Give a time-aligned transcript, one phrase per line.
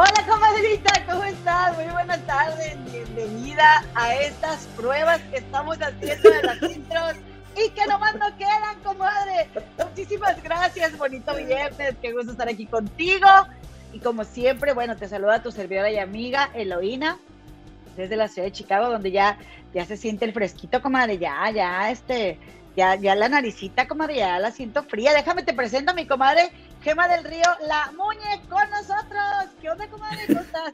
[0.00, 1.76] Hola, comadrita, ¿cómo estás?
[1.76, 2.76] Muy buenas tardes.
[2.92, 7.14] Bienvenida a estas pruebas que estamos haciendo de las intros
[7.56, 9.48] y que nomás no quedan, comadre.
[9.76, 11.96] Muchísimas gracias, bonito viernes.
[12.00, 13.26] Qué gusto estar aquí contigo.
[13.92, 17.18] Y como siempre, bueno, te saluda tu servidora y amiga Eloína
[17.96, 19.36] desde la ciudad de Chicago, donde ya,
[19.74, 21.18] ya se siente el fresquito, comadre.
[21.18, 22.38] Ya, ya, este,
[22.76, 25.12] ya, ya la naricita, comadre, ya la siento fría.
[25.12, 29.52] Déjame te presento a mi comadre Gema del Río, la Muñe con nosotros.
[29.60, 30.26] ¿Qué onda, comadre?
[30.26, 30.72] ¿Cómo estás?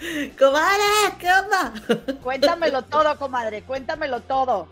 [0.38, 0.82] Comadre,
[1.18, 1.74] ¿qué onda?
[2.22, 4.66] Cuéntamelo todo, comadre, cuéntamelo todo.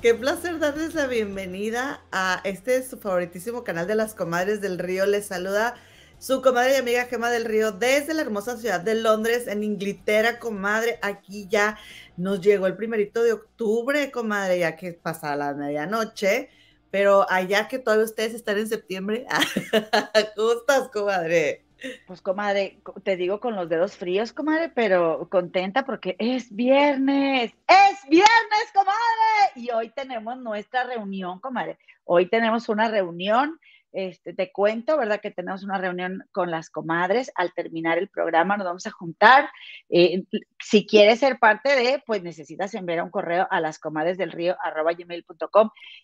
[0.00, 5.04] Qué placer darles la bienvenida a este su favoritísimo canal de las comadres del río.
[5.04, 5.74] Les saluda
[6.18, 10.38] su comadre y amiga Gema del Río desde la hermosa ciudad de Londres, en Inglaterra,
[10.38, 10.98] comadre.
[11.02, 11.78] Aquí ya
[12.16, 16.48] nos llegó el primerito de octubre, comadre, ya que pasa la medianoche.
[16.92, 19.26] Pero allá que todavía ustedes están en septiembre,
[20.36, 21.64] ¿cómo estás, comadre?
[22.06, 28.08] Pues, comadre, te digo con los dedos fríos, comadre, pero contenta porque es viernes, es
[28.10, 29.52] viernes, comadre.
[29.56, 31.78] Y hoy tenemos nuestra reunión, comadre.
[32.04, 33.58] Hoy tenemos una reunión
[33.92, 35.20] este, te cuento, ¿verdad?
[35.20, 37.30] Que tenemos una reunión con las comadres.
[37.34, 39.50] Al terminar el programa nos vamos a juntar.
[39.90, 40.24] Eh,
[40.58, 44.18] si quieres ser parte de, pues necesitas enviar un correo a las comadres.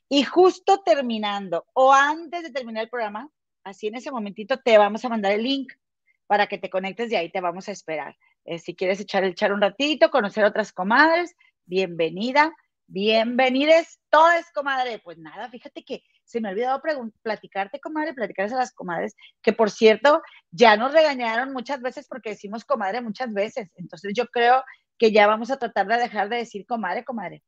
[0.08, 3.30] Y justo terminando o antes de terminar el programa,
[3.64, 5.72] así en ese momentito te vamos a mandar el link
[6.26, 8.16] para que te conectes y ahí te vamos a esperar.
[8.44, 11.34] Eh, si quieres echar, echar un ratito, conocer otras comadres,
[11.64, 12.54] bienvenida,
[12.86, 14.98] bienvenides todas, comadre.
[14.98, 16.82] Pues nada, fíjate que se me ha olvidado
[17.22, 22.30] platicarte, comadre, platicarles a las comadres, que por cierto, ya nos regañaron muchas veces porque
[22.30, 23.70] decimos comadre muchas veces.
[23.76, 24.62] Entonces yo creo
[24.98, 27.42] que ya vamos a tratar de dejar de decir comadre, comadre.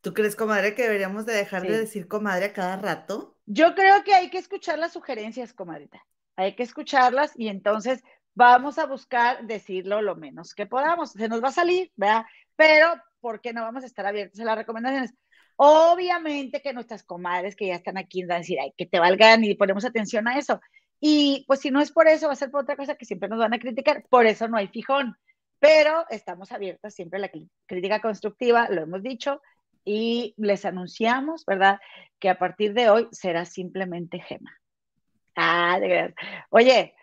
[0.00, 3.36] ¿Tú crees, comadre, que deberíamos de dejar de decir comadre a cada rato?
[3.44, 6.02] Yo creo que hay que escuchar las sugerencias, comadrita.
[6.36, 8.02] Hay que escucharlas y entonces
[8.34, 11.12] vamos a buscar decirlo lo menos que podamos.
[11.12, 12.24] Se nos va a salir, ¿verdad?
[12.56, 15.12] Pero, ¿por qué no vamos a estar abiertos a las recomendaciones?
[15.56, 19.44] Obviamente que nuestras comadres que ya están aquí van a decir, ay, que te valgan
[19.44, 20.60] y ponemos atención a eso.
[21.00, 23.28] Y pues si no es por eso, va a ser por otra cosa que siempre
[23.28, 24.04] nos van a criticar.
[24.08, 25.16] Por eso no hay fijón.
[25.58, 27.30] Pero estamos abiertas siempre a la
[27.66, 29.40] crítica constructiva, lo hemos dicho,
[29.84, 31.78] y les anunciamos, ¿verdad?
[32.18, 34.58] Que a partir de hoy será simplemente Gema.
[35.36, 36.14] Ah, de verdad.
[36.50, 36.94] Oye,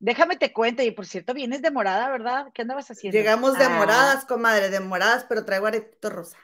[0.00, 2.46] déjame te cuento, y por cierto, vienes de morada, ¿verdad?
[2.54, 3.16] ¿Qué andabas haciendo?
[3.16, 3.70] Llegamos de ah.
[3.70, 6.38] moradas, comadre, de moradas, pero traigo aretito rosa.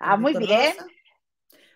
[0.00, 0.74] Ah, muy bien.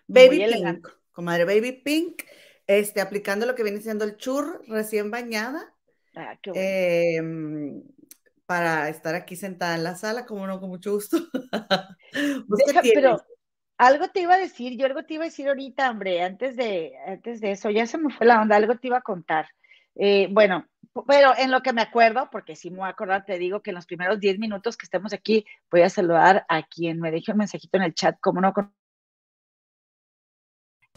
[0.07, 2.23] Baby Pink, comadre, Baby Pink,
[2.67, 5.73] este, aplicando lo que viene siendo el chur recién bañada.
[6.15, 7.83] Ah, em,
[8.45, 11.17] para estar aquí sentada en la sala, como no, con mucho gusto.
[12.93, 13.21] pero
[13.77, 16.93] algo te iba a decir, yo algo te iba a decir ahorita, hombre, antes de,
[17.05, 19.47] antes de eso, ya se me fue la onda, algo te iba a contar.
[19.95, 20.67] Eh, bueno,
[21.03, 23.71] pero en lo que me acuerdo, porque si me voy a acordar, te digo que
[23.71, 27.31] en los primeros 10 minutos que estemos aquí, voy a saludar a quien me deje
[27.31, 28.53] un mensajito en el chat, como no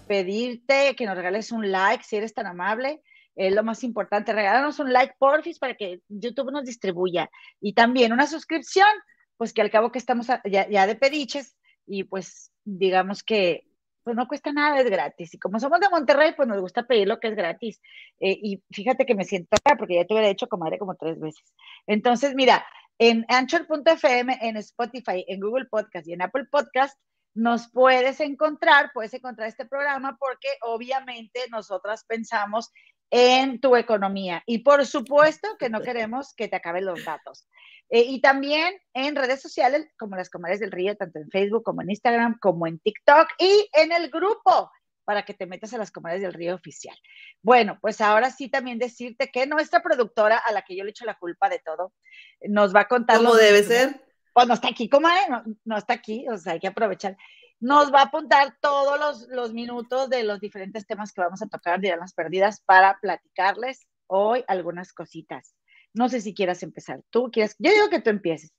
[0.06, 3.02] pedirte que nos regales un like si eres tan amable.
[3.36, 7.30] Es lo más importante, regálanos un like, porfis, para que YouTube nos distribuya.
[7.60, 8.88] Y también una suscripción,
[9.36, 13.67] pues que al cabo que estamos ya, ya de pediches, y pues digamos que
[14.02, 15.34] pues no cuesta nada, es gratis.
[15.34, 17.80] Y como somos de Monterrey, pues nos gusta pedir lo que es gratis.
[18.20, 21.18] Eh, y fíjate que me siento acá porque ya te hubiera hecho comadre como tres
[21.20, 21.52] veces.
[21.86, 22.64] Entonces, mira,
[22.98, 26.98] en Anchor.fm, en Spotify, en Google Podcast y en Apple Podcast,
[27.34, 32.72] nos puedes encontrar, puedes encontrar este programa porque obviamente nosotras pensamos
[33.10, 37.48] en tu economía y por supuesto que no queremos que te acaben los datos.
[37.90, 41.80] Eh, y también en redes sociales como las Comadres del Río, tanto en Facebook como
[41.82, 44.70] en Instagram, como en TikTok y en el grupo
[45.08, 46.94] para que te metas a las Comadres del Río oficial.
[47.42, 51.06] Bueno, pues ahora sí también decirte que nuestra productora, a la que yo le echo
[51.06, 51.94] la culpa de todo,
[52.42, 53.16] nos va a contar.
[53.16, 54.04] ¿Cómo debe ser?
[54.34, 57.16] Pues no está aquí, comadre, no, no está aquí, o sea, hay que aprovechar
[57.60, 61.80] nos va a apuntar todos los, minutos de los diferentes temas que vamos a tocar,
[61.80, 65.54] de las perdidas, para platicarles hoy algunas cositas.
[65.92, 67.00] No sé si quieras empezar.
[67.10, 68.52] Tú quieres, yo digo que tú empieces.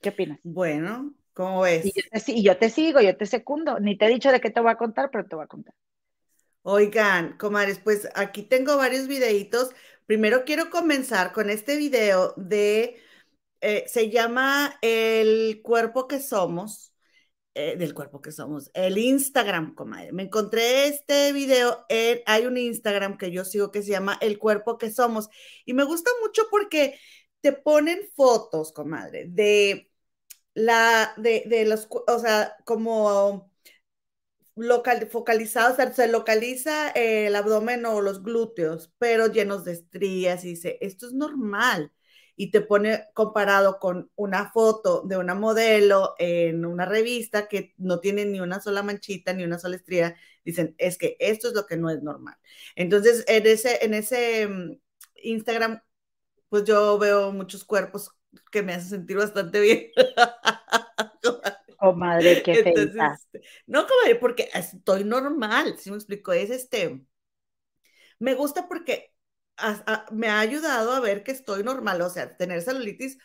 [0.00, 0.40] ¿Qué opinas?
[0.42, 1.86] Bueno, ¿cómo ves?
[1.86, 1.92] Y
[2.42, 3.78] yo, te, sigo, yo te secundo.
[3.78, 5.74] Ni te he dicho de qué te voy a contar, pero te voy a contar.
[6.62, 9.70] Oigan, comadres, pues aquí tengo varios videitos.
[10.06, 13.00] Primero quiero comenzar con este video de,
[13.60, 16.93] eh, se llama El cuerpo que somos
[17.54, 18.70] eh, del cuerpo que somos.
[18.74, 20.12] El Instagram, comadre.
[20.12, 24.38] Me encontré este video, en, hay un Instagram que yo sigo que se llama El
[24.38, 25.28] cuerpo que somos.
[25.64, 26.98] Y me gusta mucho porque
[27.40, 29.90] te ponen fotos, comadre, de
[30.54, 33.52] la, de, de los, o sea, como
[34.56, 35.08] local,
[35.94, 41.12] se localiza el abdomen o los glúteos, pero llenos de estrías y dice, esto es
[41.12, 41.92] normal.
[42.36, 48.00] Y te pone comparado con una foto de una modelo en una revista que no
[48.00, 50.16] tiene ni una sola manchita, ni una sola estría.
[50.44, 52.36] Dicen, es que esto es lo que no es normal.
[52.74, 54.78] Entonces, en ese, en ese mm,
[55.22, 55.80] Instagram,
[56.48, 58.10] pues yo veo muchos cuerpos
[58.50, 59.90] que me hacen sentir bastante bien.
[61.78, 63.28] Comadre, qué Entonces,
[63.66, 67.04] No, comadre, porque estoy normal, si me explico, es este,
[68.18, 69.13] me gusta porque
[70.12, 73.18] me ha ayudado a ver que estoy normal, o sea, tener celulitis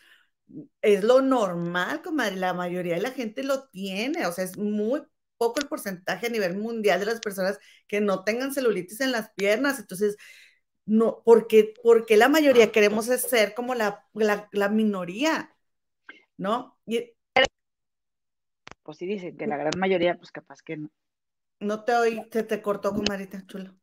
[0.82, 5.04] es lo normal, comadre, la mayoría de la gente lo tiene, o sea, es muy
[5.38, 9.32] poco el porcentaje a nivel mundial de las personas que no tengan celulitis en las
[9.34, 10.18] piernas, entonces,
[10.86, 15.56] no, porque, porque la mayoría queremos ser como la, la, la minoría,
[16.38, 16.80] ¿no?
[16.86, 17.14] Y,
[18.84, 20.90] pues sí dicen que la gran mayoría, pues capaz que no.
[21.60, 23.79] No te oí, se te cortó, comadita, chulo.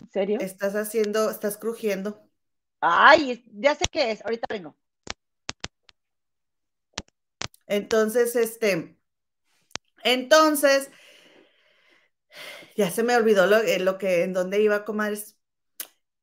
[0.00, 0.38] ¿En serio?
[0.40, 2.20] Estás haciendo, estás crujiendo.
[2.80, 4.76] Ay, ya sé qué es, ahorita vengo.
[7.66, 8.96] Entonces, este,
[10.04, 10.90] entonces,
[12.76, 15.36] ya se me olvidó lo, eh, lo que, en dónde iba, comadres.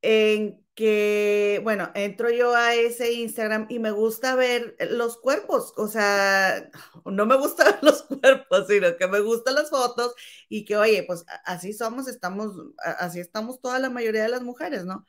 [0.02, 5.88] En que, bueno, entro yo a ese Instagram y me gusta ver los cuerpos, o
[5.88, 6.70] sea,
[7.06, 10.14] no me gusta ver los cuerpos, sino que me gustan las fotos
[10.50, 12.54] y que, oye, pues así somos, estamos,
[13.00, 15.06] así estamos toda la mayoría de las mujeres, ¿no?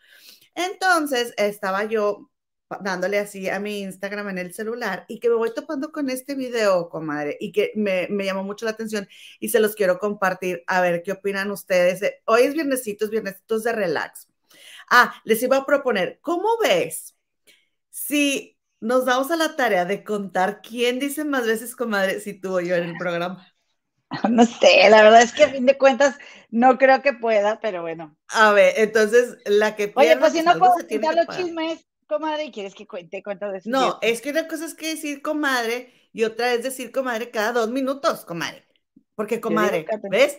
[0.54, 2.30] Entonces, estaba yo
[2.80, 6.34] dándole así a mi Instagram en el celular y que me voy topando con este
[6.34, 9.08] video, comadre, y que me, me llamó mucho la atención
[9.40, 12.00] y se los quiero compartir, a ver qué opinan ustedes.
[12.24, 14.28] Hoy es viernesitos, viernesitos de relax.
[14.88, 17.16] Ah, les iba a proponer, ¿cómo ves
[17.90, 22.56] si nos damos a la tarea de contar quién dice más veces comadre si tú
[22.56, 23.46] o yo en el programa?
[24.30, 26.16] No sé, la verdad es que a fin de cuentas
[26.50, 28.16] no creo que pueda, pero bueno.
[28.28, 32.52] A ver, entonces la que Oye, pues si no puedo contar los chismes, comadre, y
[32.52, 33.72] quieres que cuente cuántas veces.
[33.72, 37.52] No, es que una cosa es que decir comadre y otra es decir comadre cada
[37.52, 38.64] dos minutos, comadre.
[39.14, 40.38] Porque comadre, ¿ves?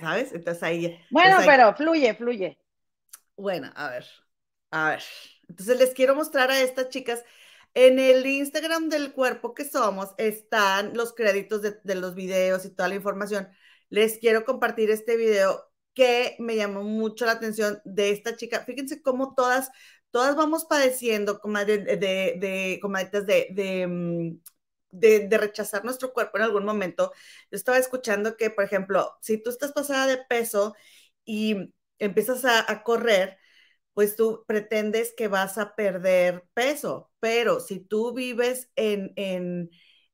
[0.00, 0.32] ¿Sabes?
[0.32, 0.98] Entonces ahí.
[1.10, 2.58] Bueno, pero fluye, fluye.
[3.36, 4.06] Bueno, a ver,
[4.70, 5.02] a ver.
[5.48, 7.24] Entonces les quiero mostrar a estas chicas.
[7.74, 12.88] En el Instagram del cuerpo que somos están los créditos de, los videos y toda
[12.88, 13.48] la información.
[13.88, 18.64] Les quiero compartir este video que me llamó mucho la atención de esta chica.
[18.64, 19.70] Fíjense cómo todas,
[20.10, 22.80] todas vamos padeciendo de, de, de,
[23.50, 24.40] de, mm,
[24.90, 27.12] de, de, rechazar nuestro cuerpo en algún momento.
[27.50, 30.74] Yo estaba escuchando que, por ejemplo, si tú estás pasada de peso
[31.24, 33.38] y empiezas a, correr,
[33.94, 39.70] pues tú pretendes que vas a perder peso, pero si tú vives en, en,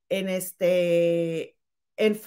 [0.09, 1.57] en este,
[1.97, 2.21] en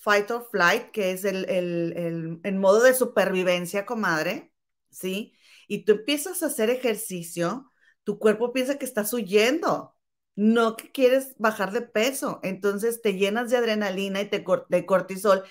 [0.00, 4.52] fight or flight, que es el, el, el, modo de supervivencia, comadre,
[4.90, 5.34] ¿sí?
[5.68, 7.72] Y tú empiezas a hacer ejercicio,
[8.04, 9.96] tu cuerpo piensa que estás huyendo,
[10.36, 15.42] no que quieres bajar de peso, entonces te llenas de adrenalina y te, de cortisol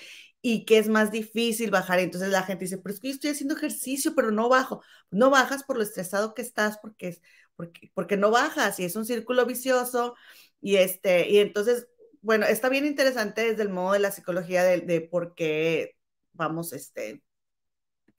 [0.47, 1.99] y que es más difícil bajar.
[1.99, 4.83] Entonces la gente dice, pero es que yo estoy haciendo ejercicio, pero no bajo.
[5.09, 7.21] No bajas por lo estresado que estás, porque, es,
[7.55, 10.15] porque, porque no bajas y es un círculo vicioso.
[10.61, 11.87] Y, este, y entonces,
[12.21, 15.95] bueno, está bien interesante desde el modo de la psicología de, de por qué
[16.33, 17.23] vamos este,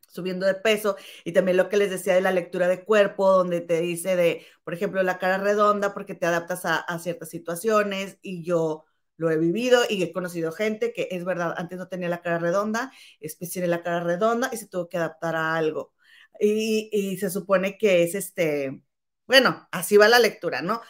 [0.09, 3.61] subiendo de peso y también lo que les decía de la lectura de cuerpo, donde
[3.61, 8.19] te dice de, por ejemplo, la cara redonda porque te adaptas a, a ciertas situaciones
[8.23, 8.85] y yo
[9.17, 12.39] lo he vivido y he conocido gente que es verdad, antes no tenía la cara
[12.39, 15.95] redonda, después tiene la cara redonda y se tuvo que adaptar a algo.
[16.41, 18.83] Y, se supone que es este,
[19.27, 20.83] bueno, así va la lectura, ¿no?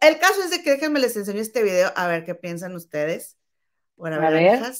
[0.00, 3.36] El caso es de que déjenme les enseño este video a ver qué piensan ustedes.
[3.96, 4.72] Bueno, a ver.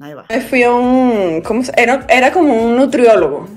[0.00, 0.24] Ahí va.
[0.48, 1.42] Fui a un.
[1.42, 3.48] ¿cómo se, era, era como un nutriólogo.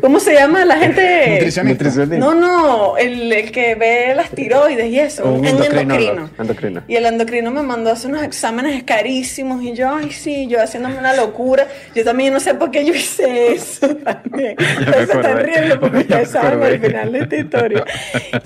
[0.00, 1.40] ¿Cómo se llama la gente?
[1.40, 2.06] Nutricionista.
[2.18, 5.28] No, no, el, el, que ve las tiroides y eso.
[5.28, 6.30] Un endocrino.
[6.38, 6.82] endocrino.
[6.86, 10.62] Y el endocrino me mandó a hacer unos exámenes carísimos y yo, ay, sí, yo
[10.62, 11.66] haciéndome una locura.
[11.96, 14.54] Yo también no sé por qué yo hice eso también.
[14.94, 17.84] se están riendo porque ya saben al final de esta historia.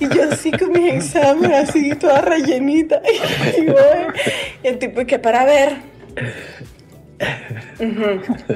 [0.01, 3.03] Y yo así con mis exámenes, así, toda rellenita.
[3.59, 3.77] Y, voy,
[4.65, 5.93] y el tipo, que para ver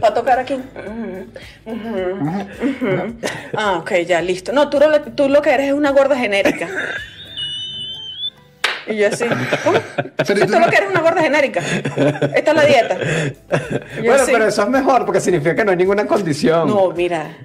[0.00, 0.60] para tocar aquí.
[3.54, 4.52] Ah, ok, ya, listo.
[4.52, 4.78] No, tú,
[5.14, 6.68] tú lo que eres es una gorda genérica.
[8.86, 9.24] Y yo así,
[9.64, 9.78] ¿cómo?
[10.26, 11.60] Pero tú lo que eres una gorda genérica.
[12.34, 12.98] Esta es la dieta.
[13.98, 16.68] Bueno, pero eso es mejor porque significa que no hay ninguna condición.
[16.68, 17.36] No, mira.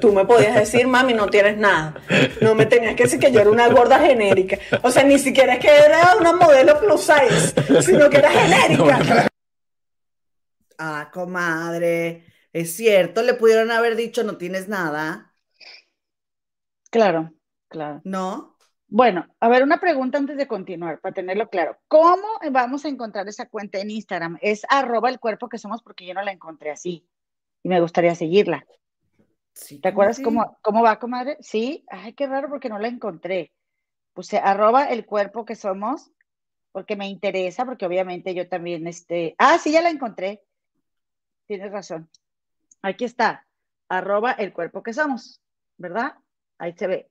[0.00, 1.94] Tú me podías decir, mami, no tienes nada.
[2.40, 4.58] No me tenías que decir que yo era una gorda genérica.
[4.82, 9.28] O sea, ni siquiera es que era una modelo plus size, sino que era genérica.
[10.78, 15.34] Ah, comadre, es cierto, le pudieron haber dicho no tienes nada.
[16.90, 17.32] Claro,
[17.68, 18.00] claro.
[18.04, 18.56] ¿No?
[18.88, 21.76] Bueno, a ver, una pregunta antes de continuar, para tenerlo claro.
[21.88, 24.38] ¿Cómo vamos a encontrar esa cuenta en Instagram?
[24.40, 27.08] Es arroba el cuerpo que somos porque yo no la encontré así
[27.62, 28.64] y me gustaría seguirla.
[29.82, 31.36] ¿Te acuerdas cómo, cómo va, comadre?
[31.40, 33.52] Sí, ay, qué raro porque no la encontré.
[34.12, 36.12] Puse arroba el cuerpo que somos
[36.70, 40.42] porque me interesa, porque obviamente yo también, este, ah, sí, ya la encontré.
[41.46, 42.08] Tienes razón.
[42.82, 43.46] Aquí está,
[43.88, 45.40] arroba el cuerpo que somos,
[45.76, 46.14] ¿verdad?
[46.58, 47.10] Ahí se ve.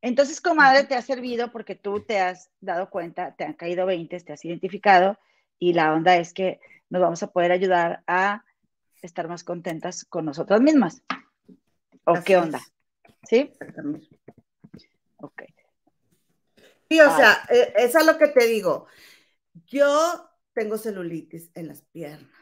[0.00, 4.18] Entonces, comadre, te ha servido porque tú te has dado cuenta, te han caído 20,
[4.20, 5.18] te has identificado
[5.58, 8.44] y la onda es que nos vamos a poder ayudar a
[9.00, 11.02] estar más contentas con nosotras mismas.
[12.04, 12.60] ¿O qué onda?
[13.28, 13.52] ¿Sí?
[15.18, 15.42] Ok.
[16.90, 18.86] Sí, o sea, e, es a lo que te digo.
[19.66, 22.41] Yo tengo celulitis en las piernas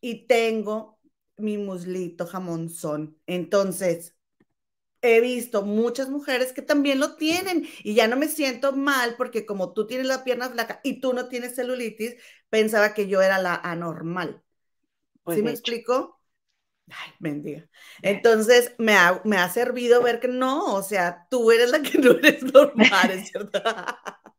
[0.00, 1.00] y tengo
[1.36, 3.18] mi muslito jamonzón.
[3.26, 4.16] Entonces,
[5.02, 9.46] he visto muchas mujeres que también lo tienen y ya no me siento mal porque
[9.46, 12.16] como tú tienes la pierna flaca y tú no tienes celulitis,
[12.50, 14.42] pensaba que yo era la anormal.
[15.24, 16.20] Pues ¿Sí me explico?
[16.88, 17.68] Ay, bendiga.
[18.02, 21.98] Entonces, me ha, me ha servido ver que no, o sea, tú eres la que
[21.98, 23.62] no eres normal, ¿es cierto?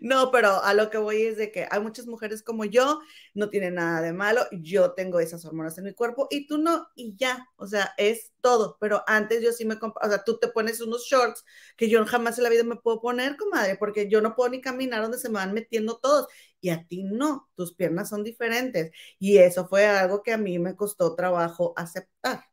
[0.00, 3.00] No, pero a lo que voy es de que hay muchas mujeres como yo,
[3.34, 6.88] no tiene nada de malo, yo tengo esas hormonas en mi cuerpo y tú no,
[6.94, 10.48] y ya, o sea, es todo, pero antes yo sí me, o sea, tú te
[10.48, 11.44] pones unos shorts
[11.76, 14.60] que yo jamás en la vida me puedo poner, comadre, porque yo no puedo ni
[14.60, 16.26] caminar donde se me van metiendo todos,
[16.60, 20.58] y a ti no, tus piernas son diferentes, y eso fue algo que a mí
[20.58, 22.44] me costó trabajo aceptar.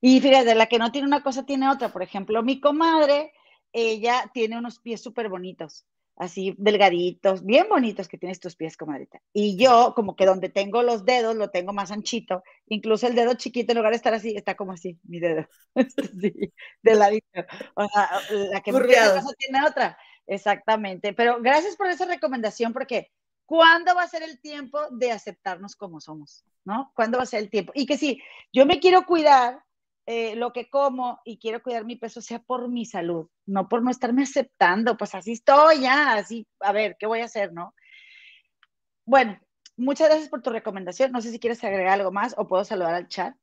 [0.00, 3.32] Y fíjate, la que no tiene una cosa tiene otra, por ejemplo, mi comadre,
[3.72, 5.86] ella tiene unos pies súper bonitos,
[6.18, 9.20] así delgaditos, bien bonitos que tienes tus pies, comadrita.
[9.32, 13.34] Y yo, como que donde tengo los dedos, lo tengo más anchito, incluso el dedo
[13.34, 15.46] chiquito, en lugar de estar así, está como así, mi dedo,
[16.20, 17.40] sí, de ladito.
[17.74, 19.96] O sea, la que no tiene otra,
[20.26, 21.12] exactamente.
[21.12, 23.12] Pero gracias por esa recomendación, porque
[23.46, 26.44] ¿cuándo va a ser el tiempo de aceptarnos como somos?
[26.64, 26.92] ¿No?
[26.94, 27.72] ¿Cuándo va a ser el tiempo?
[27.74, 28.20] Y que si
[28.52, 29.62] yo me quiero cuidar,
[30.10, 33.82] eh, lo que como y quiero cuidar mi peso sea por mi salud, no por
[33.82, 37.74] no estarme aceptando, pues así estoy ya, así, a ver, ¿qué voy a hacer, no?
[39.04, 39.38] Bueno,
[39.76, 41.12] muchas gracias por tu recomendación.
[41.12, 43.36] No sé si quieres agregar algo más o puedo saludar al chat.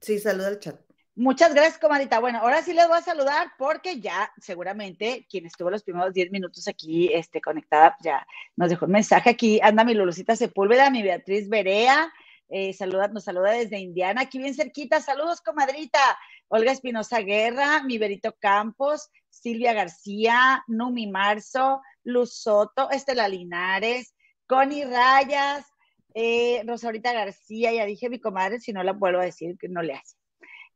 [0.00, 0.80] Sí, saluda al chat.
[1.14, 2.18] Muchas gracias, comadita.
[2.18, 6.32] Bueno, ahora sí les voy a saludar porque ya seguramente quien estuvo los primeros 10
[6.32, 9.60] minutos aquí este, conectada, ya nos dejó un mensaje aquí.
[9.62, 12.12] Anda mi Lulucita Sepúlveda, mi Beatriz Berea,
[12.48, 15.00] eh, saluda, nos saluda desde Indiana, aquí bien cerquita.
[15.00, 16.00] Saludos, comadrita.
[16.48, 24.14] Olga Espinosa Guerra, mi Berito Campos, Silvia García, Numi Marzo, Luz Soto, Estela Linares,
[24.46, 25.66] Connie Rayas,
[26.14, 29.82] eh, Rosaurita García, ya dije mi comadre, si no la vuelvo a decir, que no
[29.82, 30.16] le hace.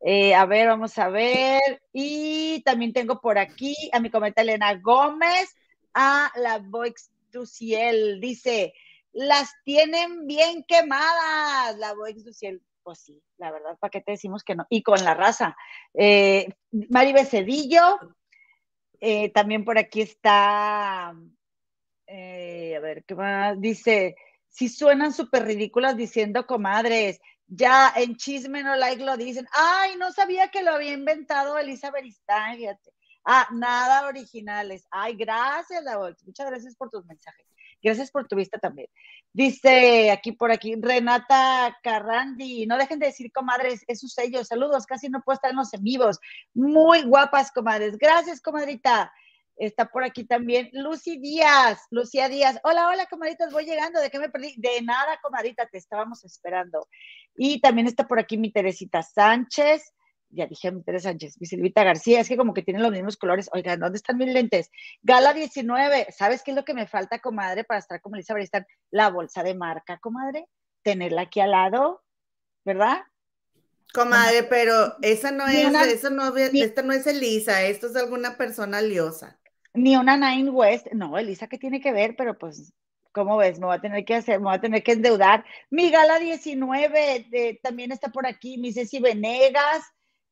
[0.05, 1.83] Eh, a ver, vamos a ver.
[1.93, 5.55] Y también tengo por aquí a mi comadre Elena Gómez,
[5.95, 8.21] a la Voix Duciel.
[8.21, 8.75] Dice,
[9.13, 12.63] las tienen bien quemadas, la Voix Duciel.
[12.83, 14.67] Pues sí, la verdad, ¿para qué te decimos que no?
[14.69, 15.57] Y con la raza.
[15.95, 16.49] Eh,
[16.91, 17.99] Mari Becedillo,
[19.01, 21.15] eh, también por aquí está,
[22.07, 23.61] eh, a ver, ¿qué más?
[23.61, 24.17] Dice,
[24.49, 30.11] si suenan súper ridículas diciendo comadres, ya en chisme no like lo dicen, ay, no
[30.13, 32.93] sabía que lo había inventado Elizabeth Stein, fíjate.
[33.25, 34.87] Ah, nada originales.
[34.91, 37.47] Ay, gracias, la Muchas gracias por tus mensajes.
[37.83, 38.89] Gracias por tu vista también.
[39.33, 44.45] Dice aquí por aquí Renata Carrandi, no dejen de decir comadres, es su sello.
[44.45, 46.19] Saludos, casi no puedo estar en los en vivos.
[46.55, 47.99] Muy guapas, comadres.
[47.99, 49.13] Gracias, comadrita.
[49.57, 52.59] Está por aquí también Lucy Díaz, Lucía Díaz.
[52.65, 54.01] Hola, hola, comadritas, voy llegando.
[54.01, 54.55] ¿De qué me perdí?
[54.57, 56.89] De nada, comadrita, te estábamos esperando.
[57.37, 59.93] Y también está por aquí mi Teresita Sánchez
[60.33, 63.49] ya dije Teresa Sánchez, mi Silvita García, es que como que tienen los mismos colores.
[63.53, 64.71] Oigan, ¿dónde están mis lentes?
[65.03, 68.45] Gala 19, ¿sabes qué es lo que me falta, comadre, para estar como Elizabeth?
[68.45, 70.49] Están la bolsa de marca, comadre,
[70.83, 72.03] tenerla aquí al lado,
[72.65, 73.03] ¿verdad?
[73.93, 78.81] Comadre, pero esa no es, eso no, esta no es Elisa, esto es alguna persona
[78.81, 79.39] liosa.
[79.75, 82.17] Ni una Nine West, no, Elisa, ¿qué tiene que ver?
[82.17, 82.73] Pero pues
[83.13, 83.59] ¿Cómo ves?
[83.59, 85.45] Me voy a tener que hacer, me voy a tener que endeudar.
[85.71, 89.83] Mi gala 19 también está por aquí, mi Ceci Venegas,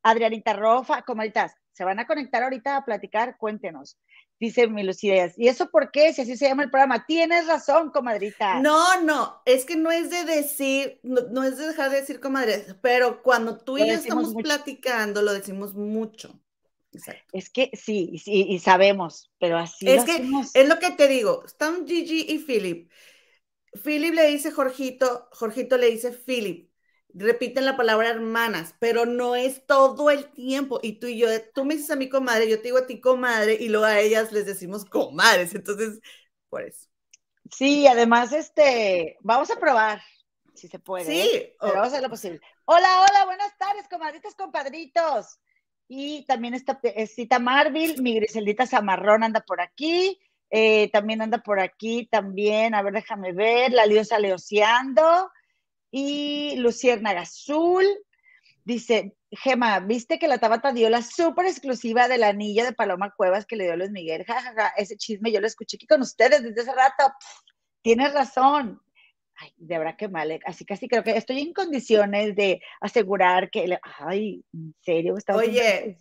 [0.03, 3.99] Adrianita Rofa, comaditas, se van a conectar ahorita a platicar, cuéntenos.
[4.39, 5.35] dice mi Lucidez.
[5.37, 6.13] ¿Y eso por qué?
[6.13, 7.07] Si así se llama el programa.
[7.07, 8.61] Tienes razón, comadrita.
[8.61, 12.65] No, no, es que no es de decir, no, es de dejar de decir comadre,
[12.81, 16.41] pero cuando tú y yo estamos platicando, lo decimos mucho.
[17.33, 19.89] Es que sí, sí, y sabemos, pero así.
[19.89, 22.91] Es que es lo que te digo, están Gigi y Philip.
[23.85, 26.70] Philip le dice Jorgito, Jorgito le dice Philip.
[27.15, 30.81] Repiten la palabra hermanas, pero no es todo el tiempo.
[30.83, 33.01] Y tú y yo, tú me dices a mi comadre, yo te digo a ti
[33.01, 35.55] comadre, y luego a ellas les decimos comadres.
[35.55, 36.01] Entonces,
[36.49, 36.89] por eso.
[37.51, 40.01] Sí, además, este, vamos a probar
[40.55, 41.07] si se puede.
[41.07, 41.57] Sí, ¿eh?
[41.61, 42.41] pero vamos a hacer lo posible.
[42.65, 45.39] Hola, hola, buenas tardes, comadritas, compadritos.
[45.89, 50.21] Y también está Cita Marville, mi Griseldita Zamarrón anda por aquí.
[50.51, 55.31] Eh, también anda por aquí, también, a ver, déjame ver, la Liosa Leoseando.
[55.91, 57.85] Y Luciérnaga Azul.
[58.65, 63.47] Dice, Gema, ¿viste que la Tabata dio la súper exclusiva del anillo de Paloma Cuevas
[63.47, 64.25] que le dio Luis Miguel?
[64.27, 67.13] Ja, ja, ja, ese chisme yo lo escuché aquí con ustedes desde hace rato.
[67.83, 68.81] tienes razón
[69.41, 73.51] ay, de verdad que mal, eh, así casi creo que estoy en condiciones de asegurar
[73.51, 75.97] que, ay, en serio, está Oye,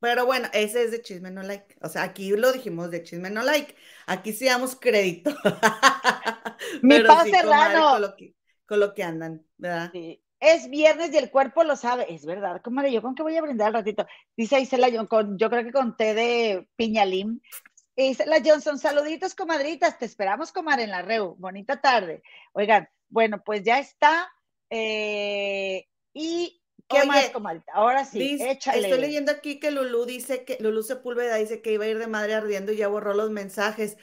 [0.00, 3.30] pero bueno, ese es de chisme no like, o sea, aquí lo dijimos de chisme
[3.30, 3.74] no like,
[4.06, 5.30] aquí sí damos crédito.
[6.82, 8.14] Mi paz Serrano.
[8.66, 9.90] Con lo, que, andan, ¿verdad?
[9.92, 10.20] Sí.
[10.40, 13.42] Es viernes y el cuerpo lo sabe, es verdad, comadre, yo con qué voy a
[13.42, 14.06] brindar al ratito.
[14.36, 17.40] Dice Isela, yo, con, yo creo que con té de piñalín,
[17.96, 19.98] la Johnson, saluditos, comadritas.
[19.98, 21.36] Te esperamos, comadre, en la REU.
[21.36, 22.22] Bonita tarde.
[22.52, 24.28] Oigan, bueno, pues ya está.
[24.68, 27.72] Eh, y ¿Qué más, comadrita?
[27.72, 28.88] Ahora sí, échale.
[28.88, 32.06] Estoy leyendo aquí que Lulú dice que, Lulú Sepúlveda dice que iba a ir de
[32.06, 33.96] madre ardiendo y ya borró los mensajes.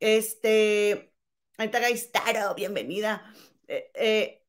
[0.00, 1.12] Este,
[1.58, 3.30] ahorita Gaistaro, bienvenida.
[3.68, 4.44] Eh, eh,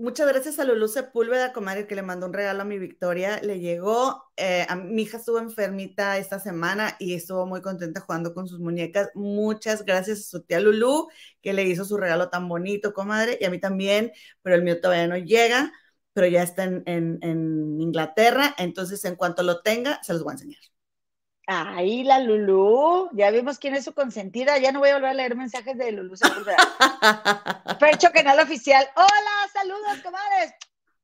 [0.00, 3.38] Muchas gracias a Lulu Sepúlveda, comadre, que le mandó un regalo a mi Victoria.
[3.42, 8.32] Le llegó, eh, a, mi hija estuvo enfermita esta semana y estuvo muy contenta jugando
[8.32, 9.10] con sus muñecas.
[9.14, 11.08] Muchas gracias a su tía Lulu,
[11.42, 14.80] que le hizo su regalo tan bonito, comadre, y a mí también, pero el mío
[14.80, 15.70] todavía no llega,
[16.14, 18.54] pero ya está en, en Inglaterra.
[18.56, 20.60] Entonces, en cuanto lo tenga, se los voy a enseñar.
[21.52, 25.14] Ay, la Lulú, ya vimos quién es su consentida, ya no voy a volver a
[25.14, 26.14] leer mensajes de Lulú
[27.80, 30.54] Fercho Canal Oficial, hola, saludos, comadres.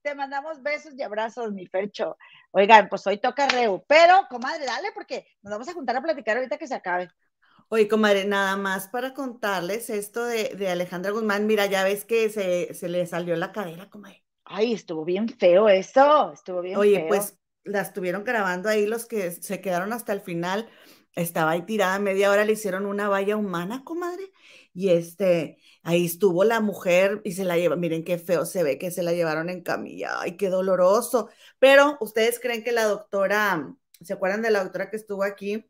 [0.03, 2.17] Te mandamos besos y abrazos, mi Fercho.
[2.53, 6.37] Oigan, pues hoy toca Reu, pero, comadre, dale, porque nos vamos a juntar a platicar
[6.37, 7.09] ahorita que se acabe.
[7.69, 12.73] Oye, comadre, nada más para contarles esto de, Alejandra Guzmán, mira, ya ves que se,
[12.73, 14.23] se, le salió la cadera, comadre.
[14.45, 17.01] Ay, estuvo bien feo eso, estuvo bien Oye, feo.
[17.01, 20.68] Oye, pues la estuvieron grabando ahí los que se quedaron hasta el final.
[21.14, 24.31] Estaba ahí tirada media hora, le hicieron una valla humana, comadre.
[24.74, 27.76] Y este, ahí estuvo la mujer y se la lleva.
[27.76, 30.20] Miren qué feo se ve que se la llevaron en camilla.
[30.20, 31.31] Ay, qué doloroso.
[31.59, 35.66] Pero ustedes creen que la doctora, ¿se acuerdan de la doctora que estuvo aquí?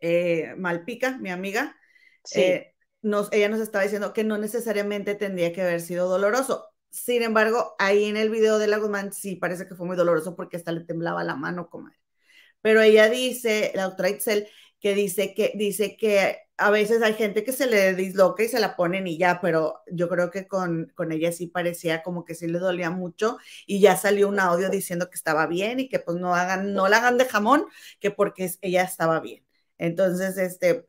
[0.00, 1.76] Eh, Malpica, mi amiga.
[2.24, 2.40] Sí.
[2.40, 6.69] Eh, nos, ella nos estaba diciendo que no necesariamente tendría que haber sido doloroso.
[6.90, 10.34] Sin embargo, ahí en el video de la Guzmán sí parece que fue muy doloroso
[10.36, 11.98] porque hasta le temblaba la mano, comadre.
[12.62, 14.48] Pero ella dice, la doctora Itzel,
[14.80, 18.60] que dice que, dice que a veces hay gente que se le disloca y se
[18.60, 22.34] la ponen y ya, pero yo creo que con, con ella sí parecía como que
[22.34, 26.00] sí le dolía mucho y ya salió un audio diciendo que estaba bien y que
[26.00, 27.66] pues no hagan, no la hagan de jamón,
[28.00, 29.44] que porque ella estaba bien.
[29.78, 30.88] Entonces, este,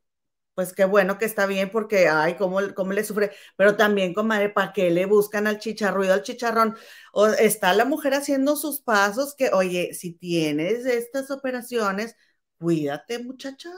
[0.56, 4.50] pues qué bueno que está bien porque, ay, cómo, cómo le sufre, pero también, comadre,
[4.50, 6.76] ¿para qué le buscan al chicharruido, al chicharrón?
[7.14, 12.16] O está la mujer haciendo sus pasos que, oye, si tienes estas operaciones,
[12.60, 13.70] cuídate, muchacha.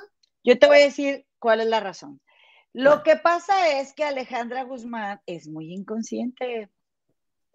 [0.43, 2.19] Yo te voy a decir cuál es la razón.
[2.73, 6.69] Lo que pasa es que Alejandra Guzmán es muy inconsciente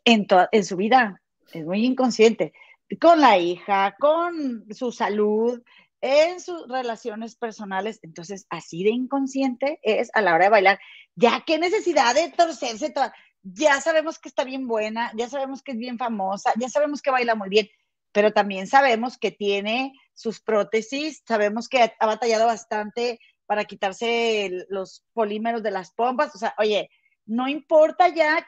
[0.05, 1.21] en, en su vida,
[1.53, 2.53] es muy inconsciente
[3.01, 5.63] con la hija, con su salud,
[6.01, 10.81] en sus relaciones personales, entonces así de inconsciente es a la hora de bailar.
[11.15, 13.13] Ya qué necesidad de torcerse toda.
[13.43, 17.11] Ya sabemos que está bien buena, ya sabemos que es bien famosa, ya sabemos que
[17.11, 17.69] baila muy bien,
[18.13, 25.05] pero también sabemos que tiene sus prótesis, sabemos que ha, batallado bastante para quitarse los
[25.13, 26.91] polímeros de las pompas, o sea, oye,
[27.27, 28.47] no importa ya,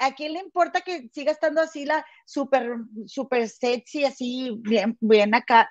[0.00, 2.76] ¿a quién le importa que siga estando así la súper,
[3.06, 5.70] súper sexy, así bien, bien acá?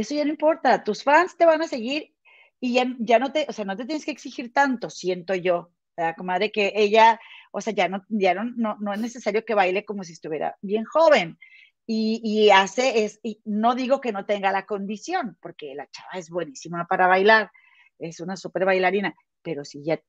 [0.00, 2.14] Eso ya no importa, tus fans te van a seguir
[2.60, 5.70] y ya, ya no te, o sea, no te tienes que exigir tanto, siento yo,
[5.96, 6.52] ¿verdad, comadre?
[6.52, 7.20] Que ella,
[7.52, 10.84] o sea, ya no, ya no, no, es necesario que baile como si estuviera bien
[10.84, 11.38] joven.
[11.86, 16.10] Y, y, hace, es, y no digo que no tenga la condición, porque la chava
[16.14, 17.50] es buenísima para bailar,
[17.98, 20.00] es una súper bailarina, pero si ya,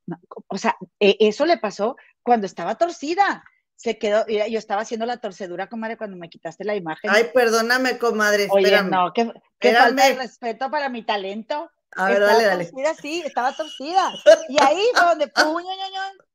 [0.46, 3.42] o sea, e, eso le pasó cuando estaba torcida
[3.80, 7.10] se quedó, yo estaba haciendo la torcedura, comadre, cuando me quitaste la imagen.
[7.10, 9.32] Ay, perdóname, comadre, Oye, no, qué,
[9.74, 11.70] falta de respeto para mi talento.
[11.92, 12.66] A ver, dale, dale.
[12.66, 14.12] Torcida, sí, estaba torcida.
[14.50, 15.70] Y ahí fue donde puño,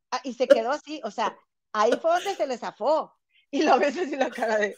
[0.09, 1.37] ah, y se quedó así, o sea,
[1.71, 3.15] ahí fue donde se le zafó.
[3.51, 4.75] Y lo ves así la cara de,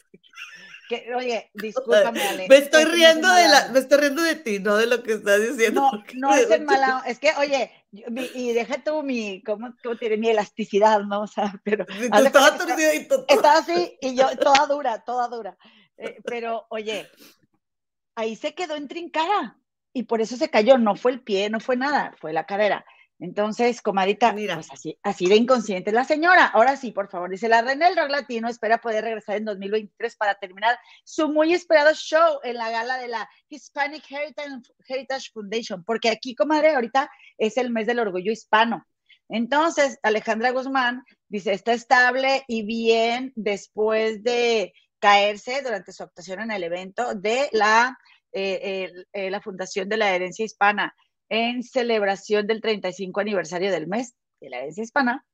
[1.16, 2.48] oye, discúlpame, Ale.
[2.48, 5.40] Me estoy riendo de la, me estoy riendo de ti, no de lo que estás
[5.40, 5.90] diciendo.
[5.90, 10.16] No, no es el mala, es que, oye, y deja tú mi, ¿cómo, cómo tiene
[10.16, 11.22] mi elasticidad, no?
[11.22, 11.86] O sea, pero.
[11.88, 13.24] estaba torcida y todo.
[13.28, 15.56] Estaba así, y yo, toda dura, toda dura.
[15.96, 17.08] Eh, pero, oye,
[18.14, 19.58] ahí se quedó entrincada,
[19.92, 22.84] y por eso se cayó, no fue el pie, no fue nada, fue la cadera.
[23.20, 24.54] Entonces, comadita, Mira.
[24.54, 26.46] Pues así, así de inconsciente la señora.
[26.46, 30.16] Ahora sí, por favor, dice la reina del rock latino espera poder regresar en 2023
[30.16, 36.10] para terminar su muy esperado show en la gala de la Hispanic Heritage, Foundation, porque
[36.10, 38.86] aquí, comadre, ahorita es el mes del orgullo hispano.
[39.28, 46.52] Entonces, Alejandra Guzmán dice, está estable y bien después de caerse durante su actuación en
[46.52, 47.98] el evento de la,
[48.32, 50.94] eh, eh, la Fundación de la Herencia Hispana
[51.28, 55.24] en celebración del 35 aniversario del mes de la herencia hispana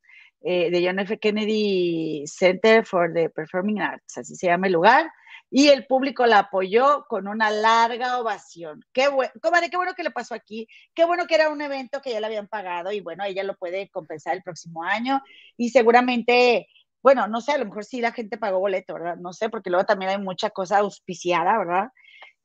[0.40, 1.18] eh, de John F.
[1.18, 5.10] Kennedy Center for the Performing Arts, así se llama el lugar,
[5.50, 8.84] y el público la apoyó con una larga ovación.
[8.92, 12.10] Qué bueno, qué bueno que le pasó aquí, qué bueno que era un evento que
[12.10, 15.22] ya le habían pagado y bueno, ella lo puede compensar el próximo año
[15.56, 16.68] y seguramente,
[17.02, 19.16] bueno, no sé, a lo mejor sí la gente pagó boleto, ¿verdad?
[19.16, 21.88] No sé, porque luego también hay mucha cosa auspiciada, ¿verdad?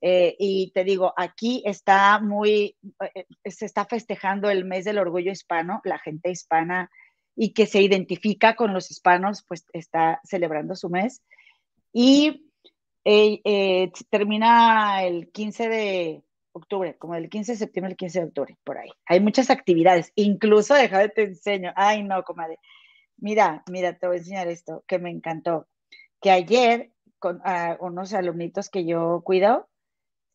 [0.02, 2.78] Eh, y te digo, aquí está muy,
[3.14, 6.90] eh, se está festejando el mes del orgullo hispano, la gente hispana
[7.36, 11.22] y que se identifica con los hispanos, pues está celebrando su mes.
[11.92, 12.50] Y
[13.06, 18.58] eh, termina el 15 de octubre, como el 15 de septiembre, el 15 de octubre,
[18.64, 18.90] por ahí.
[19.06, 21.74] Hay muchas actividades, incluso, déjame te enseño.
[21.76, 22.60] Ay, no, comadre.
[23.18, 25.68] Mira, mira, te voy a enseñar esto que me encantó.
[26.22, 29.70] Que ayer, con ah, unos alumnitos que yo cuido,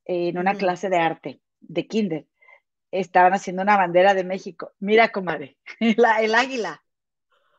[0.04, 2.26] en una clase de arte, de kinder.
[2.90, 4.72] Estaban haciendo una bandera de México.
[4.78, 6.84] Mira, comadre, el águila.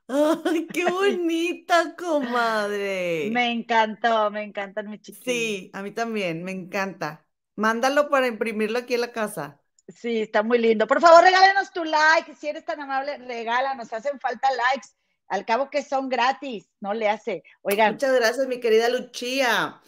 [0.07, 3.29] ¡Ay, qué bonita, comadre!
[3.31, 5.25] me encantó, me encantan mis chiquitos.
[5.25, 7.25] Sí, a mí también, me encanta.
[7.55, 9.61] Mándalo para imprimirlo aquí en la casa.
[9.87, 10.87] Sí, está muy lindo.
[10.87, 12.33] Por favor, regálenos tu like.
[12.35, 13.93] Si eres tan amable, regálanos.
[13.93, 14.89] Hacen falta likes.
[15.27, 17.43] Al cabo que son gratis, no le hace.
[17.61, 17.93] Oigan.
[17.93, 19.81] Muchas gracias, mi querida Lucía.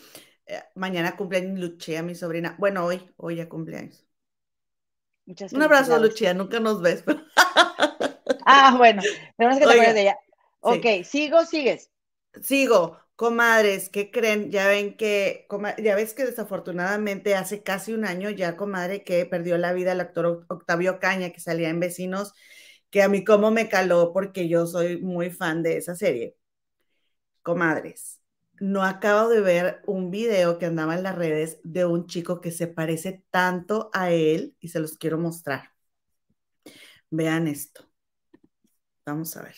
[0.48, 2.56] Eh, mañana cumpleaños Lucia, mi sobrina.
[2.58, 4.06] Bueno, hoy, hoy ya cumpleaños.
[5.26, 7.04] Muchas Un abrazo, Lucia, nunca nos ves.
[8.46, 9.02] ah, bueno,
[9.38, 10.18] tenemos que te de ella.
[10.62, 11.92] Ok, ¿sigo sigues?
[12.42, 12.98] Sigo.
[13.18, 14.52] Comadres, ¿qué creen?
[14.52, 15.48] Ya ven que,
[15.84, 20.02] ya ves que desafortunadamente hace casi un año ya, comadre, que perdió la vida el
[20.02, 22.34] actor Octavio Caña, que salía en Vecinos,
[22.92, 26.36] que a mí como me caló porque yo soy muy fan de esa serie.
[27.42, 28.17] Comadres,
[28.60, 32.52] no acabo de ver un video que andaba en las redes de un chico que
[32.52, 35.72] se parece tanto a él y se los quiero mostrar.
[37.10, 37.90] Vean esto.
[39.06, 39.56] Vamos a ver.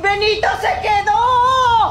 [0.00, 1.90] Benito se quedó.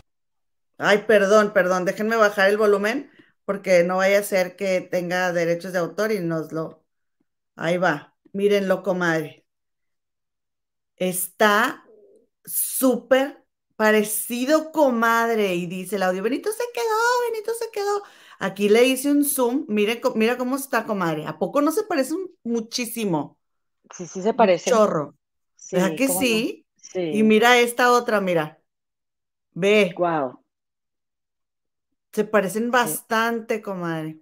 [0.77, 3.11] Ay, perdón, perdón, déjenme bajar el volumen
[3.45, 6.83] porque no vaya a ser que tenga derechos de autor y nos lo...
[7.55, 9.45] Ahí va, mírenlo, comadre.
[10.95, 11.85] Está
[12.43, 13.40] súper
[13.81, 15.55] parecido comadre.
[15.55, 18.03] Y dice el audio, Benito se quedó, Benito se quedó.
[18.37, 21.25] Aquí le hice un zoom, mire, mira cómo está comadre.
[21.25, 22.13] ¿A poco no se parece
[22.43, 23.39] muchísimo?
[23.91, 24.71] Sí, sí se parece.
[24.71, 25.15] Un chorro.
[25.55, 26.67] Sí, que sí?
[26.75, 26.99] sí?
[26.99, 28.61] Y mira esta otra, mira.
[29.53, 29.95] Ve.
[29.97, 30.43] Wow.
[32.11, 34.19] Se parecen bastante, comadre.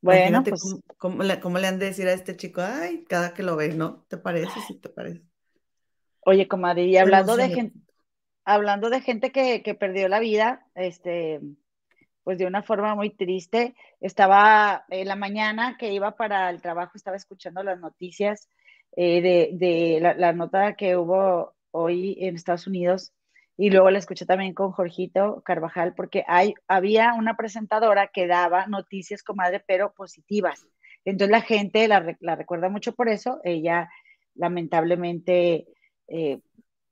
[0.00, 0.74] Bueno, pues...
[0.98, 3.76] cómo, le, cómo, le, han de decir a este chico, ay, cada que lo ves,
[3.76, 4.04] ¿no?
[4.08, 4.60] ¿Te parece?
[4.66, 5.22] Sí, te parece.
[6.28, 7.78] Oye, comadre, y hablando de gente,
[8.44, 11.40] hablando de gente que, perdió la vida, este,
[12.24, 16.94] pues de una forma muy triste, estaba en la mañana que iba para el trabajo,
[16.96, 18.48] estaba escuchando las noticias
[18.96, 23.12] eh, de, la, nota que hubo hoy en Estados Unidos
[23.56, 28.66] y luego la escuché también con Jorgito Carvajal porque hay, había una presentadora que daba
[28.66, 30.66] noticias, comadre, pero positivas.
[31.04, 33.40] Entonces la gente la, la recuerda mucho por eso.
[33.44, 33.88] Ella
[34.34, 35.68] lamentablemente
[36.08, 36.40] eh,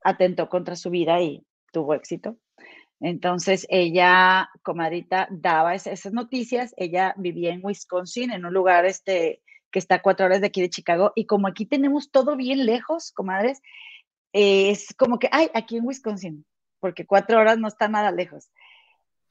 [0.03, 2.37] atentó contra su vida y tuvo éxito.
[3.01, 6.75] Entonces ella, comadita, daba esas, noticias.
[6.77, 10.71] Ella vivía en Wisconsin, en un lugar este, que está cuatro horas de aquí de
[10.71, 11.13] Chicago.
[11.15, 13.61] Y como aquí tenemos todo bien lejos, comadres,
[14.33, 16.45] es como que, ay, aquí en Wisconsin,
[16.81, 18.51] porque cuatro horas no está nada lejos.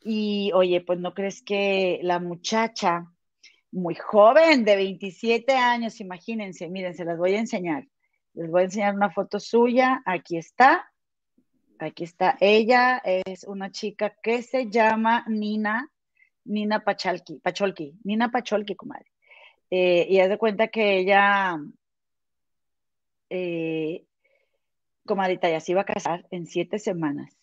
[0.02, 3.08] Y oye, pues no crees que la muchacha,
[3.72, 7.88] muy joven, de 27 años, imagínense, miren, se las voy a enseñar.
[8.34, 10.02] Les voy a enseñar una foto suya.
[10.06, 10.92] Aquí está.
[11.80, 13.02] Aquí está ella.
[13.04, 15.90] Es una chica que se llama Nina
[16.46, 19.06] Nina Pachalki, Pacholki, Nina Pacholki, comadre.
[19.70, 21.58] Eh, y haz de cuenta que ella,
[23.30, 24.06] eh,
[25.06, 27.36] comadita, ya se iba a casar en siete semanas.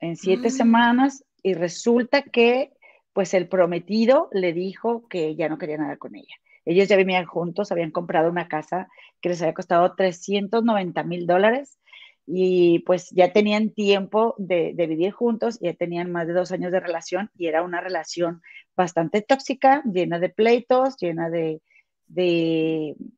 [0.00, 0.52] En siete mm.
[0.52, 2.72] semanas, y resulta que,
[3.12, 6.34] pues, el prometido le dijo que ya no quería nada con ella.
[6.64, 8.88] Ellos ya vivían juntos, habían comprado una casa
[9.20, 11.78] que les había costado 390 mil dólares
[12.26, 16.80] y pues ya tenían tiempo de, vivir juntos, ya tenían más de dos años de
[16.80, 18.42] relación y era una relación
[18.76, 21.60] bastante tóxica, llena de pleitos, llena de,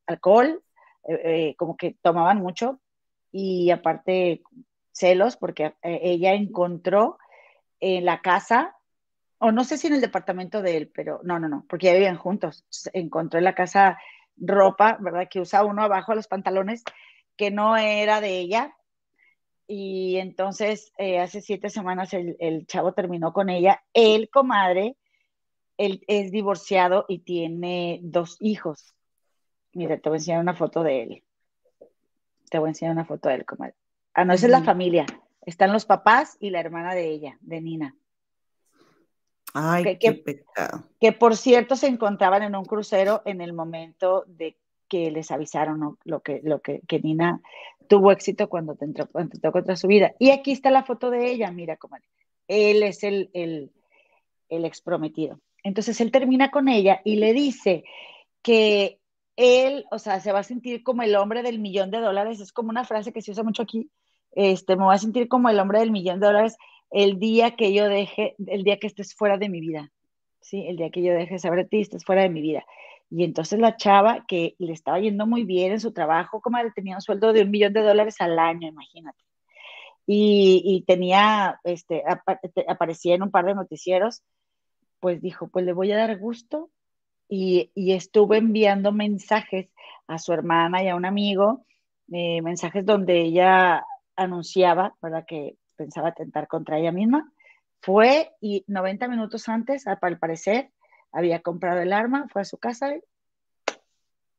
[0.06, 0.62] alcohol,
[1.08, 2.80] eh, eh, como que tomaban mucho
[3.30, 4.42] y aparte
[4.92, 7.18] celos porque eh, ella encontró
[7.80, 8.76] en la casa,
[9.38, 11.92] o no sé si en el departamento de él, pero no, no, no, porque ya
[11.94, 13.98] vivían juntos, encontró en la casa
[14.36, 15.28] ropa, ¿verdad?
[15.30, 16.82] Que usa uno abajo de los pantalones
[17.36, 18.74] que no era de ella,
[19.66, 23.82] y entonces eh, hace siete semanas el, chavo terminó con ella.
[23.94, 24.96] El comadre,
[25.78, 28.94] él es divorciado y tiene dos hijos.
[29.72, 31.24] Mira, te voy a enseñar una foto de él.
[32.50, 33.74] Te voy a enseñar una foto de él, comadre.
[34.12, 35.06] Ah, no, esa es la familia.
[35.42, 37.96] Están los papás y la hermana de ella, de Nina.
[39.54, 40.84] Ay, qué pecado.
[41.00, 44.56] Que por cierto se encontraban en un crucero en el momento de
[44.88, 47.40] que les avisaron lo que, lo que, que Nina
[47.88, 49.08] tuvo éxito cuando te entró,
[49.52, 50.12] contra su vida.
[50.18, 51.96] Y aquí está la foto de ella, mira, cómo
[52.48, 53.70] él es el, el,
[54.48, 55.40] el ex prometido.
[55.62, 57.84] Entonces él termina con ella y le dice
[58.42, 59.00] que
[59.36, 62.52] él, o sea, se va a sentir como el hombre del millón de dólares, es
[62.52, 63.90] como una frase que se usa mucho aquí,
[64.32, 66.56] este, me va a sentir como el hombre del millón de dólares
[66.90, 69.90] el día que yo deje, el día que estés fuera de mi vida,
[70.40, 70.64] ¿sí?
[70.66, 72.64] El día que yo deje de saber de ti, estés fuera de mi vida.
[73.10, 76.96] Y entonces la chava que le estaba yendo muy bien en su trabajo, como tenía
[76.96, 79.18] un sueldo de un millón de dólares al año, imagínate.
[80.06, 82.02] Y, tenía, este,
[82.68, 84.22] aparecía en un par de noticieros,
[85.00, 86.70] pues dijo, pues le voy a dar gusto.
[87.28, 89.70] Y, y estuvo enviando mensajes
[90.06, 91.64] a su hermana y a un amigo,
[92.12, 93.84] eh, mensajes donde ella
[94.16, 95.24] anunciaba, ¿verdad?
[95.26, 97.32] Que pensaba atentar contra ella misma.
[97.80, 100.70] Fue y 90 minutos antes, al parecer,
[101.12, 102.94] había comprado el arma, fue a su casa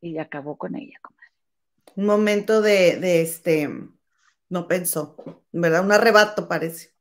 [0.01, 0.99] y acabó con ella.
[1.95, 3.69] Un momento de, este,
[4.49, 5.15] no pensó,
[5.51, 5.85] ¿verdad?
[5.85, 6.93] Un arrebato parece.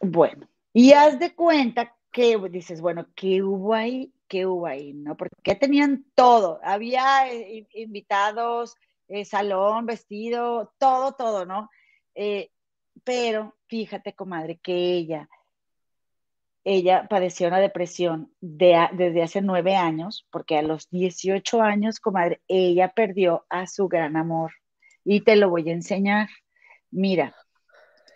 [0.00, 4.12] Bueno, y haz de cuenta que dices, bueno, ¿qué hubo ahí?
[4.28, 4.92] ¿Qué hubo ahí?
[4.92, 5.16] ¿No?
[5.16, 8.76] Porque tenían todo, había eh, invitados,
[9.08, 11.70] eh, salón, vestido, todo, todo, ¿no?
[12.14, 12.50] Eh,
[13.04, 15.28] pero fíjate, comadre, que ella
[16.64, 22.88] ella padeció una depresión desde hace nueve años, porque a los 18 años, comadre, ella
[22.88, 24.52] perdió a su gran amor.
[25.04, 26.28] Y te lo voy a enseñar.
[26.90, 27.36] Mira,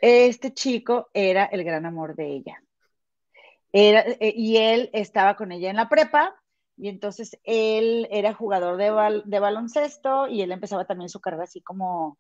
[0.01, 2.63] este chico era el gran amor de ella.
[3.71, 6.35] Era, eh, y él estaba con ella en la prepa,
[6.79, 11.61] y entonces él era jugador de, de baloncesto y él empezaba también su carrera así
[11.61, 12.17] como,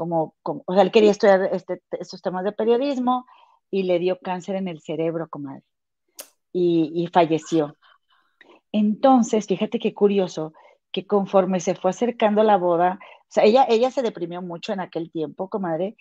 [0.00, 3.26] como, o sea, él quería estudiar este, estos temas de periodismo
[3.70, 5.62] y le dio cáncer en el cerebro, comadre
[6.52, 7.76] y, falleció.
[8.72, 10.52] Entonces, fíjate qué curioso
[10.92, 14.80] que conforme se fue acercando la boda, o sea, ella, ella se deprimió mucho en
[14.80, 15.96] aquel tiempo, comadre,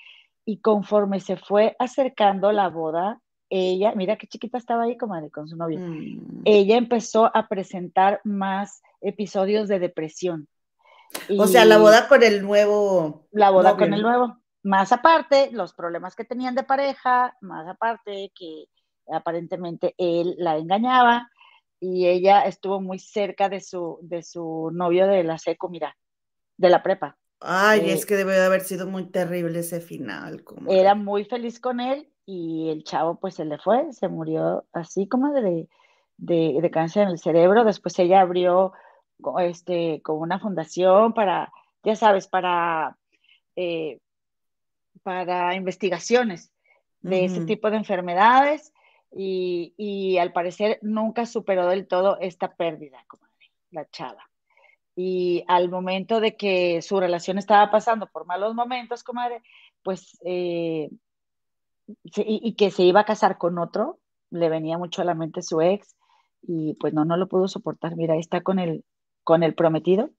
[0.46, 5.48] y conforme se fue acercando la boda, ella, mira qué chiquita estaba ahí, comadre, con
[5.48, 6.42] su novio, mm.
[6.46, 10.48] ella empezó a presentar más episodios de depresión.
[11.38, 13.28] O sea, la boda con el nuevo.
[13.32, 14.38] La boda con el nuevo.
[14.64, 18.66] Más aparte, los problemas que tenían de pareja, más aparte que
[19.12, 21.30] aparentemente él la engañaba
[21.80, 25.96] y ella estuvo muy cerca de su, de su novio de la seco, mira,
[26.58, 27.18] de la prepa.
[27.40, 30.44] Ay, es eh, que debe de haber sido muy terrible ese final.
[30.44, 30.70] Como...
[30.72, 35.08] Era muy feliz con él y el chavo pues se le fue, se murió así
[35.08, 35.70] como de,
[36.18, 37.64] de, cáncer en el cerebro.
[37.64, 38.74] Después ella abrió
[39.42, 41.52] este, como una fundación para,
[41.84, 42.98] ya sabes, para,
[43.56, 44.00] eh,
[45.04, 46.52] para investigaciones
[47.02, 48.74] de ese tipo de enfermedades
[49.12, 54.30] y, al parecer nunca superó del todo esta pérdida, comadre, la chava.
[54.96, 59.42] Y al momento de que su relación estaba pasando por malos momentos, comadre,
[59.82, 60.90] pues, eh,
[62.04, 65.62] y, que se iba a casar con otro, le venía mucho a la mente su
[65.62, 65.96] ex,
[66.42, 67.96] y pues no, no lo pudo soportar.
[67.96, 68.84] Mira, ahí está con el,
[69.24, 70.10] con el prometido.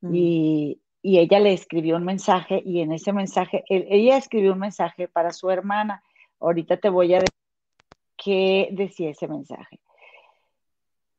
[0.00, 0.14] Mm.
[0.14, 5.08] Y, y, ella le escribió un mensaje, y en ese mensaje, ella escribió un mensaje
[5.08, 6.02] para su hermana.
[6.40, 7.38] Ahorita te voy a decir
[8.18, 9.80] ¿Qué decía ese mensaje.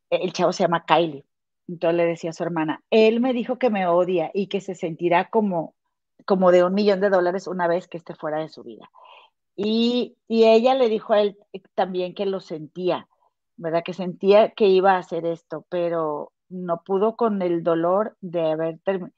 [0.09, 1.25] El chavo se llama Kylie.
[1.67, 4.73] Entonces le decía a su hermana, él me dijo que me odia y que se
[4.73, 5.75] sentirá como,
[6.25, 8.89] como de un millón de dólares una vez que esté fuera de su vida.
[9.55, 11.37] Y, ella le dijo a él
[11.75, 13.07] también que lo sentía,
[13.55, 13.83] ¿verdad?
[13.83, 18.79] Que sentía que iba a hacer esto, pero no pudo con el dolor de haber
[18.79, 19.13] terminado.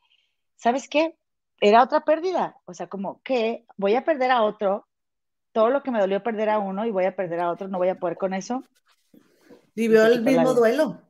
[0.56, 1.18] ¿Sabes qué?
[1.60, 4.88] Era otra pérdida, o sea, como que voy a perder a otro,
[5.52, 7.78] todo lo que me dolió perder a uno y voy a perder a otro, no
[7.78, 8.64] voy a poder con eso.
[9.76, 11.02] Vivió el mismo duelo.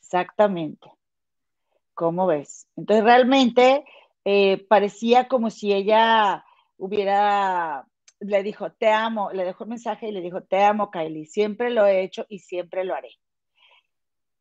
[0.00, 0.90] Exactamente.
[1.94, 2.68] ¿Cómo ves?
[2.76, 3.84] Entonces realmente
[4.24, 6.44] eh, parecía como si ella
[6.76, 7.86] hubiera,
[8.20, 11.70] le dijo, te amo, le dejó un mensaje y le dijo, te amo, Kylie, siempre
[11.70, 13.10] lo he hecho y siempre lo haré.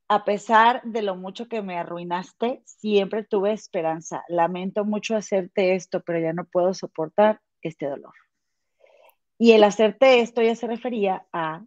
[0.07, 4.23] A pesar de lo mucho que me arruinaste, siempre tuve esperanza.
[4.27, 8.13] Lamento mucho hacerte esto, pero ya no puedo soportar este dolor.
[9.37, 11.63] Y el hacerte esto ya se refería a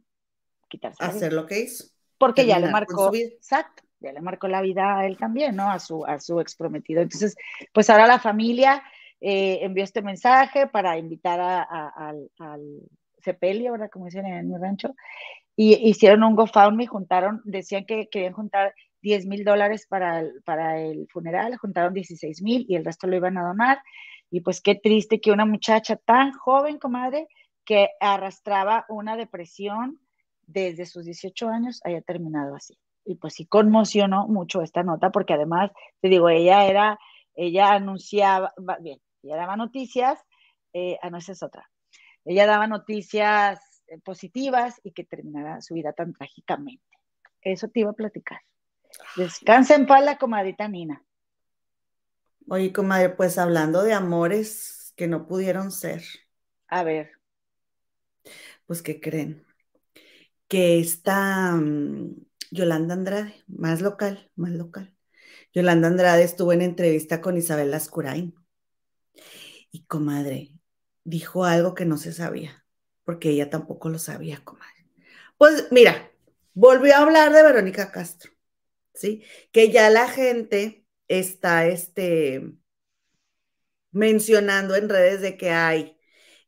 [0.68, 1.03] quitarse.
[1.05, 1.85] Hacer lo que hizo.
[2.16, 5.70] Porque ya le marcó, exacto, ya le marcó la vida a él también, ¿no?
[5.70, 7.03] A su, a su ex prometido.
[7.03, 7.37] Entonces,
[7.72, 8.83] pues ahora la familia
[9.20, 12.81] eh, envió este mensaje para invitar al, al
[13.20, 13.90] sepelio, ¿verdad?
[13.90, 14.94] Como dicen en mi rancho,
[15.60, 20.80] y hicieron un GoFundMe, juntaron, decían que querían juntar 10 mil dólares para el, para
[20.80, 23.82] el funeral, juntaron 16 mil y el resto lo iban a donar.
[24.30, 27.26] Y pues qué triste que una muchacha tan joven, comadre,
[27.64, 29.98] que arrastraba una depresión
[30.46, 32.78] desde sus 18 años, haya terminado así.
[33.04, 37.00] Y pues sí conmocionó mucho esta nota, porque además, te digo, ella era,
[37.34, 40.20] ella anunciaba, bien, ella daba noticias,
[40.72, 41.68] eh, ah, no, esa es otra.
[42.24, 43.58] Ella daba noticias
[44.05, 46.85] positivas y que terminara su vida tan trágicamente.
[47.42, 48.40] Eso te iba a platicar.
[49.16, 51.05] Descansa en paz la comadita Nina.
[52.48, 56.03] Oye, comadre, pues hablando de amores que no pudieron ser.
[56.66, 57.12] A ver.
[58.66, 59.46] Pues, ¿qué creen?
[60.48, 62.16] Que está mm,
[62.51, 64.94] Yolanda Andrade, más local, más local.
[65.53, 68.35] Yolanda Andrade estuvo en entrevista con Isabel Lascurain.
[69.70, 70.53] Y comadre,
[71.05, 72.64] dijo algo que no se sabía,
[73.08, 74.84] porque ella tampoco lo sabía, comadre.
[75.38, 76.12] Pues mira,
[76.52, 78.32] volvió a hablar de Verónica Castro,
[78.92, 79.24] ¿sí?
[79.50, 82.52] Que ya la gente está este,
[83.92, 85.98] mencionando en redes de que hay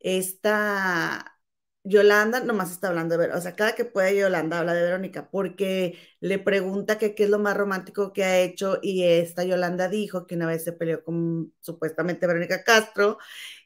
[0.01, 1.41] esta
[1.83, 5.99] Yolanda nomás está hablando de, o sea, cada que puede Yolanda habla de Verónica, porque
[6.21, 10.35] le pregunta qué es lo más romántico que ha hecho y esta Yolanda dijo que
[10.35, 13.17] una vez se peleó con supuestamente Verónica Castro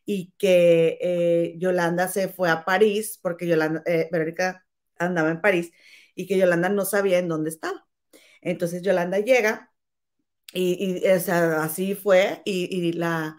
[0.07, 4.67] y que eh, Yolanda se fue a París porque Yolanda, eh, Verónica
[4.99, 5.73] andaba en París
[6.15, 7.87] y que Yolanda no sabía en dónde estaba.
[8.43, 9.73] Entonces Yolanda llega
[10.53, 13.39] y, y así fue y, y la,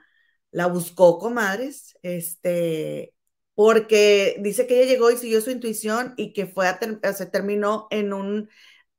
[0.52, 3.14] la buscó, comadres, este,
[3.56, 6.80] porque dice que ella llegó y siguió su intuición y que fue a
[7.14, 8.50] se terminó en un,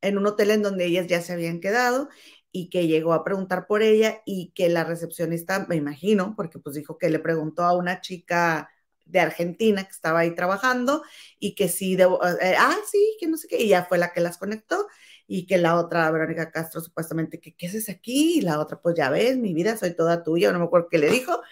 [0.00, 2.08] en un hotel en donde ellas ya se habían quedado
[2.58, 6.74] y que llegó a preguntar por ella y que la recepcionista, me imagino, porque pues
[6.74, 8.70] dijo que le preguntó a una chica
[9.04, 11.02] de Argentina que estaba ahí trabajando
[11.38, 14.20] y que sí, eh, ah, sí, que no sé qué, y ya fue la que
[14.22, 14.86] las conectó
[15.26, 18.96] y que la otra, Verónica Castro, supuestamente, que qué haces aquí, y la otra, pues
[18.96, 21.42] ya ves, mi vida, soy toda tuya, no me acuerdo qué le dijo,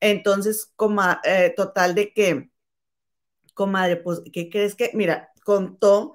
[0.00, 2.50] entonces, como, eh, total de que,
[3.54, 4.90] comadre, pues, ¿qué crees que?
[4.94, 6.14] Mira, contó,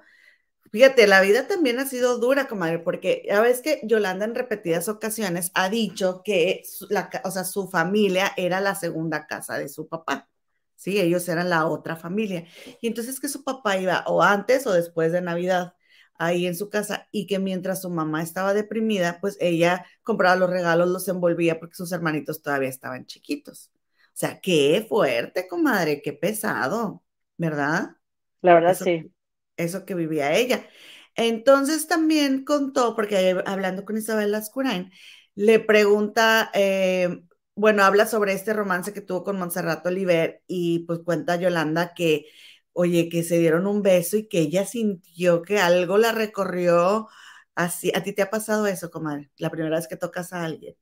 [0.72, 4.88] fíjate, la vida también ha sido dura, comadre, porque ya ves que Yolanda en repetidas
[4.88, 9.68] ocasiones ha dicho que su, la, o sea, su familia era la segunda casa de
[9.68, 10.28] su papá.
[10.76, 12.46] Sí, ellos eran la otra familia.
[12.80, 15.74] Y entonces que su papá iba o antes o después de Navidad
[16.14, 20.50] ahí en su casa y que mientras su mamá estaba deprimida, pues ella compraba los
[20.50, 23.70] regalos, los envolvía porque sus hermanitos todavía estaban chiquitos.
[24.08, 27.02] O sea, qué fuerte, comadre, qué pesado,
[27.36, 27.96] ¿verdad?
[28.42, 29.10] La verdad, sí.
[29.56, 30.66] Eso que vivía ella.
[31.14, 34.90] Entonces también contó, porque hablando con Isabel Lascurain,
[35.34, 37.22] le pregunta, eh,
[37.54, 42.26] bueno, habla sobre este romance que tuvo con Montserrat Oliver y pues cuenta Yolanda que,
[42.72, 47.08] oye, que se dieron un beso y que ella sintió que algo la recorrió
[47.54, 47.92] así.
[47.94, 49.30] ¿A ti te ha pasado eso, comadre?
[49.36, 50.76] La primera vez que tocas a alguien.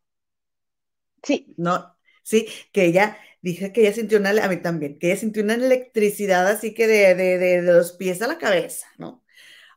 [1.23, 1.55] Sí.
[1.57, 5.43] No, sí, que ella, dije que ella sintió una, a mí también, que ella sintió
[5.43, 9.25] una electricidad así que de, de, de, los pies a la cabeza, ¿no?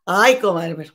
[0.05, 0.93] Ay, comadre, pero,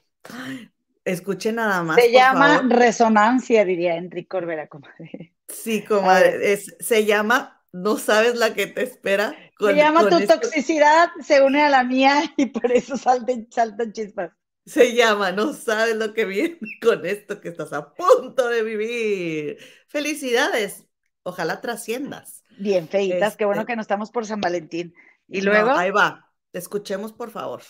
[1.04, 1.96] escuche nada más.
[1.96, 5.34] Se llama resonancia, diría Enrique Corbera, comadre.
[5.48, 9.34] Sí, comadre, es, se llama No sabes la que te espera.
[9.58, 14.32] se llama Tu toxicidad, se une a la mía y por eso saltan, saltan chispas.
[14.66, 19.58] Se llama No sabes lo que viene con esto que estás a punto de vivir.
[19.88, 20.84] Felicidades,
[21.22, 22.37] ojalá trasciendas.
[22.58, 24.94] Bien, feitas, qué bueno este que no estamos por San Valentín.
[25.28, 25.70] Y luego.
[25.70, 27.62] ahí va, escuchemos por favor.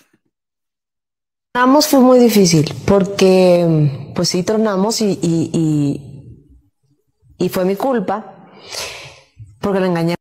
[1.52, 6.54] Tronamos fue muy difícil porque, pues sí, tronamos y, y,
[7.38, 8.50] y, fue mi culpa
[9.60, 10.14] porque la engañé.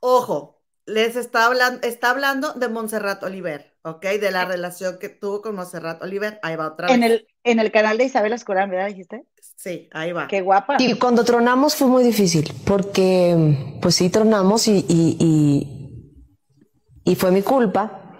[0.00, 4.02] Ojo, les está hablando, está hablando de Montserrat Oliver, ¿ok?
[4.02, 6.38] De la relación que tuvo con Montserrat Oliver.
[6.42, 6.96] Ahí va otra vez.
[6.96, 8.88] En el, en el canal de Isabel Escorán, ¿verdad?
[8.88, 9.26] Dijiste.
[9.62, 10.26] Sí, ahí va.
[10.26, 10.74] Qué guapa.
[10.80, 17.30] Y cuando tronamos fue muy difícil, porque pues sí tronamos y, y, y, y fue
[17.30, 18.16] mi culpa,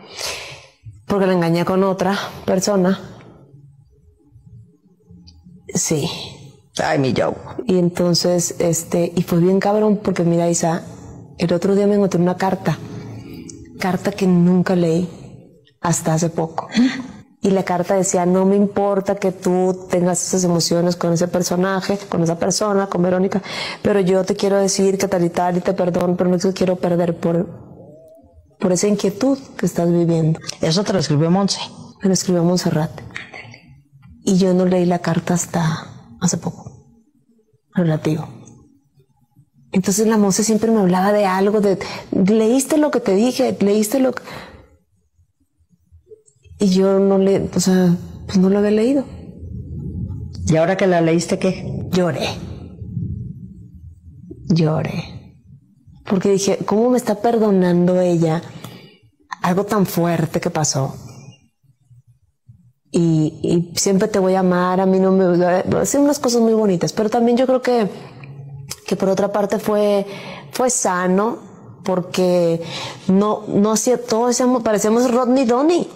[1.05, 3.01] porque la engañé con otra persona.
[5.75, 6.09] Sí.
[6.79, 7.35] Ay, mi Joe.
[7.67, 10.87] Y entonces, este, y fue bien cabrón, porque mira, Isa,
[11.39, 12.79] el otro día me encontré una carta,
[13.81, 15.09] carta que nunca leí
[15.81, 16.69] hasta hace poco.
[17.45, 21.99] Y la carta decía, no me importa que tú tengas esas emociones con ese personaje,
[22.09, 23.43] con esa persona, con Verónica,
[23.83, 26.53] pero yo te quiero decir que tal y tal y te perdono, pero no te
[26.53, 27.49] quiero perder por,
[28.61, 30.39] por esa inquietud que estás viviendo.
[30.61, 31.61] Eso te lo escribió Monse.
[32.01, 32.93] Me lo escribió Montserrat.
[34.25, 35.89] Y yo no leí la carta hasta
[36.21, 36.71] hace poco.
[37.75, 38.29] Relativo.
[39.73, 41.79] Entonces la Monse siempre me hablaba de algo, de,
[42.13, 44.23] leíste lo que te dije, leíste lo que...
[46.63, 49.05] Y yo no le, o sea, pues no lo había leído.
[50.47, 51.89] ¿Y ahora que la leíste qué?
[51.91, 52.29] Lloré.
[54.47, 55.35] Lloré.
[56.09, 58.43] Porque dije, ¿cómo me está perdonando ella
[59.43, 60.95] algo tan fuerte que pasó?
[62.93, 65.45] Y, y siempre te voy a amar, a mí no me...
[65.79, 67.89] Hacer unas cosas muy bonitas, pero también yo creo que,
[68.87, 70.07] que por otra parte fue,
[70.53, 71.39] fue sano,
[71.83, 72.63] porque
[73.09, 74.31] no, no hacía todo,
[74.63, 75.89] parecíamos Rodney Donny.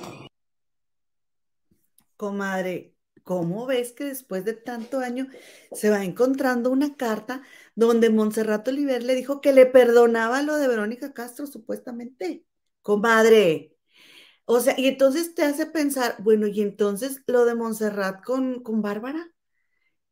[2.17, 5.29] Comadre, ¿cómo ves que después de tanto año
[5.73, 7.43] se va encontrando una carta
[7.75, 12.45] donde Montserrat Oliver le dijo que le perdonaba lo de Verónica Castro, supuestamente?
[12.83, 13.77] Comadre.
[14.45, 18.81] O sea, y entonces te hace pensar, bueno, y entonces lo de Montserrat con, con
[18.81, 19.33] Bárbara,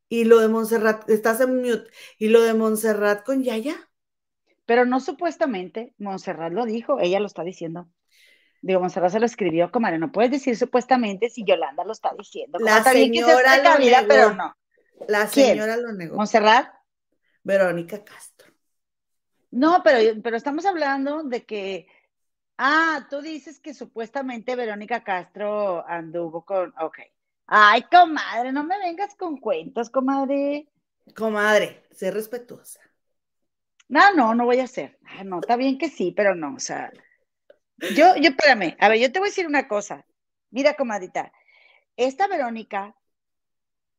[0.09, 1.89] y lo de Montserrat, estás en mute,
[2.19, 3.89] y lo de Montserrat con Yaya.
[4.65, 7.89] Pero no supuestamente, Montserrat lo dijo, ella lo está diciendo.
[8.65, 12.57] Digo, Monserrat se lo escribió, comadre, no puedes decir supuestamente si Yolanda lo está diciendo.
[12.57, 14.07] La señora lo negó.
[14.07, 14.55] pero no.
[15.07, 16.15] La señora lo negó.
[16.15, 16.73] ¿Monserrat?
[17.43, 18.51] Verónica Castro.
[19.51, 21.85] No, pero, pero estamos hablando de que,
[22.57, 27.01] ah, tú dices que supuestamente Verónica Castro anduvo con, ok.
[27.45, 30.67] Ay, comadre, no me vengas con cuentos, comadre.
[31.15, 32.79] Comadre, sé respetuosa.
[33.89, 34.97] No, no, no voy a ser.
[35.05, 36.91] Ah, no, está bien que sí, pero no, o sea,
[37.77, 40.05] yo, yo, espérame, a ver, yo te voy a decir una cosa.
[40.51, 41.31] Mira, comadita,
[41.97, 42.95] esta Verónica,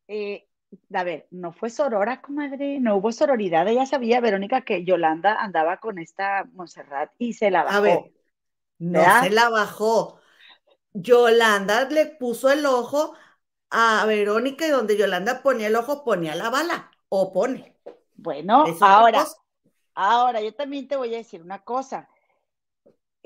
[0.07, 0.47] eh,
[0.93, 3.67] a ver, no fue sorora, comadre, no hubo sororidad.
[3.67, 7.77] Ella sabía, Verónica, que Yolanda andaba con esta Montserrat y se la bajó.
[7.77, 8.11] A ver,
[8.79, 10.19] no se la bajó.
[10.93, 13.13] Yolanda le puso el ojo
[13.69, 17.75] a Verónica y donde Yolanda ponía el ojo, ponía la bala o pone.
[18.15, 19.25] Bueno, ahora,
[19.93, 22.09] ahora yo también te voy a decir una cosa.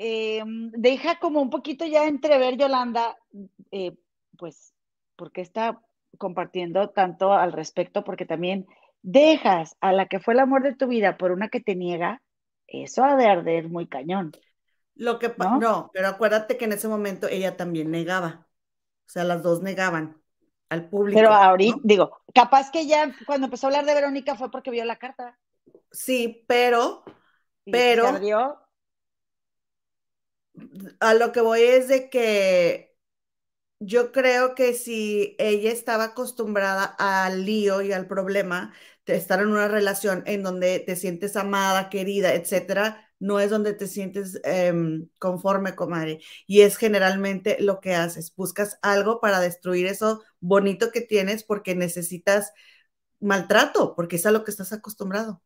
[0.03, 3.15] Em, deja como un poquito ya entrever Yolanda,
[3.69, 3.93] eh,
[4.35, 4.73] pues,
[5.15, 5.79] porque está
[6.17, 8.65] compartiendo tanto al respecto, porque también
[9.03, 12.23] dejas a la que fue el amor de tu vida por una que te niega,
[12.65, 14.31] eso ha de arder muy cañón.
[14.95, 15.59] Lo que ¿no?
[15.59, 18.47] no, pero acuérdate que en ese momento ella también negaba.
[19.05, 20.19] O sea, las dos negaban
[20.69, 21.19] al público.
[21.19, 24.83] Pero ahorita, digo, capaz que ya cuando empezó a hablar de Verónica fue porque vio
[24.83, 25.37] la carta.
[25.91, 27.03] Sí, pero,
[27.65, 28.19] pero,
[30.99, 32.91] a lo que voy es de que
[33.79, 38.73] yo creo que si ella estaba acostumbrada al lío y al problema
[39.07, 43.73] de estar en una relación en donde te sientes amada, querida, etcétera, no es donde
[43.73, 46.19] te sientes em, conforme, comadre.
[46.45, 48.35] Y es generalmente lo que haces.
[48.35, 52.53] Buscas algo para destruir eso bonito que tienes porque necesitas
[53.19, 55.41] maltrato, porque es a lo que estás acostumbrado.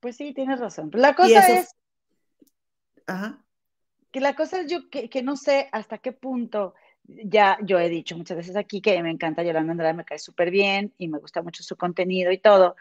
[0.00, 0.90] Pues sí, tienes razón.
[0.92, 1.70] La cosa es.
[3.06, 3.42] Ajá
[4.18, 7.88] que la cosa es yo que, que, no sé hasta qué punto, ya yo he
[7.88, 11.18] dicho muchas veces aquí que me encanta Yolanda Andrade, me cae súper bien y me
[11.18, 12.74] gusta mucho su contenido y todo,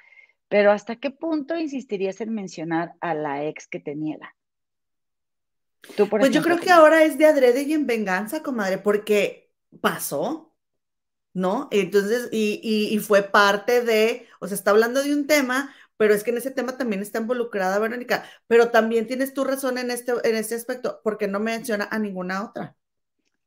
[0.49, 4.35] pero hasta qué punto insistirías en mencionar a la ex que te niega.
[5.95, 10.55] Tú, pues yo creo que ahora es de adrede y en venganza, comadre, porque pasó,
[11.33, 11.67] ¿no?
[11.69, 16.13] Entonces, y, y, y fue parte de, o sea, está hablando de un tema, pero
[16.13, 19.91] es que en ese tema también está involucrada Verónica, pero también tienes tu razón en
[19.91, 22.75] este, en este aspecto, porque no menciona a ninguna otra.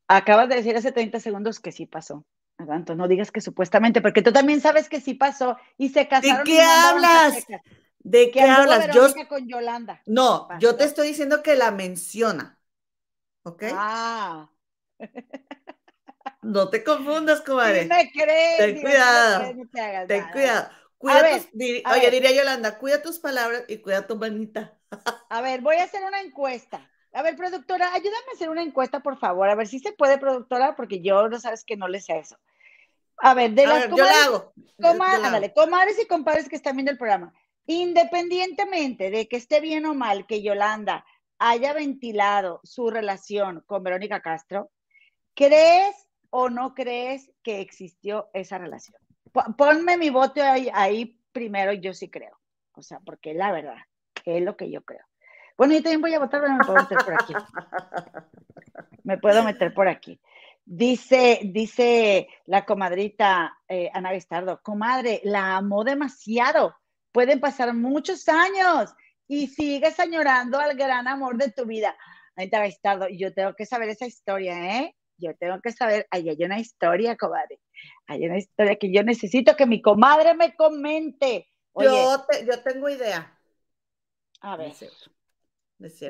[0.09, 2.27] Acabas de decir hace 30 segundos que sí pasó.
[2.59, 6.45] Entonces no digas que supuestamente, porque tú también sabes que sí pasó y se casaron.
[6.45, 7.47] ¿De qué hablas?
[8.01, 8.95] ¿De qué hablas?
[8.95, 10.03] Yo con Yolanda.
[10.07, 12.59] No, yo te estoy diciendo que la menciona.
[13.45, 13.65] ¿Ok?
[13.73, 14.51] Ah.
[16.43, 17.83] No te confundas, comadre.
[17.83, 18.59] Sí me crees.
[18.59, 19.55] Ten cuidado.
[20.07, 20.71] ten cuidado.
[21.01, 21.49] Cuida tus,
[21.91, 24.77] oye, diría Yolanda, cuida tus palabras y cuida tu manita.
[25.31, 26.91] A ver, voy a hacer una encuesta.
[27.15, 29.49] A ver, productora, ayúdame a hacer una encuesta, por favor.
[29.49, 32.37] A ver si se puede, productora, porque yo no sabes que no le sé eso.
[33.17, 34.53] A ver, de las yo la hago.
[35.55, 37.33] comadres y compadres que están viendo el programa,
[37.65, 41.07] independientemente de que esté bien o mal que Yolanda
[41.39, 44.71] haya ventilado su relación con Verónica Castro,
[45.35, 45.97] ¿crees
[46.29, 49.01] o no crees que existió esa relación?
[49.57, 52.39] Ponme mi voto ahí, ahí primero, yo sí creo.
[52.75, 53.77] O sea, porque la verdad,
[54.25, 55.05] es lo que yo creo.
[55.57, 57.35] Bueno, yo también voy a votar, pero me puedo meter por aquí.
[59.03, 60.21] Me puedo meter por aquí.
[60.65, 66.77] Dice, dice la comadrita eh, Ana Vistardo, comadre, la amó demasiado.
[67.13, 68.95] Pueden pasar muchos años
[69.27, 71.97] y sigues añorando al gran amor de tu vida.
[72.37, 74.95] Anita Vistardo, yo tengo que saber esa historia, ¿eh?
[75.19, 77.61] Yo tengo que saber, ahí hay una historia, comadre.
[78.07, 81.49] Hay una historia que yo necesito que mi comadre me comente.
[81.77, 83.39] yo, yo tengo idea.
[84.41, 84.73] A ver.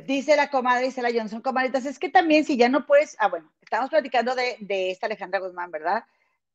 [0.04, 3.28] Dice la comadre, dice la Johnson, comadritas, es que también si ya no puedes, ah,
[3.28, 6.04] bueno, estamos platicando de, de esta Alejandra Guzmán, ¿verdad?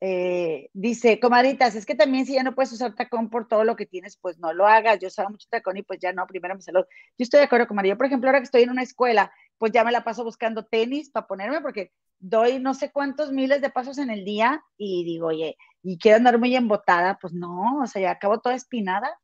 [0.02, 3.76] Eh, dice, comadritas, es que también si ya no puedes usar tacón por todo lo
[3.76, 5.00] que tienes, pues no lo hagas.
[5.00, 6.84] Yo usaba mucho tacón y pues ya no, primero me salud.
[7.18, 7.90] Yo estoy de acuerdo, comadre.
[7.90, 10.66] Yo, por ejemplo, ahora que estoy en una escuela, pues ya me la paso buscando
[10.66, 15.04] tenis para ponerme porque doy no sé cuántos miles de pasos en el día y
[15.04, 19.20] digo, oye, y quiero andar muy embotada, pues no, o sea, ya acabo toda espinada,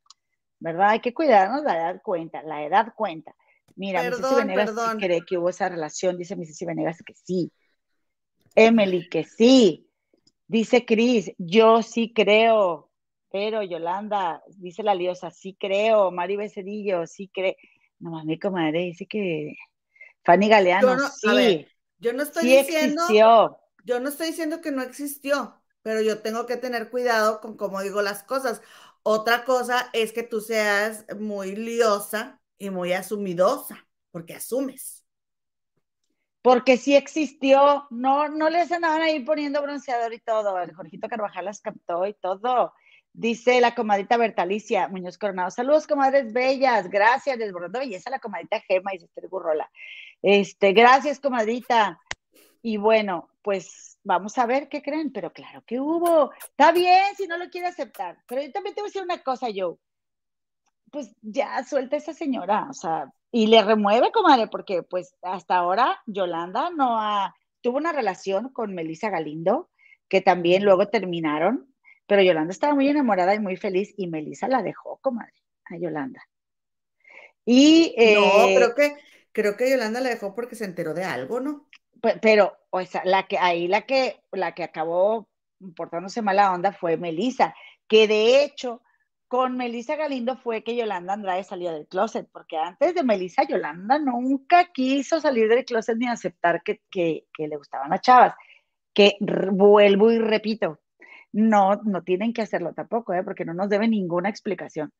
[0.60, 0.90] ¿verdad?
[0.90, 3.34] Hay que cuidarnos, la edad cuenta, la edad cuenta.
[3.74, 6.66] Mira, perdón, Venegas cree que hubo esa relación, dice Mrs.
[6.66, 7.50] Venegas que sí.
[8.54, 9.88] Emily, que sí.
[10.46, 12.90] Dice Cris, yo sí creo.
[13.30, 16.10] Pero Yolanda, dice la liosa, sí creo.
[16.10, 17.56] Mari Becedillo, sí cree.
[17.98, 19.56] No, mi comadre dice que
[20.24, 21.66] Fanny Galeano, sí.
[21.98, 23.02] yo no estoy diciendo.
[23.84, 27.80] Yo no estoy diciendo que no existió, pero yo tengo que tener cuidado con cómo
[27.82, 28.62] digo las cosas.
[29.02, 35.04] Otra cosa es que tú seas muy liosa y muy asumidosa, porque asumes.
[36.42, 41.44] Porque sí existió, no, no les andaban ahí poniendo bronceador y todo, el Jorgito Carvajal
[41.44, 42.72] las captó y todo.
[43.14, 45.50] Dice la comadita Bertalicia Muñoz Coronado.
[45.50, 46.88] Saludos, comadres bellas.
[46.88, 49.70] Gracias, desbordando belleza la comadita Gema y Esther Burrola.
[50.22, 52.00] Este, gracias, comadita.
[52.62, 56.32] Y bueno, pues vamos a ver qué creen, pero claro que hubo.
[56.32, 59.22] Está bien si no lo quiere aceptar, pero yo también te voy a decir una
[59.22, 59.78] cosa, yo
[60.92, 65.56] pues ya suelta a esa señora, o sea, y le remueve, comadre, porque pues hasta
[65.56, 69.70] ahora Yolanda no ha, tuvo una relación con Melissa Galindo,
[70.06, 71.74] que también luego terminaron,
[72.06, 75.32] pero Yolanda estaba muy enamorada y muy feliz y Melissa la dejó, comadre,
[75.64, 76.22] a Yolanda.
[77.46, 78.96] Y, no, eh, creo que,
[79.32, 81.68] creo que Yolanda la dejó porque se enteró de algo, ¿no?
[82.20, 85.28] Pero, o sea, la que, ahí la que, la que acabó
[85.76, 87.54] portándose mala onda fue Melissa,
[87.86, 88.82] que de hecho
[89.32, 93.98] con Melissa Galindo fue que Yolanda Andrade salió del closet, porque antes de Melissa, Yolanda
[93.98, 96.82] nunca quiso salir del closet ni aceptar que,
[97.38, 98.34] le gustaban las chavas.
[98.92, 100.80] Que vuelvo y repito,
[101.32, 103.22] no, no tienen que hacerlo tampoco, ¿eh?
[103.24, 104.92] porque no nos debe ninguna explicación.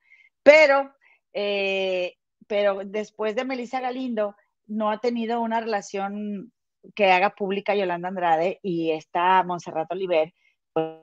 [0.42, 0.94] Pero,
[1.34, 2.14] eh,
[2.46, 4.36] pero después de Melissa Galindo,
[4.66, 6.52] no ha tenido una relación
[6.94, 10.32] que haga pública Yolanda Andrade y está Montserrat Oliver.
[10.72, 11.02] Pues,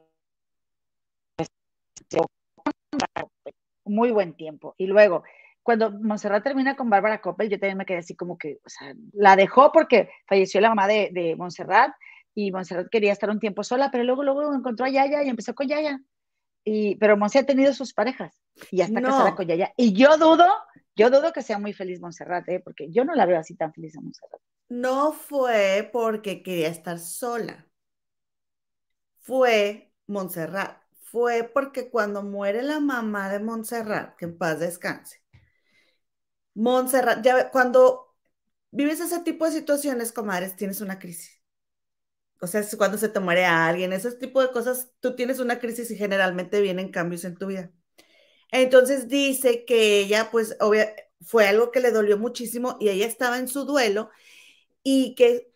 [3.85, 4.75] muy buen tiempo.
[4.77, 5.23] Y luego,
[5.63, 8.93] cuando Montserrat termina con Bárbara Coppel, yo también me quedé así como que, o sea,
[9.13, 11.91] la dejó porque falleció la mamá de, de Montserrat
[12.35, 15.53] y Montserrat quería estar un tiempo sola, pero luego, luego encontró a Yaya y empezó
[15.53, 15.99] con Yaya.
[16.63, 19.73] Y, pero Montserrat ha tenido sus parejas y ya está casada con Yaya.
[19.75, 20.45] Y yo dudo,
[20.99, 22.59] yo dudo que sea muy feliz Montserrat, ¿eh?
[22.59, 24.41] porque yo no la veo así tan feliz a Montserrat.
[24.69, 27.67] No fue porque quería estar sola.
[29.19, 30.79] Fue Montserrat
[31.11, 35.21] fue porque cuando muere la mamá de Montserrat, que en paz descanse,
[36.53, 38.15] Montserrat, ya cuando
[38.71, 41.41] vives ese tipo de situaciones, comadres, tienes una crisis.
[42.41, 45.59] O sea, cuando se te muere a alguien, ese tipo de cosas, tú tienes una
[45.59, 47.71] crisis y generalmente vienen cambios en tu vida.
[48.51, 50.57] Entonces dice que ella, pues,
[51.21, 54.09] fue algo que le dolió muchísimo y ella estaba en su duelo
[54.83, 55.51] y que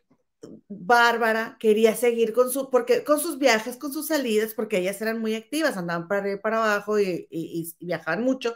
[0.68, 5.20] Bárbara quería seguir con su, porque con sus viajes, con sus salidas, porque ellas eran
[5.20, 8.56] muy activas, andaban para arriba y para abajo y, viajaban mucho,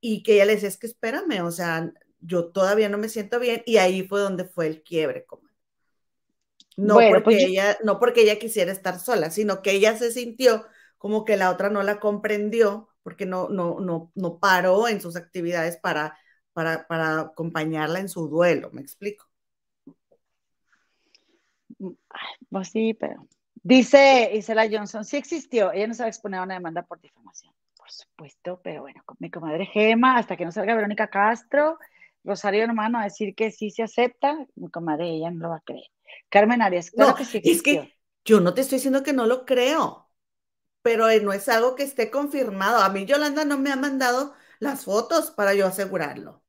[0.00, 3.40] y que ella le decía, es que espérame, o sea, yo todavía no me siento
[3.40, 5.42] bien, y ahí fue donde fue el quiebre, como.
[6.76, 10.66] No, porque pues ella, no porque ella quisiera estar sola, sino que ella se sintió
[10.98, 15.14] como que la otra no la comprendió, porque no, no, no, no paró en sus
[15.14, 16.18] actividades para,
[16.52, 19.26] para, para acompañarla en su duelo, ¿me explico?
[22.50, 23.28] Pues sí, pero.
[23.62, 25.72] Dice Isela Johnson, sí existió.
[25.72, 27.54] Ella no se va a exponer a una demanda por difamación.
[27.76, 31.78] Por supuesto, pero bueno, con mi comadre Gema, hasta que no salga Verónica Castro,
[32.24, 35.60] Rosario hermano a decir que sí se acepta, mi comadre, ella no lo va a
[35.60, 35.86] creer.
[36.30, 37.94] Carmen Arias, claro no, que sí Es que
[38.24, 40.03] yo no te estoy diciendo que no lo creo,
[40.84, 42.76] pero no es algo que esté confirmado.
[42.84, 46.42] A mí Yolanda no me ha mandado las fotos para yo asegurarlo.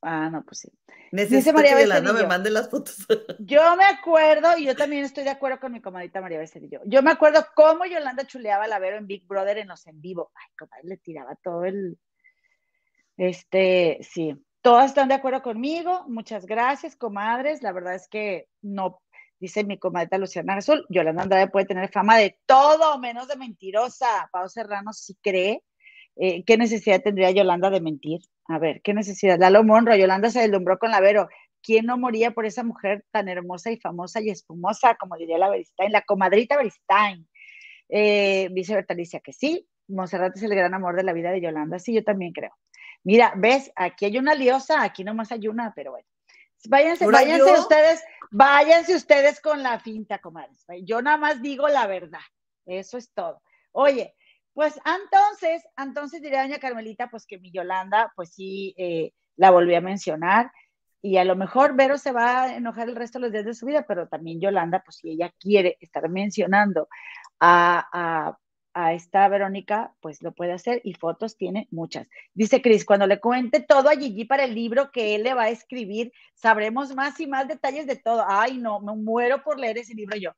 [0.00, 0.72] Ah, no, pues sí.
[1.10, 3.06] Necesito María que Yolanda me mande las fotos.
[3.40, 6.80] Yo me acuerdo, y yo también estoy de acuerdo con mi comadita María Becerillo.
[6.86, 10.32] Yo me acuerdo cómo Yolanda chuleaba la Vero en Big Brother en los en vivo.
[10.34, 11.98] Ay, comadre, le tiraba todo el.
[13.18, 14.34] Este, sí.
[14.62, 16.06] Todas están de acuerdo conmigo.
[16.08, 17.62] Muchas gracias, comadres.
[17.62, 19.02] La verdad es que no,
[19.42, 24.28] dice mi comadita Luciana Azul, Yolanda Andrade puede tener fama de todo menos de mentirosa.
[24.30, 25.64] Pau Serrano sí cree.
[26.14, 28.20] Eh, ¿Qué necesidad tendría Yolanda de mentir?
[28.46, 29.40] A ver, ¿qué necesidad?
[29.40, 31.28] Lalo Monro, Yolanda se deslumbró con la Vero.
[31.60, 35.50] ¿Quién no moría por esa mujer tan hermosa y famosa y espumosa, como diría la
[35.50, 37.28] Beristain, la comadrita Beristain?
[37.88, 41.80] Eh, dice Bertalicia que sí, Monserrat es el gran amor de la vida de Yolanda,
[41.80, 42.52] sí, yo también creo.
[43.02, 46.06] Mira, ves, aquí hay una liosa, aquí nomás hay una, pero bueno.
[46.68, 50.64] Váyanse, váyanse ustedes, váyanse ustedes con la finta, comadres.
[50.84, 52.20] Yo nada más digo la verdad.
[52.66, 53.42] Eso es todo.
[53.72, 54.14] Oye,
[54.54, 59.74] pues entonces, entonces diría doña Carmelita, pues que mi Yolanda, pues sí, eh, la volví
[59.74, 60.52] a mencionar.
[61.04, 63.54] Y a lo mejor Vero se va a enojar el resto de los días de
[63.54, 66.88] su vida, pero también Yolanda, pues si ella quiere estar mencionando
[67.40, 68.38] a, a,
[68.74, 72.08] esta Verónica, pues lo puede hacer y fotos tiene muchas.
[72.34, 75.44] Dice Cris, cuando le cuente todo a Gigi para el libro que él le va
[75.44, 78.24] a escribir, sabremos más y más detalles de todo.
[78.26, 80.32] Ay, no, me muero por leer ese libro yo.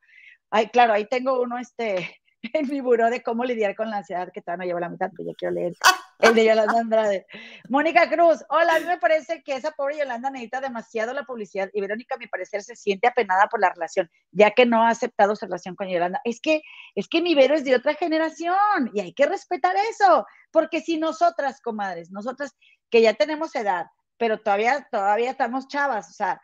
[0.51, 2.17] Ay, claro, ahí tengo uno, este,
[2.53, 5.11] en mi buró de cómo lidiar con la ansiedad, que todavía no llevo la mitad,
[5.17, 5.75] pero ya quiero leer
[6.21, 7.27] el de Yolanda Andrade.
[7.69, 11.71] Mónica Cruz, hola, a mí me parece que esa pobre Yolanda necesita demasiado la publicidad
[11.73, 14.91] y Verónica, a mi parecer, se siente apenada por la relación, ya que no ha
[14.91, 16.21] aceptado su relación con Yolanda.
[16.25, 16.63] Es que,
[16.95, 20.99] es que mi Vero es de otra generación y hay que respetar eso, porque si
[20.99, 22.57] nosotras, comadres, nosotras
[22.91, 23.87] que ya tenemos edad,
[24.19, 26.41] pero todavía, todavía estamos chavas, o sea,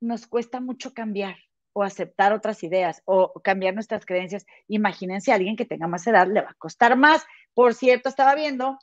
[0.00, 1.36] nos cuesta mucho cambiar
[1.72, 4.46] o aceptar otras ideas o cambiar nuestras creencias.
[4.68, 7.24] Imagínense a alguien que tenga más edad, le va a costar más.
[7.54, 8.78] Por cierto, estaba viendo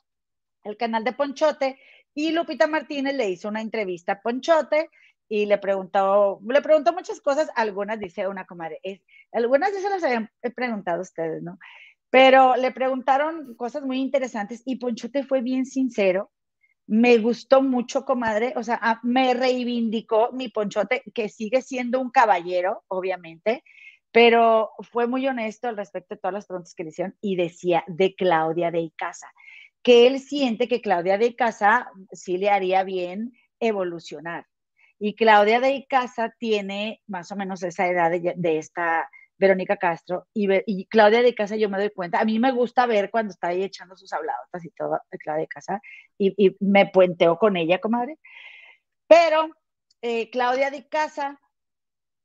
[0.64, 1.78] el canal de Ponchote
[2.14, 4.90] y Lupita Martínez le hizo una entrevista a Ponchote
[5.28, 8.80] y le preguntó, le preguntó muchas cosas, algunas dice una comadre,
[9.32, 11.58] algunas ya se las habían preguntado ustedes, ¿no?
[12.10, 16.30] Pero le preguntaron cosas muy interesantes y Ponchote fue bien sincero
[16.88, 22.10] me gustó mucho, comadre, o sea, ah, me reivindicó mi ponchote, que sigue siendo un
[22.10, 23.62] caballero, obviamente,
[24.10, 27.84] pero fue muy honesto al respecto de todas las preguntas que le hicieron y decía
[27.88, 29.30] de Claudia de Icaza,
[29.82, 34.46] que él siente que Claudia de Icaza sí le haría bien evolucionar.
[34.98, 40.86] Y Claudia de Icaza tiene más o menos esa edad de esta Verónica Castro y,
[40.86, 43.62] Claudia de Casa, yo me doy cuenta, a mí me gusta ver cuando está ahí
[43.62, 45.80] echando sus habladotas y todo, Claudia de Casa,
[46.18, 48.18] y, me puenteo con ella, comadre.
[49.06, 49.48] Pero
[50.02, 51.40] eh, Claudia de Casa,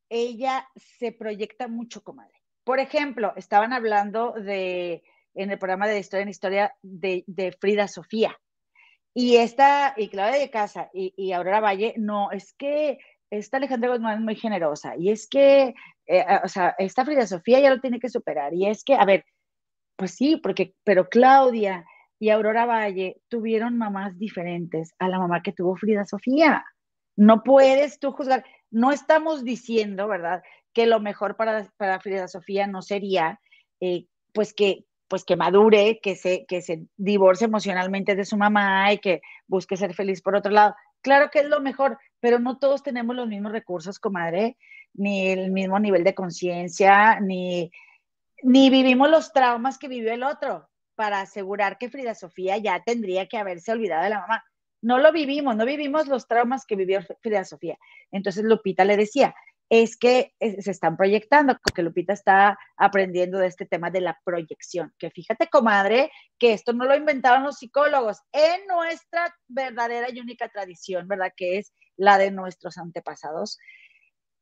[0.09, 2.41] ella se proyecta mucho, comadre.
[2.64, 5.03] Por ejemplo, estaban hablando de,
[5.36, 8.39] en el programa de Historia en Historia, de, Frida Sofía.
[9.14, 12.97] Y esta, y Claudia de Casa y, y Aurora Valle, no, es que
[13.38, 15.74] esta Alejandra Guzmán es muy generosa y es que,
[16.08, 19.06] eh, o sea, esta Frida Sofía ya lo tiene que superar y es que, a
[19.06, 19.26] ver,
[19.96, 21.86] pues sí, porque, pero Claudia
[22.20, 26.64] y Aurora Valle tuvieron mamás diferentes a la mamá que tuvo Frida Sofía.
[27.16, 32.66] No puedes tú juzgar, no estamos diciendo, ¿verdad?, que lo mejor para, para Frida Sofía
[32.68, 33.40] no sería,
[33.80, 38.92] eh, pues que pues que madure, que se, que se divorcie emocionalmente de su mamá
[38.94, 40.74] y que busque ser feliz por otro lado.
[41.04, 44.56] Claro que es lo mejor, pero no todos tenemos los mismos recursos, comadre,
[44.94, 47.70] ni el mismo nivel de conciencia, ni,
[48.44, 53.28] ni vivimos los traumas que vivió el otro para asegurar que Frida Sofía ya tendría
[53.28, 54.42] que haberse olvidado de la mamá.
[54.82, 57.78] No lo vivimos, no vivimos los traumas que vivió Frida Sofía.
[58.10, 59.36] Entonces Lupita le decía,
[59.68, 64.18] es que eh, se están proyectando, porque Lupita está aprendiendo de este tema de la
[64.24, 66.10] proyección, que fíjate, comadre,
[66.40, 71.34] que esto no lo inventaron los psicólogos, en nuestra verdadera y única tradición, ¿verdad?
[71.36, 73.60] Que es la de nuestros antepasados,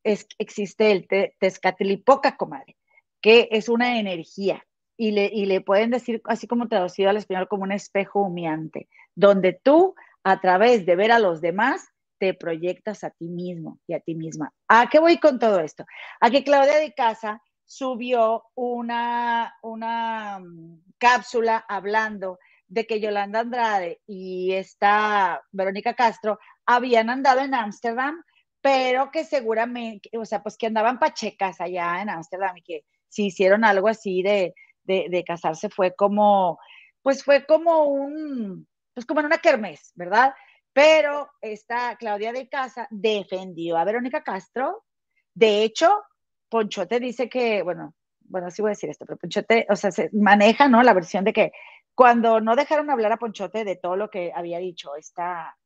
[0.03, 2.77] es, existe el te, tezcatlipoca, comadre,
[3.21, 4.65] que es una energía,
[4.97, 8.87] y le, y le pueden decir, así como traducido al español, como un espejo humeante,
[9.15, 11.87] donde tú, a través de ver a los demás,
[12.19, 14.53] te proyectas a ti mismo y a ti misma.
[14.67, 15.85] ¿A qué voy con todo esto?
[16.19, 22.37] A que Claudia de Casa subió una, una mm, cápsula hablando
[22.67, 26.37] de que Yolanda Andrade y esta Verónica Castro
[26.75, 28.23] habían andado en Ámsterdam,
[28.61, 33.25] pero que seguramente, o sea, pues que andaban pachecas allá en Ámsterdam y que si
[33.25, 34.53] hicieron algo así de,
[34.83, 36.59] de, casarse fue como,
[37.01, 40.33] pues fue como un, pues como en una kermés, ¿verdad?
[40.73, 44.85] Pero esta Claudia de Casa defendió a Verónica Castro.
[45.33, 46.01] De hecho,
[46.49, 50.09] Ponchote dice que, bueno, bueno, sí voy a decir esto, pero Ponchote, o sea, se
[50.13, 50.83] maneja, ¿no?
[50.83, 51.51] La versión de que
[51.95, 55.57] cuando no dejaron hablar a Ponchote de todo lo que había dicho esta,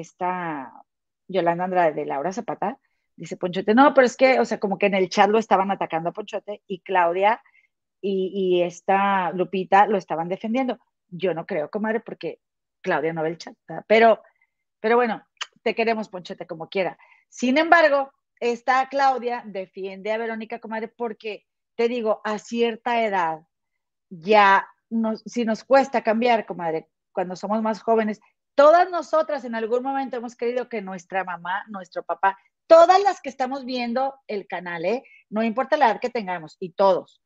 [0.00, 0.72] esta
[1.28, 2.78] Yolanda Andrade de Laura Zapata,
[3.16, 5.70] dice Ponchote, no, pero es que, o sea, como que en el chat lo estaban
[5.70, 7.42] atacando a Ponchote y Claudia
[8.00, 10.78] y, esta Lupita lo estaban defendiendo.
[11.08, 12.40] Yo no creo, comadre, porque
[12.80, 13.56] Claudia no ve el chat,
[13.88, 14.22] pero,
[14.80, 15.26] pero bueno,
[15.62, 16.96] te queremos, Ponchote, como quiera.
[17.28, 23.40] Sin embargo, esta Claudia defiende a Verónica, comadre, porque te digo, a cierta edad
[24.08, 24.68] ya
[25.24, 28.20] si nos cuesta cambiar, comadre, cuando somos más jóvenes,
[28.56, 32.36] todas nosotras en algún momento hemos querido que nuestra mamá, nuestro papá,
[32.66, 35.04] todas las que estamos viendo el canal, ¿eh?
[35.30, 37.22] no importa la edad que tengamos, y todos,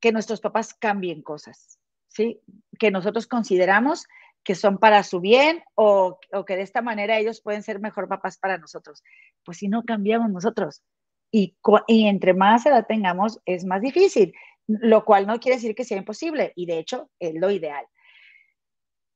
[0.00, 2.40] que nuestros papás cambien cosas, ¿sí?
[2.78, 4.06] Que nosotros consideramos
[4.44, 8.08] que son para su bien o, o que de esta manera ellos pueden ser mejor
[8.08, 9.02] papás para nosotros.
[9.44, 10.82] Pues si no cambiamos nosotros,
[11.30, 11.56] y,
[11.88, 14.32] y, entre más edad tengamos, es más difícil
[14.68, 17.86] lo cual no quiere decir que sea imposible, y de hecho es lo ideal.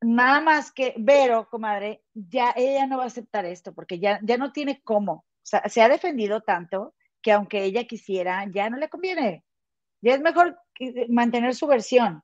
[0.02, 4.36] Nada más que Vero, comadre, ya ella no va a aceptar esto, porque ya, ya
[4.36, 5.12] no tiene cómo.
[5.12, 9.44] O sea, se ha defendido tanto que aunque ella quisiera, ya no le conviene.
[10.00, 10.58] Ya es mejor
[11.08, 12.22] mantener su versión.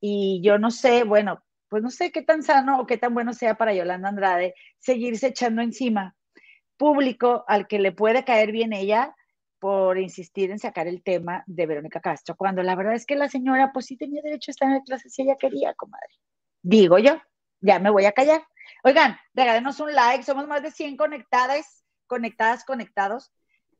[0.00, 3.32] Y yo no sé, bueno, pues no sé qué tan sano o qué tan bueno
[3.32, 6.14] sea para Yolanda Andrade seguirse echando encima
[6.76, 9.14] público al que le puede caer bien ella
[9.58, 13.28] por insistir en sacar el tema de Verónica Castro, cuando la verdad es que la
[13.28, 16.14] señora pues sí tenía derecho a estar en la clase si ella quería, comadre.
[16.68, 17.18] Digo yo,
[17.62, 18.46] ya me voy a callar.
[18.84, 23.32] Oigan, regálenos un like, somos más de 100 conectadas, conectadas, conectados,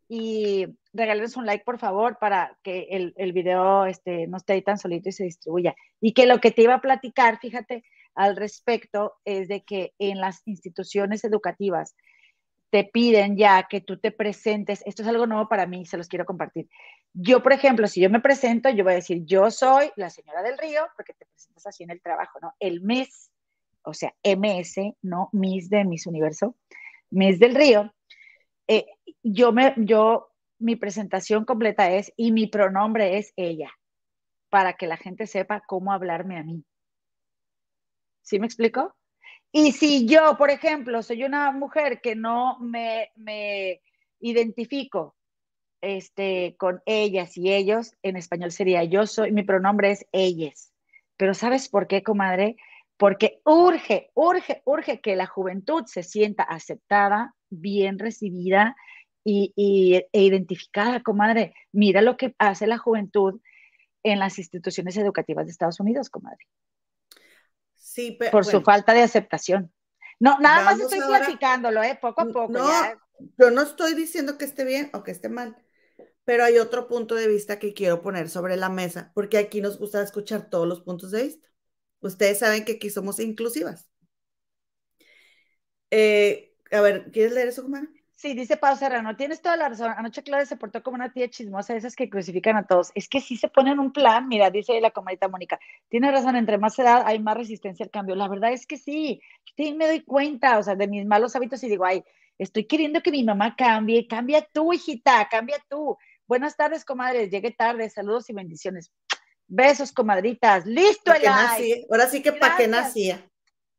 [0.09, 4.63] y regálenos un like, por favor, para que el, el video este, no esté ahí
[4.63, 5.77] tan solito y se distribuya.
[6.01, 7.85] Y que lo que te iba a platicar, fíjate,
[8.15, 11.95] al respecto, es de que en las instituciones educativas,
[12.71, 16.09] te piden ya que tú te presentes, esto es algo nuevo para mí, se los
[16.09, 16.69] quiero compartir.
[17.15, 20.43] Yo, por ejemplo, si yo me presento, yo voy a decir, yo soy la señora
[20.43, 22.55] del río, porque te presentas así en el trabajo, ¿no?
[22.61, 23.31] El mes,
[23.83, 25.31] o sea, MS, ¿no?
[25.33, 26.57] Miss de Miss Universo,
[27.11, 27.93] Miss del Río.
[28.67, 28.87] Eh,
[29.23, 33.71] yo me, yo, mi presentación completa es, y mi pronombre es ella,
[34.51, 36.65] para que la gente sepa cómo hablarme a mí.
[38.23, 38.95] ¿Sí me explico?
[39.53, 43.81] Y si yo, por ejemplo, soy una mujer que no me, me
[44.21, 45.17] identifico
[45.81, 50.73] este, con ellas y ellos, en español sería yo soy, mi pronombre es ellas.
[51.17, 52.57] Pero ¿sabes por qué, comadre?
[52.97, 58.77] Porque urge, urge, urge que la juventud se sienta aceptada, bien recibida
[59.25, 59.53] y,
[60.13, 61.55] e identificada, comadre.
[61.73, 63.41] Mira lo que hace la juventud
[64.03, 66.47] en las instituciones educativas de Estados Unidos, comadre
[68.31, 69.73] por su falta de aceptación.
[70.21, 71.99] No, nada más estoy platicándolo, ¿eh?
[72.01, 72.53] Poco a poco.
[72.53, 72.71] No,
[73.39, 75.57] yo no estoy diciendo que esté bien o que esté mal,
[76.25, 79.79] pero hay otro punto de vista que quiero poner sobre la mesa, porque aquí nos
[79.79, 81.49] gusta escuchar todos los puntos de vista.
[82.01, 83.89] Ustedes saben que aquí somos inclusivas.
[85.91, 87.89] Eh, a ver, ¿quieres leer eso, Comana?
[88.19, 89.95] Sí, dice Pau Serrano, tienes toda la razón.
[89.97, 92.91] Anoche Claudia se portó como una tía chismosa, esas que crucifican a todos.
[92.97, 96.59] Es que sí se ponen un plan, mira, dice la comadita Mónica, tiene razón, entre
[96.59, 98.17] más edad hay más resistencia al cambio.
[98.17, 99.23] La verdad es que sí,
[99.57, 102.03] sí me doy cuenta, o sea, de mis malos hábitos y digo, ay,
[102.39, 105.97] estoy queriendo que mi mamá cambie, cambia tú, hijita, cambia tú.
[106.27, 108.91] Buenas tardes, comadres, llegué tarde, saludos y bendiciones.
[109.47, 110.67] Besos, comadritas.
[110.67, 111.25] Listo el
[111.89, 113.25] Ahora sí que para qué nacía.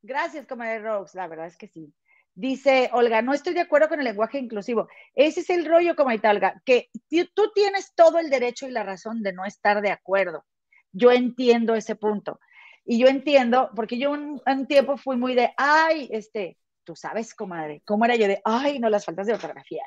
[0.02, 1.94] Gracias, comadre Rox, la verdad es que sí.
[2.40, 4.88] Dice Olga, no estoy de acuerdo con el lenguaje inclusivo.
[5.14, 6.90] Ese es el rollo, como Olga, que
[7.34, 10.46] tú tienes todo el derecho y la razón de no estar de acuerdo.
[10.94, 12.40] Yo entiendo ese punto.
[12.86, 17.82] Y yo entiendo, porque yo un, tiempo fui muy de, ay, este, tú sabes, comadre,
[17.84, 19.84] cómo era yo de, ay, no, las faltas de ortografía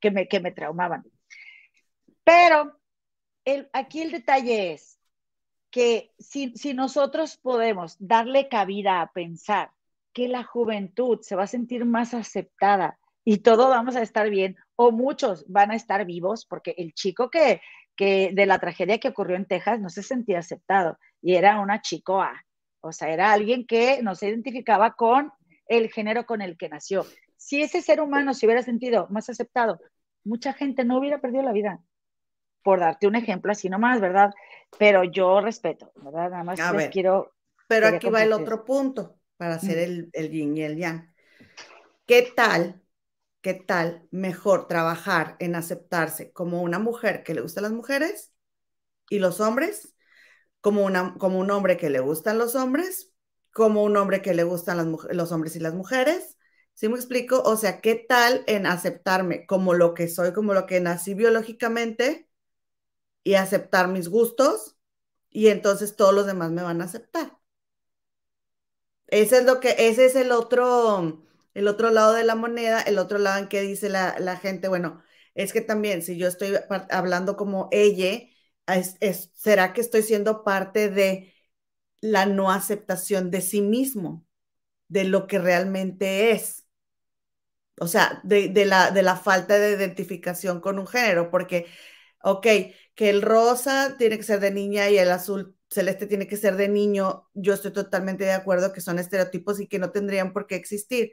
[0.00, 1.04] que me, que me traumaban.
[2.24, 2.80] Pero
[3.74, 4.98] aquí el detalle es
[5.70, 9.72] que si, si nosotros podemos darle cabida a pensar
[10.12, 14.56] que la juventud se va a sentir más aceptada y todos vamos a estar bien,
[14.76, 17.60] o muchos van a estar vivos, porque el chico que,
[17.96, 21.80] que de la tragedia que ocurrió en Texas no se sentía aceptado y era una
[21.80, 22.44] chico A,
[22.80, 25.32] o sea, era alguien que no se identificaba con
[25.66, 27.06] el género con el que nació.
[27.36, 29.80] Si ese ser humano se hubiera sentido más aceptado,
[30.24, 31.80] mucha gente no hubiera perdido la vida.
[32.64, 34.32] Por darte un ejemplo así nomás, ¿verdad?
[34.78, 36.30] Pero yo respeto, ¿verdad?
[36.30, 37.32] Nada más les quiero.
[37.66, 41.12] Pero aquí va el otro punto para hacer el, el yin y el yang.
[42.06, 42.80] ¿Qué tal,
[43.40, 48.32] qué tal mejor trabajar en aceptarse como una mujer que le gustan las mujeres
[49.10, 49.96] y los hombres,
[50.60, 53.10] como, una, un hombre que le gustan los hombres,
[53.52, 56.38] como un hombre que le gustan los hombres y las mujeres,
[56.74, 57.42] ¿Sí me explico?
[57.42, 62.28] O sea, ¿qué tal en aceptarme como lo que soy, como lo que nací biológicamente
[63.24, 64.76] y aceptar mis gustos
[65.30, 67.41] y entonces todos los demás me van a aceptar?
[69.12, 72.98] Ese es lo que, ese es el otro, el otro lado de la moneda, el
[72.98, 75.02] otro lado en que dice la, gente, bueno,
[75.34, 76.54] es que también si yo estoy
[76.90, 78.22] hablando como ella,
[79.34, 81.34] ¿será que estoy siendo parte de
[82.00, 84.26] la no aceptación de sí mismo,
[84.88, 86.66] de lo que realmente es?
[87.80, 91.66] O sea, de, la, de la falta de identificación con un género, porque,
[92.22, 92.46] ok,
[92.94, 96.56] que el rosa tiene que ser de niña y el azul celeste tiene que ser
[96.56, 100.46] de niño, yo estoy totalmente de acuerdo que son estereotipos y que no tendrían por
[100.46, 101.12] qué existir,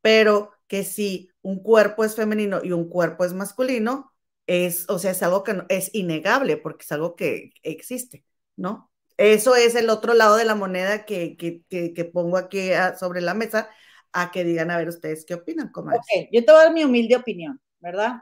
[0.00, 4.12] pero que si un cuerpo es femenino y un cuerpo es masculino,
[4.46, 8.24] es, o sea, es algo que es innegable porque es algo que existe,
[8.56, 8.90] ¿no?
[9.16, 13.70] Eso es el otro lado de la moneda que, que, pongo aquí sobre la mesa
[14.12, 15.70] a que digan a ver ustedes qué opinan.
[15.74, 18.16] Ok, yo te voy a dar mi humilde opinión, ¿verdad?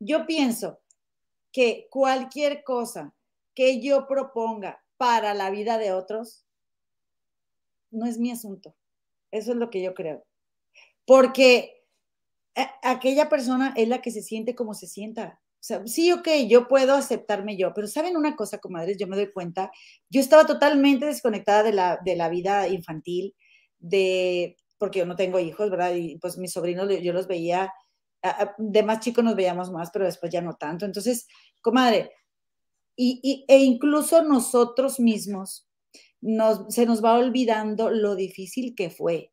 [0.00, 0.80] Yo pienso
[1.52, 3.13] que cualquier cosa
[3.54, 6.46] que yo proponga para la vida de otros
[7.90, 8.74] no es mi asunto.
[9.30, 10.24] Eso es lo que yo creo.
[11.06, 11.84] Porque
[12.82, 15.40] aquella persona es la que se siente como se sienta.
[15.64, 18.98] O sea, sí, ok, yo puedo aceptarme yo, pero ¿saben una cosa, comadres?
[18.98, 19.70] Yo me doy cuenta,
[20.10, 23.34] yo estaba totalmente desconectada de la, de la vida infantil,
[23.78, 25.94] de, porque yo no tengo hijos, ¿verdad?
[25.94, 27.72] Y pues mis sobrinos, yo los veía,
[28.58, 30.84] de más chicos nos veíamos más, pero después ya no tanto.
[30.84, 31.26] Entonces,
[31.62, 32.10] comadre,
[32.96, 35.68] y, e incluso nosotros mismos
[36.68, 39.32] se nos va olvidando lo difícil que fue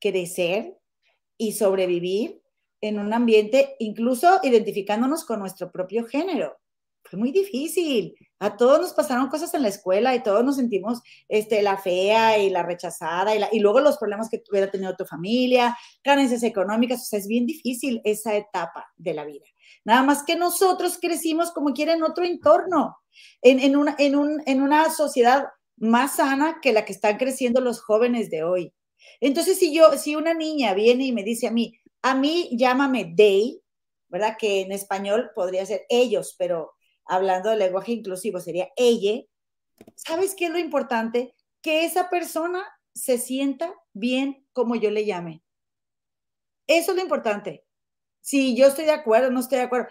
[0.00, 0.78] crecer
[1.36, 2.42] y sobrevivir
[2.80, 6.58] en un ambiente, incluso identificándonos con nuestro propio género.
[7.04, 8.14] Fue muy difícil.
[8.38, 12.38] A todos nos pasaron cosas en la escuela y todos nos sentimos este, la fea
[12.38, 17.02] y la rechazada y, y luego los problemas que hubiera tenido tu familia, carencias económicas.
[17.02, 19.44] O sea, es bien difícil esa etapa de la vida.
[19.84, 22.98] Nada más que nosotros crecimos como quiera en otro entorno,
[23.40, 27.80] en, una, en, un, en una sociedad más sana que la que están creciendo los
[27.80, 28.72] jóvenes de hoy.
[29.20, 33.14] Entonces, si yo, si una niña viene y me dice a mí, a mí llámame
[33.16, 33.60] they,
[34.08, 34.36] ¿verdad?
[34.38, 36.72] Que en español podría ser ellos, pero
[37.04, 39.22] hablando de lenguaje inclusivo sería ella.
[39.96, 41.34] ¿Sabes qué es lo importante?
[41.60, 42.64] Que esa persona
[42.94, 45.42] se sienta bien como yo le llame.
[46.66, 47.64] Eso es lo importante
[48.22, 49.88] si yo estoy de acuerdo, no estoy de acuerdo,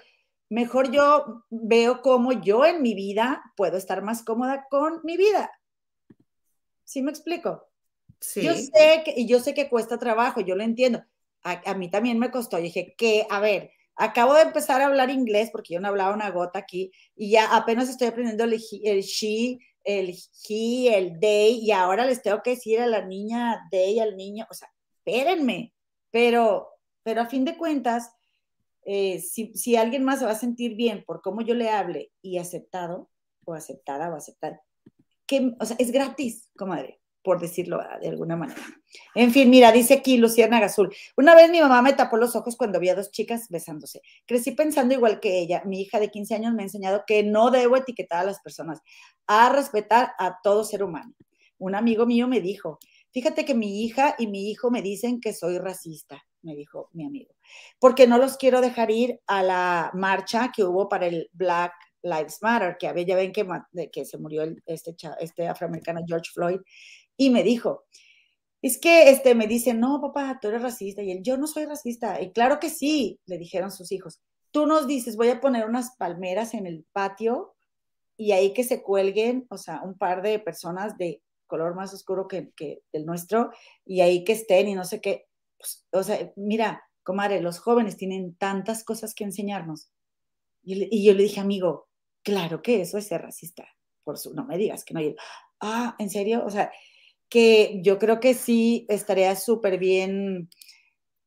[0.49, 5.51] mejor yo veo cómo yo en mi vida puedo estar más cómoda con mi vida.
[6.83, 7.69] ¿Sí me explico?
[8.19, 8.41] Sí.
[8.41, 11.03] Yo sé que, y yo sé que cuesta trabajo, yo lo entiendo.
[11.43, 12.57] A, mí también me costó.
[12.57, 16.29] dije que, a ver, acabo de empezar a hablar inglés porque yo no hablaba una
[16.29, 20.15] gota aquí y ya apenas estoy aprendiendo el, el she, el
[20.49, 24.45] he, el they y ahora les tengo que decir a la niña they, al niño,
[24.49, 25.73] o sea, espérenme,
[26.11, 26.69] pero,
[27.03, 28.11] pero a fin de cuentas,
[28.83, 32.37] eh, si, alguien más se va a sentir bien por cómo yo le hable y
[32.37, 33.09] aceptado
[33.45, 34.61] o aceptada o aceptar,
[35.25, 38.61] que, o sea, es gratis, comadre, por decirlo de alguna manera.
[39.13, 42.57] En fin, mira, dice aquí Luciana Gazul, una vez mi mamá me tapó los ojos
[42.57, 44.01] cuando vi a dos chicas besándose.
[44.25, 45.61] Crecí pensando igual que ella.
[45.65, 48.81] Mi hija de 15 años me ha enseñado que no debo etiquetar a las personas,
[49.27, 51.13] a respetar a todo ser humano.
[51.59, 52.79] Un amigo mío me dijo,
[53.11, 57.05] fíjate que mi hija y mi hijo me dicen que soy racista, me dijo mi
[57.05, 57.33] amigo
[57.79, 61.73] porque no los quiero dejar ir a la marcha que hubo para el Black
[62.03, 63.47] Lives Matter, que había, ya ven que,
[63.91, 66.59] que se murió este, este afroamericano George Floyd,
[67.17, 67.85] y me dijo,
[68.61, 71.65] es que este, me dice, no, papá, tú eres racista, y él, yo no soy
[71.65, 74.21] racista, y claro que sí, le dijeron sus hijos,
[74.51, 77.55] tú nos dices, voy a poner unas palmeras en el patio,
[78.17, 82.27] y ahí que se cuelguen, o sea, un par de personas de color más oscuro
[82.27, 83.51] que, que el nuestro,
[83.85, 85.27] y ahí que estén, y no sé qué,
[85.61, 89.89] pues, o sea, mira, comadre, los jóvenes tienen tantas cosas que enseñarnos.
[90.63, 91.87] Y, yo le dije, amigo,
[92.23, 93.67] claro que eso es ser racista.
[94.03, 94.99] Por su, no me digas que no.
[94.99, 95.15] hay
[95.59, 96.43] ah, ¿en serio?
[96.45, 96.71] O sea,
[97.29, 100.49] que yo creo que sí estaría súper bien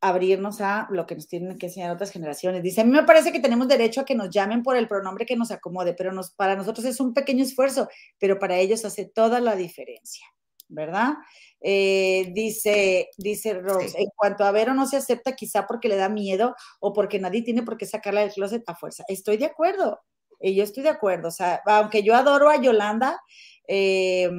[0.00, 2.62] abrirnos a lo que nos tienen que enseñar otras generaciones.
[2.62, 5.24] Dice, a mí me parece que tenemos derecho a que nos llamen por el pronombre
[5.24, 9.06] que nos acomode, pero nos, para nosotros es un pequeño esfuerzo, pero para ellos hace
[9.06, 10.26] toda la diferencia,
[10.68, 11.14] ¿verdad?
[11.60, 16.08] Eh, dice, dice Rose, en cuanto a Vero no se acepta quizá porque le da
[16.08, 19.04] miedo o porque nadie tiene por qué sacarla del closet a fuerza.
[19.08, 20.00] Estoy de acuerdo,
[20.40, 21.28] y yo estoy de acuerdo.
[21.28, 23.20] O sea, aunque yo adoro a Yolanda,
[23.66, 24.30] eh,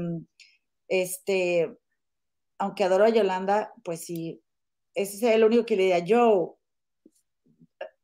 [0.88, 1.76] este,
[2.58, 4.42] aunque adoro a Yolanda, pues sí,
[4.94, 6.58] ese es el único que le diría yo,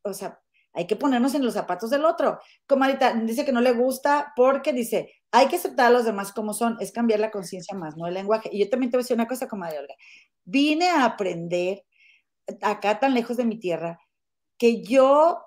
[0.04, 0.40] o sea,
[0.74, 2.40] hay que ponernos en los zapatos del otro.
[2.66, 6.34] Como ahorita dice que no le gusta porque dice, hay que aceptar a los demás
[6.34, 8.50] como son, es cambiar la conciencia más, no el lenguaje.
[8.52, 9.96] Y yo también te voy a decir una cosa, como de Olga.
[10.44, 11.86] Vine a aprender
[12.62, 14.00] acá tan lejos de mi tierra,
[14.58, 15.40] que yo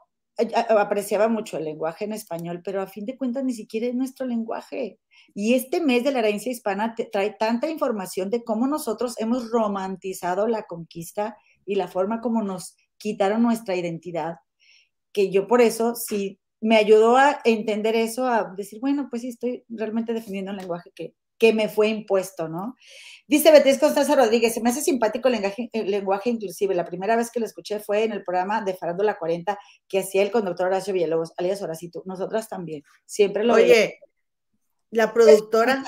[0.69, 4.27] apreciaba mucho el lenguaje en español, pero a fin de cuentas ni siquiera es nuestro
[4.27, 4.99] lenguaje.
[5.35, 10.49] Y este mes de la herencia hispana trae tanta información de cómo nosotros hemos romantizado
[10.49, 14.37] la conquista y la forma como nos quitaron nuestra identidad,
[15.13, 19.29] que yo por eso sí me ayudó a entender eso, a decir, bueno, pues sí,
[19.29, 22.75] estoy realmente defendiendo un lenguaje que, que me fue impuesto, ¿no?
[23.27, 26.75] Dice Beatriz Constanza Rodríguez, se me hace simpático el lenguaje, el lenguaje inclusive.
[26.75, 30.23] La primera vez que lo escuché fue en el programa de Farándula 40 que hacía
[30.23, 32.03] el conductor Horacio Villalobos, alias Horacito.
[32.07, 34.01] Nosotras también, siempre lo Oye,
[34.91, 35.85] la productora,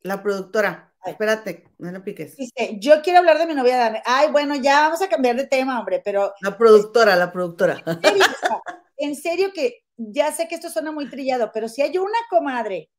[0.00, 2.36] la productora, espérate, no lo piques.
[2.36, 4.02] Dice, yo quiero hablar de mi novia Dame.
[4.04, 6.32] Ay, bueno, ya vamos a cambiar de tema, hombre, pero...
[6.40, 7.80] La productora, la productora.
[9.02, 12.90] En serio que ya sé que esto suena muy trillado, pero si hay una comadre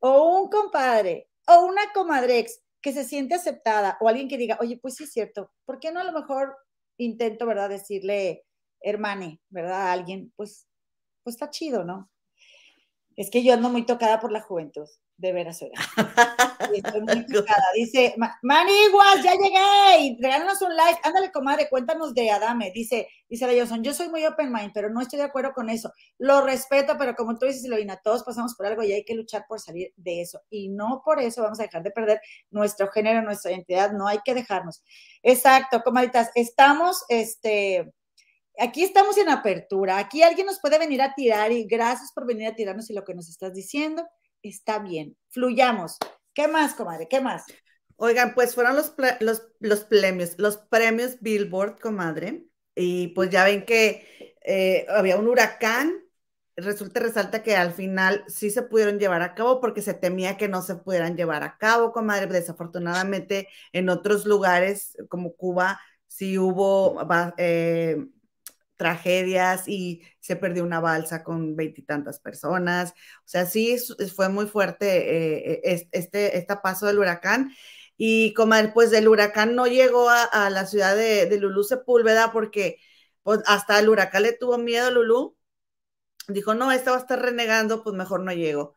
[0.00, 4.78] o un compadre o una comadrex que se siente aceptada o alguien que diga, oye,
[4.80, 6.56] pues sí es cierto, ¿por qué no a lo mejor
[6.98, 7.68] intento, ¿verdad?
[7.68, 8.44] Decirle,
[8.80, 9.88] hermane, ¿verdad?
[9.88, 10.66] A alguien, pues,
[11.22, 12.10] pues está chido, ¿no?
[13.16, 15.60] Es que yo ando muy tocada por la juventud de veras,
[16.74, 17.26] Estoy muy
[17.74, 20.00] Dice, Maniguas, ya llegué.
[20.00, 21.00] Y regálanos un like.
[21.04, 22.72] Ándale, comadre, cuéntanos de Adame.
[22.74, 25.68] Dice, dice la Johnson, yo soy muy open mind, pero no estoy de acuerdo con
[25.68, 25.92] eso.
[26.18, 29.44] Lo respeto, pero como tú dices, Lorina, todos pasamos por algo y hay que luchar
[29.46, 30.40] por salir de eso.
[30.50, 33.92] Y no por eso vamos a dejar de perder nuestro género, nuestra identidad.
[33.92, 34.82] No hay que dejarnos.
[35.22, 36.30] Exacto, comadritas.
[36.34, 37.92] Estamos, este,
[38.58, 39.98] aquí estamos en apertura.
[39.98, 43.04] Aquí alguien nos puede venir a tirar y gracias por venir a tirarnos y lo
[43.04, 44.04] que nos estás diciendo
[44.42, 45.98] está bien, fluyamos.
[46.34, 47.08] ¿Qué más, comadre?
[47.08, 47.44] ¿Qué más?
[47.96, 53.64] Oigan, pues fueron los, los, los premios, los premios Billboard, comadre, y pues ya ven
[53.64, 56.02] que eh, había un huracán,
[56.56, 60.48] resulta resalta que al final sí se pudieron llevar a cabo porque se temía que
[60.48, 62.26] no se pudieran llevar a cabo, comadre.
[62.26, 66.98] Desafortunadamente, en otros lugares como Cuba sí hubo
[67.38, 67.96] eh,
[68.76, 72.92] tragedias y se perdió una balsa con veintitantas personas.
[73.20, 73.76] O sea, sí
[74.14, 77.52] fue muy fuerte eh, este, este paso del huracán.
[77.96, 82.78] Y como pues del huracán no llegó a, la ciudad de, de, Lulú Sepúlveda porque
[83.22, 85.36] pues, hasta el huracán le tuvo miedo a Lulú.
[86.28, 88.74] Dijo, no, esta va a estar renegando, pues mejor no llego.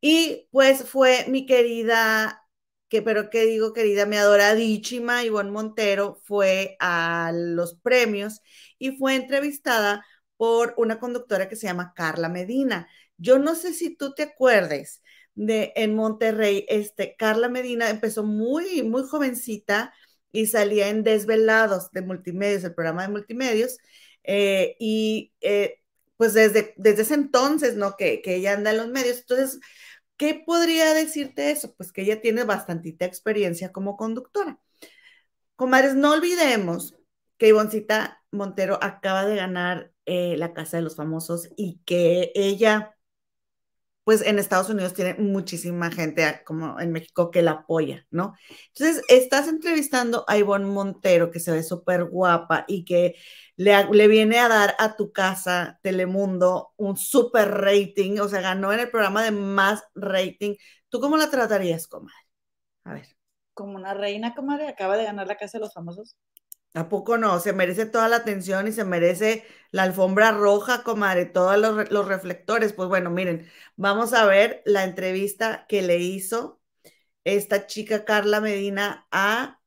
[0.00, 2.43] Y pues fue mi querida
[2.94, 8.40] que, pero qué digo, querida, mi adoradísima Ivonne Montero fue a los premios
[8.78, 12.88] y fue entrevistada por una conductora que se llama Carla Medina.
[13.16, 15.02] Yo no sé si tú te acuerdes
[15.34, 19.92] de en Monterrey, este, Carla Medina empezó muy, muy jovencita
[20.30, 23.78] y salía en Desvelados de Multimedios, el programa de Multimedios,
[24.22, 25.80] eh, y eh,
[26.16, 27.96] pues desde, desde ese entonces, ¿no?
[27.96, 29.18] Que, que ella anda en los medios.
[29.18, 29.58] Entonces,
[30.16, 31.74] ¿Qué podría decirte eso?
[31.74, 34.60] Pues que ella tiene bastantita experiencia como conductora.
[35.56, 36.96] Comadres, no olvidemos
[37.38, 42.93] que Ivoncita Montero acaba de ganar eh, la Casa de los Famosos y que ella,
[44.04, 48.34] pues en Estados Unidos tiene muchísima gente, como en México, que la apoya, ¿no?
[48.68, 53.16] Entonces, estás entrevistando a Ivonne Montero, que se ve súper guapa y que
[53.56, 58.80] le, viene a dar a tu casa Telemundo un super rating, o sea, ganó en
[58.80, 60.56] el programa de más rating.
[60.90, 62.14] ¿Tú cómo la tratarías, comadre?
[62.84, 63.08] A ver.
[63.54, 66.16] Como una reina, comadre, acaba de ganar la casa de los famosos.
[66.74, 67.38] ¿A poco no?
[67.40, 72.06] Se merece toda la atención y se merece la alfombra roja, comadre, todos los, los
[72.08, 72.72] reflectores.
[72.72, 76.60] Pues bueno, miren, vamos a ver la entrevista que le hizo
[77.24, 79.60] esta chica Carla Medina a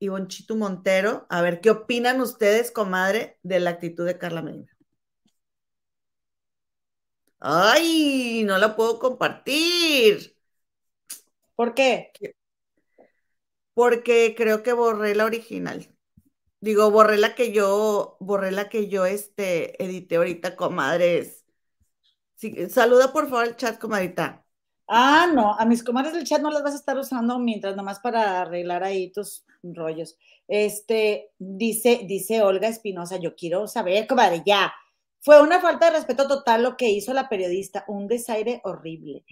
[0.00, 1.26] y Bonchito Montero.
[1.30, 4.76] A ver qué opinan ustedes, comadre, de la actitud de Carla Medina.
[7.40, 10.36] Ay, no la puedo compartir.
[11.54, 12.12] ¿Por qué?
[13.74, 15.95] Porque creo que borré la original.
[16.60, 21.44] Digo, borré la que yo, borré la que yo este, edité ahorita, comadres.
[22.70, 24.44] saluda por favor el chat, comadita.
[24.88, 27.98] Ah, no, a mis comadres del chat no las vas a estar usando mientras nomás
[27.98, 30.16] para arreglar ahí tus rollos.
[30.46, 34.72] Este, dice, dice Olga Espinosa, yo quiero saber, comadre, ya.
[35.20, 39.24] Fue una falta de respeto total lo que hizo la periodista, un desaire horrible.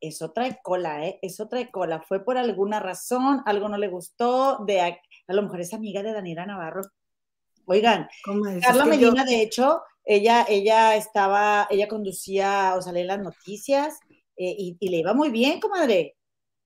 [0.00, 1.18] Eso trae cola, ¿eh?
[1.20, 2.00] Eso trae cola.
[2.00, 4.80] Fue por alguna razón, algo no le gustó, de
[5.32, 6.82] a, lo mejor es amiga de Daniela Navarro.
[7.64, 8.08] Oigan,
[8.60, 13.98] Carla Medina, de hecho, ella, ella estaba, ella conducía o salía en las noticias
[14.36, 16.16] eh, y, le iba muy bien, comadre.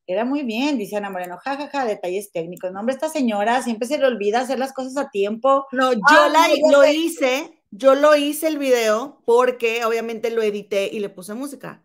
[0.07, 2.71] Era muy bien, dice Ana Moreno, jajaja, ja, ja, detalles técnicos.
[2.73, 5.67] No, hombre, esta señora siempre se le olvida hacer las cosas a tiempo.
[5.73, 11.01] No, yo la, lo hice, yo lo hice el video porque obviamente lo edité y
[11.01, 11.85] le puse música.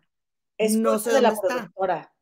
[0.56, 2.12] Es no sé de la productora.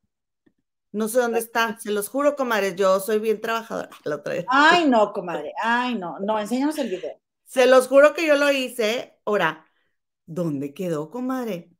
[0.92, 3.90] No sé dónde está, se los juro, comadre, yo soy bien trabajadora.
[4.04, 4.44] La otra vez.
[4.48, 7.18] Ay, no, comadre, ay, no, no, enséñanos el video.
[7.44, 9.18] Se los juro que yo lo hice.
[9.24, 9.64] Ahora,
[10.26, 11.70] ¿dónde quedó, comadre?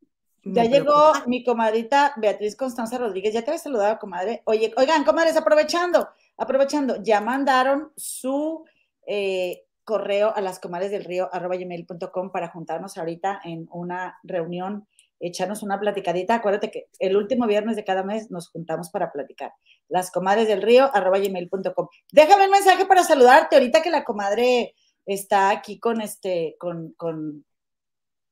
[0.43, 4.43] Ya llegó mi comadrita Beatriz Constanza Rodríguez, ya te había saludado, comadre.
[4.47, 8.65] Oye, oigan, comadres, aprovechando, aprovechando, ya mandaron su
[9.07, 14.87] eh, correo a las comadres del río arroba gmail.com para juntarnos ahorita en una reunión,
[15.21, 16.35] echarnos una platicadita.
[16.35, 19.53] Acuérdate que el último viernes de cada mes nos juntamos para platicar.
[19.89, 21.89] Las comadres del río arroba gmail.com.
[22.11, 24.75] Déjame un mensaje para saludarte ahorita que la comadre
[25.07, 26.95] está aquí con este, con,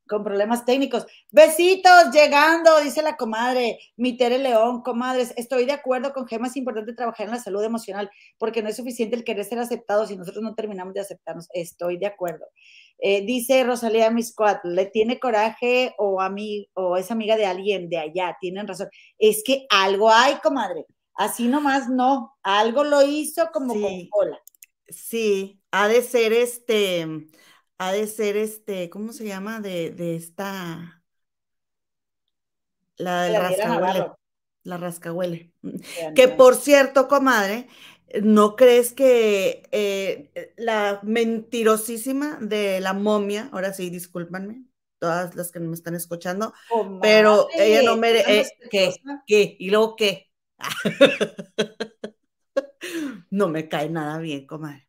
[0.09, 1.07] con problemas técnicos.
[1.31, 6.57] Besitos, llegando, dice la comadre, mi Tere León, comadres, estoy de acuerdo con Gema, es
[6.57, 10.17] importante trabajar en la salud emocional, porque no es suficiente el querer ser aceptado si
[10.17, 11.49] nosotros no terminamos de aceptarnos.
[11.53, 12.47] Estoy de acuerdo.
[12.99, 17.89] Eh, dice Rosalía Miscuat, le tiene coraje o a mí, o es amiga de alguien
[17.89, 18.89] de allá, tienen razón.
[19.19, 20.87] Es que algo hay, comadre.
[21.15, 24.39] Así nomás no, algo lo hizo como con cola.
[24.89, 27.07] Sí, ha de ser este,
[27.77, 29.61] ha de ser este, ¿cómo se llama?
[29.61, 31.03] De, de esta,
[32.97, 34.13] la del rascahuele,
[34.63, 35.53] la rascahuele.
[36.15, 37.69] Que por cierto, comadre,
[38.23, 44.65] ¿no crees que eh, la mentirosísima de la momia, ahora sí, discúlpanme,
[44.99, 46.53] todas las que me están escuchando,
[47.01, 48.95] pero ella no merece, eh, ¿qué?
[49.27, 49.57] ¿Qué?
[49.59, 50.31] ¿Y luego qué?
[53.31, 54.89] no me cae nada bien, comadre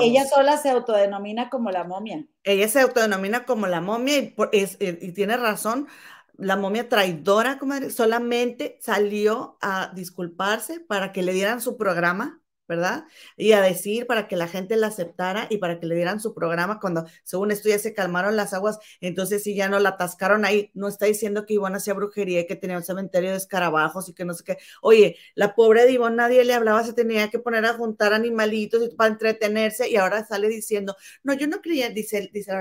[0.00, 2.24] ella sola se autodenomina como la momia.
[2.44, 4.34] Ella se autodenomina como la momia y,
[4.80, 5.88] y tiene razón.
[6.36, 12.41] La momia traidora, comadre, solamente salió a disculparse para que le dieran su programa
[12.72, 13.04] ¿verdad?
[13.36, 16.34] Y a decir para que la gente la aceptara y para que le dieran su
[16.34, 20.44] programa cuando, según esto, ya se calmaron las aguas, entonces si ya no la atascaron
[20.46, 24.08] ahí, no está diciendo que Ivonne hacía brujería y que tenía un cementerio de escarabajos
[24.08, 24.56] y que no sé qué.
[24.80, 28.94] Oye, la pobre de Ivonne nadie le hablaba, se tenía que poner a juntar animalitos
[28.94, 32.58] para entretenerse y ahora sale diciendo, no, yo no creía, dice, dice el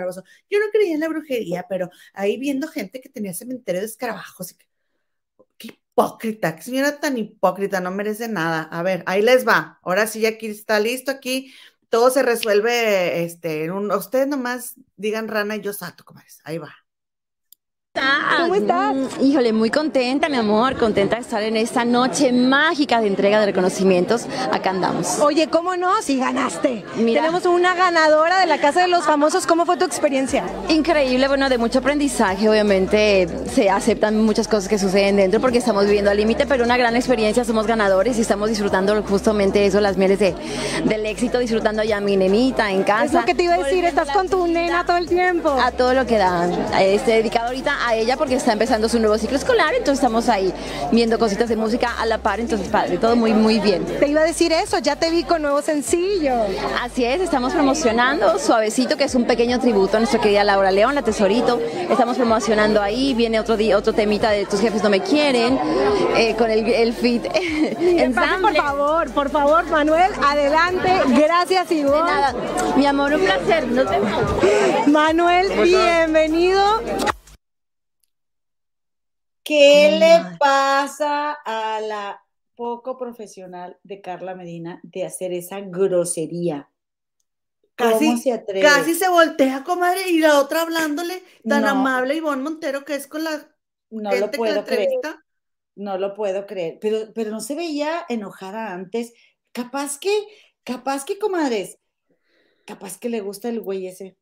[0.49, 4.51] yo no creía en la brujería, pero ahí viendo gente que tenía cementerio de escarabajos
[4.51, 4.70] y que
[5.91, 8.63] hipócrita, qué señora tan hipócrita, no merece nada.
[8.63, 9.79] A ver, ahí les va.
[9.83, 11.53] Ahora sí, aquí está listo, aquí
[11.89, 16.39] todo se resuelve, este, en un, ustedes nomás digan rana y yo salto, comadres.
[16.45, 16.80] Ahí va.
[17.93, 18.95] ¿Cómo estás?
[18.95, 23.41] Mm, híjole, muy contenta, mi amor, contenta de estar en esta noche mágica de entrega
[23.41, 24.27] de reconocimientos.
[24.49, 25.19] Acá andamos.
[25.19, 26.01] Oye, ¿cómo no?
[26.01, 26.85] Si ganaste.
[26.95, 29.45] Tenemos una ganadora de la Casa de los Famosos.
[29.45, 30.45] ¿Cómo fue tu experiencia?
[30.69, 32.47] Increíble, bueno, de mucho aprendizaje.
[32.47, 36.77] Obviamente se aceptan muchas cosas que suceden dentro porque estamos viviendo al límite, pero una
[36.77, 37.43] gran experiencia.
[37.43, 40.33] Somos ganadores y estamos disfrutando justamente eso, las mieles de,
[40.85, 43.05] del éxito, disfrutando ya mi nenita en casa.
[43.05, 45.49] Es lo que te iba a decir, estás con tu nena todo el tiempo.
[45.49, 46.49] A todo lo que da.
[46.79, 50.53] Este, dedicado ahorita a ella porque está empezando su nuevo ciclo escolar, entonces estamos ahí
[50.91, 53.85] viendo cositas de música a la par, entonces padre, todo muy muy bien.
[53.85, 56.33] Te iba a decir eso, ya te vi con nuevo sencillo.
[56.81, 60.95] Así es, estamos promocionando Suavecito, que es un pequeño tributo a nuestra querida Laura León,
[60.95, 61.59] la Tesorito.
[61.89, 65.59] Estamos promocionando ahí, viene otro día, otro temita de Tus jefes no me quieren,
[66.15, 67.23] eh, con el, el fit.
[68.41, 70.89] por favor, por favor, Manuel, adelante.
[71.09, 72.11] Gracias, Ivonne.
[72.11, 72.35] nada.
[72.75, 73.67] Mi amor, un placer.
[73.67, 74.11] Nos vemos.
[74.87, 76.61] Manuel, bienvenido
[79.43, 82.21] ¿Qué le pasa a la
[82.55, 86.69] poco profesional de Carla Medina de hacer esa grosería?
[87.75, 88.61] Casi, se atreve?
[88.61, 93.23] Casi se voltea, comadre, y la otra hablándole tan amable Ivonne Montero, que es con
[93.23, 93.49] la
[93.89, 94.89] no lo puedo creer.
[95.73, 99.13] No lo puedo creer, pero, pero no se veía enojada antes.
[99.51, 100.11] Capaz que,
[100.63, 101.79] capaz que, comadres,
[102.65, 104.17] capaz que le gusta el güey ese.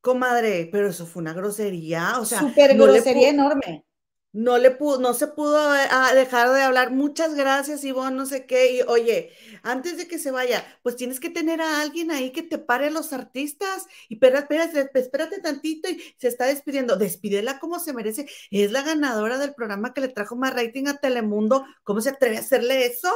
[0.00, 2.40] Comadre, pero eso fue una grosería, o sea.
[2.40, 3.84] Súper grosería enorme
[4.32, 6.90] no le pudo, no se pudo ah, dejar de hablar.
[6.90, 8.76] Muchas gracias, Ivonne, no sé qué.
[8.76, 9.30] Y oye,
[9.62, 12.86] antes de que se vaya, pues tienes que tener a alguien ahí que te pare
[12.86, 13.86] a los artistas.
[14.08, 16.96] Y espérate, espérate, espérate tantito y se está despidiendo.
[16.96, 18.26] Despídela como se merece.
[18.50, 21.66] Es la ganadora del programa que le trajo más rating a Telemundo.
[21.84, 23.12] ¿Cómo se atreve a hacerle eso?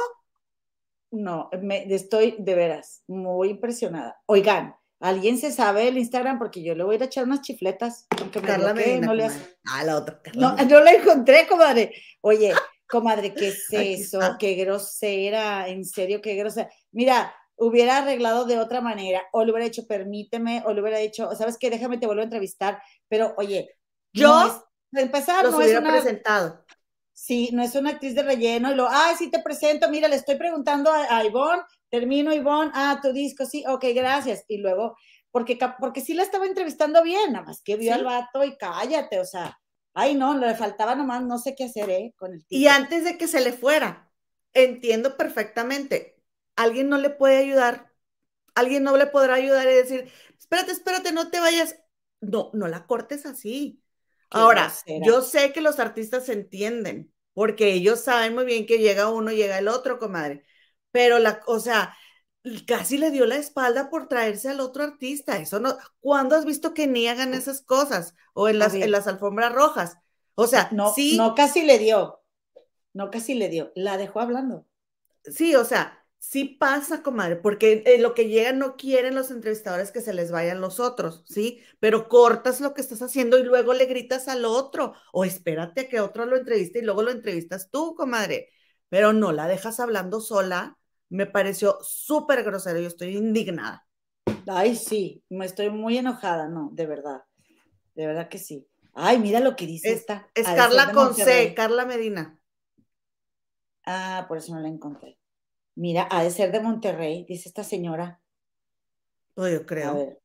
[1.11, 4.21] No, me, estoy de veras muy impresionada.
[4.25, 6.39] Oigan, ¿Alguien se sabe el Instagram?
[6.39, 8.07] Porque yo le voy a ir a echar unas chifletas.
[8.19, 9.57] Aunque Carla me no le hace...
[9.65, 10.19] Ah, la otra.
[10.33, 11.93] no, no la encontré, comadre.
[12.21, 12.53] Oye,
[12.87, 14.19] comadre, ¿qué es eso?
[14.39, 16.69] Qué grosera, en serio, qué grosera.
[16.91, 21.29] Mira, hubiera arreglado de otra manera, o le hubiera dicho, permíteme, o le hubiera dicho,
[21.35, 21.69] ¿sabes qué?
[21.69, 22.81] Déjame, te vuelvo a entrevistar.
[23.07, 23.69] Pero, oye,
[24.13, 25.91] yo, no empezar, no es una...
[25.91, 26.65] presentado.
[27.19, 30.17] Sí, no es una actriz de relleno, y lo, ay, sí te presento, mira, le
[30.17, 34.43] estoy preguntando a, a Ivonne termino, Ivonne, ah, tu disco, sí, ok, gracias.
[34.47, 34.95] Y luego,
[35.31, 39.19] porque, porque sí la estaba entrevistando bien, nada más que vio al vato y cállate,
[39.19, 39.57] o sea,
[39.99, 42.13] Ay, no, le faltaba nomás, no sé qué hacer, ¿eh?
[42.17, 44.11] Con el Y antes de que se le fuera,
[44.53, 46.21] entiendo perfectamente,
[46.55, 47.91] alguien no le puede ayudar,
[48.53, 51.77] alguien no le podrá ayudar y decir, espérate, espérate, no te vayas.
[52.21, 53.81] No, no la cortes así.
[54.29, 54.73] Ahora,
[55.05, 59.59] yo sé que los artistas entienden, porque ellos saben muy bien que llega uno, llega
[59.59, 60.43] el otro, comadre.
[60.91, 61.95] Pero la, o sea,
[62.65, 65.37] casi le dio la espalda por traerse al otro artista.
[65.37, 68.15] Eso no, ¿cuándo has visto que niegan esas cosas?
[68.33, 69.97] O en las, en las alfombras rojas.
[70.35, 71.17] O sea, no, sí.
[71.17, 72.21] No casi le dio.
[72.93, 73.71] No casi le dio.
[73.75, 74.67] La dejó hablando.
[75.23, 79.91] Sí, o sea, sí pasa, comadre, porque eh, lo que llega no quieren los entrevistadores
[79.91, 81.61] que se les vayan los otros, ¿sí?
[81.79, 84.93] Pero cortas lo que estás haciendo y luego le gritas al otro.
[85.13, 88.49] O espérate a que otro lo entreviste y luego lo entrevistas tú, comadre.
[88.89, 90.77] Pero no la dejas hablando sola
[91.09, 93.85] me pareció súper grosero, yo estoy indignada.
[94.47, 97.23] Ay, sí, me estoy muy enojada, no, de verdad,
[97.95, 98.67] de verdad que sí.
[98.93, 100.27] Ay, mira lo que dice esta.
[100.33, 102.39] Es Carla con C, Carla Medina.
[103.85, 105.17] Ah, por eso no la encontré.
[105.77, 108.19] Mira, ha de ser de Monterrey, dice esta señora.
[109.35, 109.89] Pues yo creo.
[109.91, 110.19] A ver,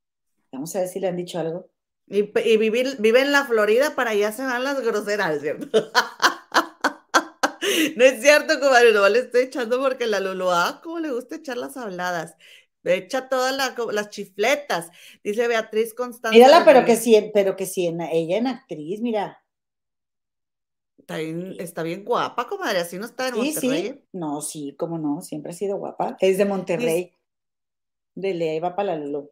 [0.51, 1.69] vamos a ver si le han dicho algo.
[2.07, 5.69] Y, vive en la Florida, para allá se van las groseras, ¿cierto?
[7.97, 11.57] No es cierto, comadre, no le estoy echando porque la Luluá, como le gusta echar
[11.57, 12.35] las habladas.
[12.83, 14.91] Me echa todas las chifletas,
[15.23, 16.37] dice Beatriz Constanza.
[16.37, 19.42] Mírala, pero que sí, pero que sí, ella en actriz, mira.
[21.59, 23.83] Está bien, guapa, comadre, así no está en Monterrey.
[23.83, 24.05] Sí.
[24.13, 26.17] No, sí, cómo no, siempre ha sido guapa.
[26.21, 27.13] Es de Monterrey.
[28.15, 29.31] De Lea, va para la Lulu.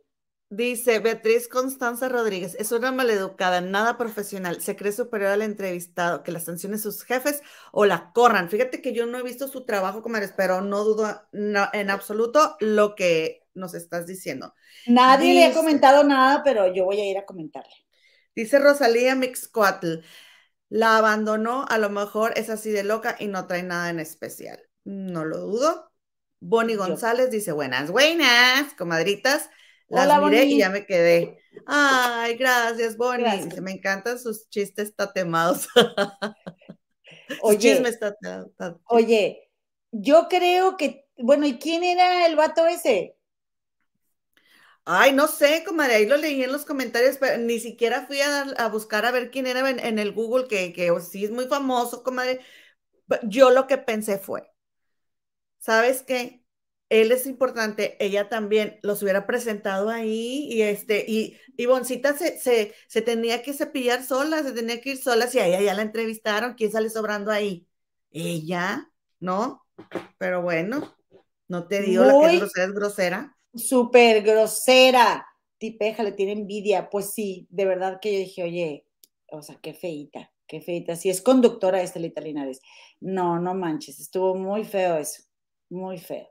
[0.53, 6.33] Dice Beatriz Constanza Rodríguez, es una maleducada, nada profesional, se cree superior al entrevistado, que
[6.33, 7.41] la sancione sus jefes
[7.71, 8.51] o la corran.
[8.51, 12.97] Fíjate que yo no he visto su trabajo, comadres, pero no dudo en absoluto lo
[12.97, 14.53] que nos estás diciendo.
[14.89, 17.87] Nadie le ha comentado nada, pero yo voy a ir a comentarle.
[18.35, 19.99] Dice Rosalía Mixcoatl,
[20.71, 24.59] la abandonó, a lo mejor es así de loca y no trae nada en especial.
[24.85, 25.93] No lo dudo.
[26.41, 29.51] Bonnie González dice, buenas, buenas, comadritas.
[29.89, 31.39] Las miré y ya me quedé.
[31.67, 33.49] Ay, gracias, Bonnie.
[33.61, 35.69] Me encantan sus chistes tatemados.
[37.43, 37.83] Oye,
[38.85, 39.51] oye,
[39.93, 43.17] yo creo que, bueno, ¿y quién era el vato ese?
[44.93, 48.41] Ay, no sé, comadre, ahí lo leí en los comentarios, pero ni siquiera fui a,
[48.43, 52.03] a buscar a ver quién era en, el Google, que, que sí es muy famoso,
[52.03, 52.41] comadre.
[53.23, 54.51] Yo lo que pensé fue,
[55.59, 56.41] ¿sabes qué?
[56.91, 62.37] él es importante, ella también los hubiera presentado ahí y este, y, y Boncita se,
[62.37, 65.75] se, se, tenía que cepillar sola, se tenía que ir sola, si a ella ya
[65.75, 67.69] la entrevistaron, ¿quién sale sobrando ahí?
[68.11, 68.91] Ella,
[69.21, 69.65] ¿no?
[70.19, 70.97] Pero bueno,
[71.47, 73.37] no te digo, la que es grosera es grosera.
[73.55, 75.27] Súper grosera,
[75.59, 78.87] tipeja, le tiene envidia, pues sí, de verdad que yo dije, oye,
[79.29, 82.61] o sea, qué feita, qué feita, si es conductora de Estelita Linares,
[83.01, 85.23] no, no manches, estuvo muy feo eso,
[85.69, 86.29] muy feo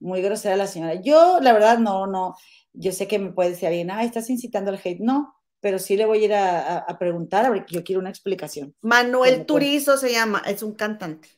[0.00, 0.94] muy grosera la señora.
[0.94, 2.36] Yo, la verdad, no, no,
[2.72, 5.00] yo sé que me puede decir alguien, ah, estás incitando al hate.
[5.00, 8.74] No, pero sí le voy a ir a, preguntar, a ver, yo quiero una explicación.
[8.80, 11.28] Manuel Turizo se llama, es un cantante.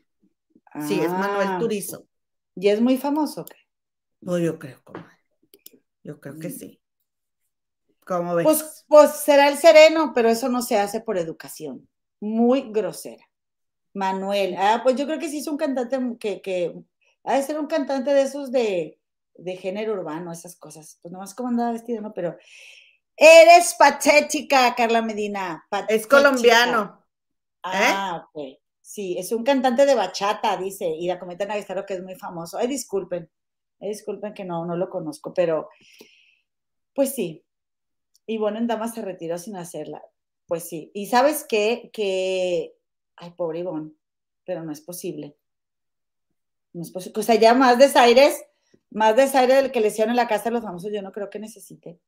[0.86, 1.58] sí, es Manuel ah.
[1.58, 2.06] Turizo.
[2.54, 3.46] ¿Y es muy famoso?
[4.24, 5.18] Pues yo creo, comadre.
[6.02, 6.52] Yo creo que mm.
[6.52, 6.80] sí.
[8.06, 8.44] ¿Cómo ves?
[8.44, 11.88] Pues, pues será el sereno, pero eso no se hace por educación.
[12.20, 13.24] Muy grosera.
[13.92, 16.74] Manuel, ah, pues yo creo que sí es un cantante que, que
[17.24, 18.98] ha de ser un cantante de esos de,
[19.58, 20.98] género urbano, esas cosas.
[21.02, 22.12] Pues nomás como andaba vestido, ¿no?
[22.12, 22.36] Pero
[23.16, 25.64] eres patética, Carla Medina.
[25.88, 27.04] Es colombiano.
[27.62, 28.40] Ah, ¿Eh?
[28.40, 28.58] ok.
[28.80, 32.16] Sí, es un cantante de bachata, dice, y la comentan a lo que es muy
[32.16, 32.58] famoso.
[32.58, 33.30] Ay, disculpen,
[33.88, 35.68] disculpen que no, no lo conozco, pero
[36.94, 37.44] pues sí.
[38.26, 40.02] Y bueno, en Dama se retiró sin hacerla.
[40.46, 40.90] Pues sí.
[40.94, 41.90] Y sabes qué?
[41.92, 42.76] Que,
[43.16, 43.92] ay, pobre Ivonne,
[44.44, 45.36] pero no es posible.
[46.74, 48.40] O sea, ya más desaires,
[48.90, 51.38] más desaire del que lesiona en la casa de los famosos, yo no creo que
[51.38, 51.98] necesite.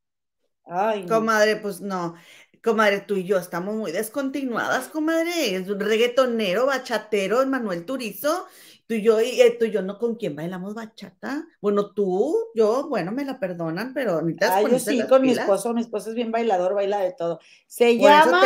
[0.64, 2.14] Ay, Comadre, pues no.
[2.62, 5.56] Comadre, tú y yo estamos muy descontinuadas, comadre.
[5.56, 8.46] Es un reggaetonero, bachatero, Manuel Turizo.
[8.92, 9.96] Tú y yo, y, eh, tú y yo, ¿no?
[9.96, 11.46] ¿Con quién bailamos bachata?
[11.62, 15.72] Bueno, tú, yo, bueno, me la perdonan, pero ah, yo sí, con mi esposo.
[15.72, 17.40] Mi esposo es bien bailador, baila de todo.
[17.66, 18.42] Se llama,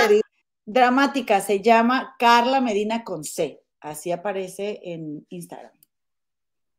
[0.64, 3.60] dramática, se llama Carla Medina con C.
[3.80, 5.72] Así aparece en Instagram.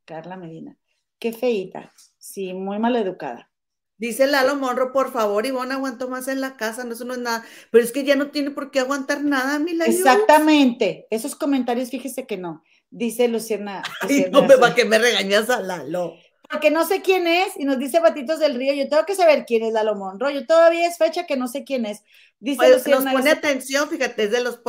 [0.05, 0.77] Carla Medina.
[1.19, 1.91] Qué feita.
[2.17, 3.51] Sí, muy mal educada.
[3.97, 7.19] Dice Lalo Monro, por favor, Ivonne aguantó más en la casa, no, eso no es
[7.19, 7.43] nada.
[7.71, 9.85] Pero es que ya no tiene por qué aguantar nada, Mila.
[9.85, 11.07] Exactamente.
[11.09, 12.63] Esos comentarios, fíjese que no.
[12.89, 13.83] Dice Luciana.
[14.01, 16.15] Ay, no me va que me regañas a Lalo.
[16.49, 19.45] porque no sé quién es, y nos dice Batitos del Río, yo tengo que saber
[19.45, 22.03] quién es Lalo Monroy, yo todavía es fecha que no sé quién es.
[22.39, 24.61] Dice pues, nos pone atención, fíjate, es de los,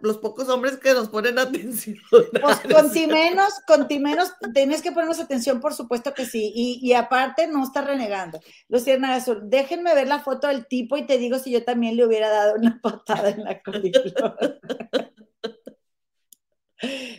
[0.00, 1.96] los pocos hombres que nos ponen atención.
[2.40, 6.52] Pues con ti menos, con ti menos, tienes que ponernos atención, por supuesto que sí,
[6.54, 8.40] y, y aparte no está renegando.
[8.68, 12.06] Lucía Azul, déjenme ver la foto del tipo y te digo si yo también le
[12.06, 14.60] hubiera dado una patada en la coliflor.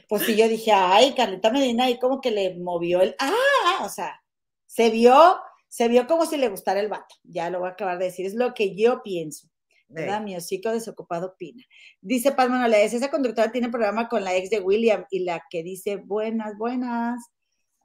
[0.07, 3.89] Pues sí, yo dije, ay, Carlita Medina ahí como que le movió el, ah, o
[3.89, 4.21] sea,
[4.65, 7.15] se vio, se vio como si le gustara el vato.
[7.23, 9.47] Ya lo voy a acabar de decir, es lo que yo pienso.
[9.89, 10.21] ¿verdad?
[10.21, 11.63] Mi hocico desocupado opina.
[12.01, 15.63] Dice Paz Manolés, esa conductora tiene programa con la ex de William y la que
[15.63, 17.23] dice, buenas, buenas.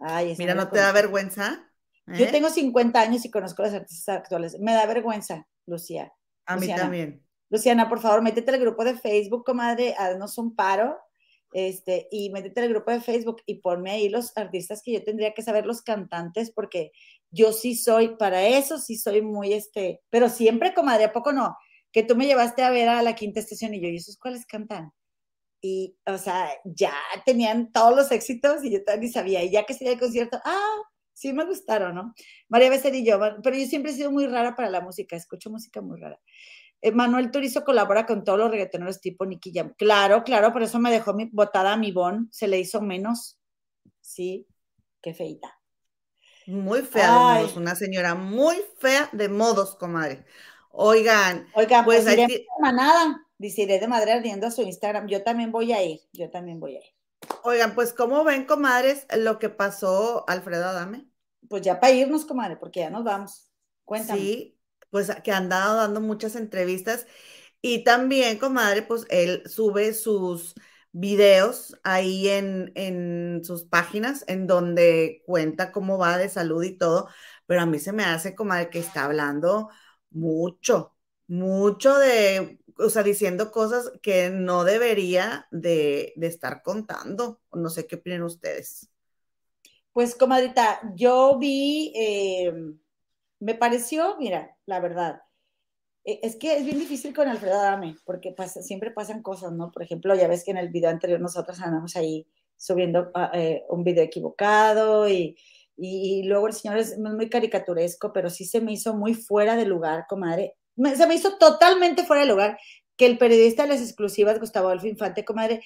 [0.01, 1.71] Ay, Mira, ¿no te da vergüenza?
[2.07, 2.33] Yo ¿Eh?
[2.33, 4.59] tengo 50 años y conozco a las artistas actuales.
[4.59, 6.13] Me da vergüenza, Lucía.
[6.47, 7.25] A mí también.
[7.51, 10.99] Luciana, por favor, métete al grupo de Facebook, comadre, haznos un paro
[11.53, 15.35] este, y métete al grupo de Facebook y ponme ahí los artistas que yo tendría
[15.35, 16.93] que saber, los cantantes, porque
[17.31, 21.57] yo sí soy, para eso sí soy muy, este, pero siempre, comadre, ¿a poco no?
[21.93, 24.47] Que tú me llevaste a ver a la quinta estación y yo, ¿y esos cuáles
[24.47, 24.93] cantan?
[25.61, 29.65] Y, o sea, ya tenían todos los éxitos y yo todavía ni sabía, y ya
[29.65, 32.15] que sería el concierto, ah, sí me gustaron, ¿no?
[32.49, 36.01] María Becerrillo, pero yo siempre he sido muy rara para la música, escucho música muy
[36.01, 36.21] rara.
[36.83, 39.73] Eh, Manuel Turizo colabora con todos los reggaetoneros tipo Nicky Jam.
[39.79, 43.39] Claro, claro, por eso me dejó mi, botada a mi bon, se le hizo menos.
[44.01, 44.49] Sí,
[45.01, 45.61] qué feita.
[46.49, 50.27] Muy fea de modos, una señora muy fea de modos, comadre.
[50.73, 55.07] Oigan, Oigan, pues, pues iré manada, dice iré de madre ardiendo a su Instagram.
[55.07, 56.95] Yo también voy a ir, yo también voy a ir.
[57.45, 61.07] Oigan, pues, ¿cómo ven, comadres, lo que pasó Alfredo Adame?
[61.49, 63.53] Pues ya para irnos, comadre, porque ya nos vamos.
[63.85, 64.21] Cuéntame.
[64.21, 64.59] Sí,
[64.93, 67.09] pues que han dado dando muchas entrevistas
[67.63, 70.55] y también, comadre, pues él sube sus
[70.93, 77.09] videos ahí en, en sus páginas en donde cuenta cómo va de salud y todo,
[77.47, 79.71] pero a mí se me hace, comadre, que está hablando
[80.11, 80.95] mucho,
[81.29, 87.41] mucho de, o sea, diciendo cosas que no debería de, de estar contando.
[87.53, 88.91] No sé qué opinan ustedes.
[89.93, 91.93] Pues, comadrita, yo vi...
[91.97, 92.53] Eh,
[93.43, 95.21] me pareció, mira, la verdad,
[96.05, 99.73] e, es que es bien difícil con Alfredo Adame, porque pasa, siempre pasan cosas, ¿no?
[99.73, 103.65] Por ejemplo, ya ves que en el video anterior nosotros andamos ahí subiendo ah, eh,
[103.69, 105.37] un video equivocado y,
[105.77, 109.65] y, luego el señor es muy caricaturesco, pero sí se me hizo muy fuera de
[109.65, 110.55] lugar, comadre.
[110.97, 112.59] se me hizo totalmente fuera de lugar
[112.97, 115.63] que el periodista de las exclusivas, Gustavo Adolfo Infante, comadre,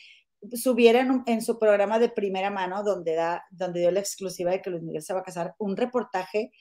[0.55, 4.71] subiera en, su programa de primera mano, donde, da, donde dio la exclusiva de que
[4.71, 6.53] Luis Miguel se va a casar, un reportaje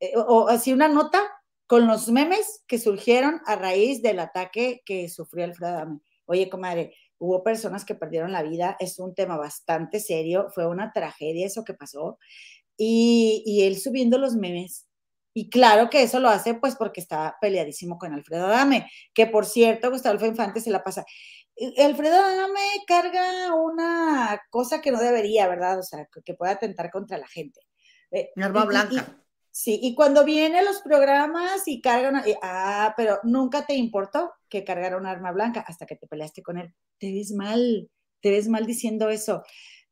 [0.00, 1.22] eh, o, así una nota
[1.66, 6.00] con los memes que surgieron a raíz del ataque que sufrió Alfredo Adame.
[6.26, 10.92] Oye, comadre, hubo personas que perdieron la vida, es un tema bastante serio, fue una
[10.92, 12.18] tragedia eso que pasó,
[12.76, 14.86] y, y él subiendo los memes.
[15.34, 19.46] Y claro que eso lo hace pues porque está peleadísimo con Alfredo Adame, que por
[19.46, 21.04] cierto, Gustavo Infante se la pasa.
[21.76, 25.78] Alfredo Adame carga una cosa que no debería, ¿verdad?
[25.78, 27.60] O sea, que pueda atentar contra la gente.
[28.10, 29.16] Eh, arma blanca.
[29.60, 34.96] Sí, y cuando vienen los programas y cargan, ah, pero nunca te importó que cargara
[34.96, 36.72] un arma blanca hasta que te peleaste con él.
[37.00, 37.90] Te ves mal,
[38.20, 39.42] te ves mal diciendo eso.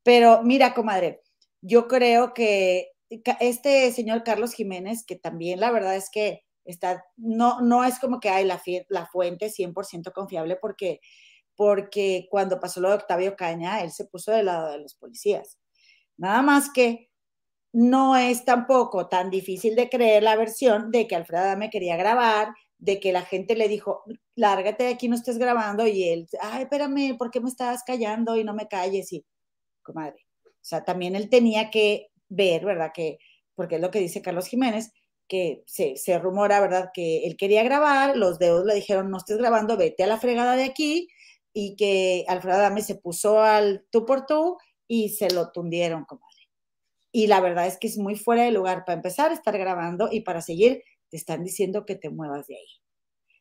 [0.04, 1.20] Pero mira, comadre,
[1.62, 2.92] yo creo que
[3.40, 8.20] este señor Carlos Jiménez, que también la verdad es que está, no, no es como
[8.20, 11.00] que hay la, la fuente 100% confiable porque,
[11.56, 15.58] porque cuando pasó lo de Octavio Caña, él se puso del lado de los policías.
[16.16, 17.10] Nada más que
[17.72, 22.54] no es tampoco tan difícil de creer la versión de que Alfredo Adame quería grabar,
[22.78, 26.62] de que la gente le dijo, lárgate de aquí, no estés grabando, y él, ay,
[26.64, 29.12] espérame, ¿por qué me estás callando y no me calles?
[29.12, 29.24] Y,
[29.82, 32.92] comadre, o sea, también él tenía que ver, ¿verdad?
[32.94, 33.18] Que,
[33.54, 34.92] porque es lo que dice Carlos Jiménez,
[35.28, 36.90] que se, se rumora, ¿verdad?
[36.94, 40.56] Que él quería grabar, los dedos le dijeron, no estés grabando, vete a la fregada
[40.56, 41.08] de aquí,
[41.52, 46.35] y que Alfredo Adame se puso al tú por tú y se lo tundieron, comadre.
[47.16, 50.10] Y la verdad es que es muy fuera de lugar para empezar a estar grabando
[50.12, 52.68] y para seguir, te están diciendo que te muevas de ahí.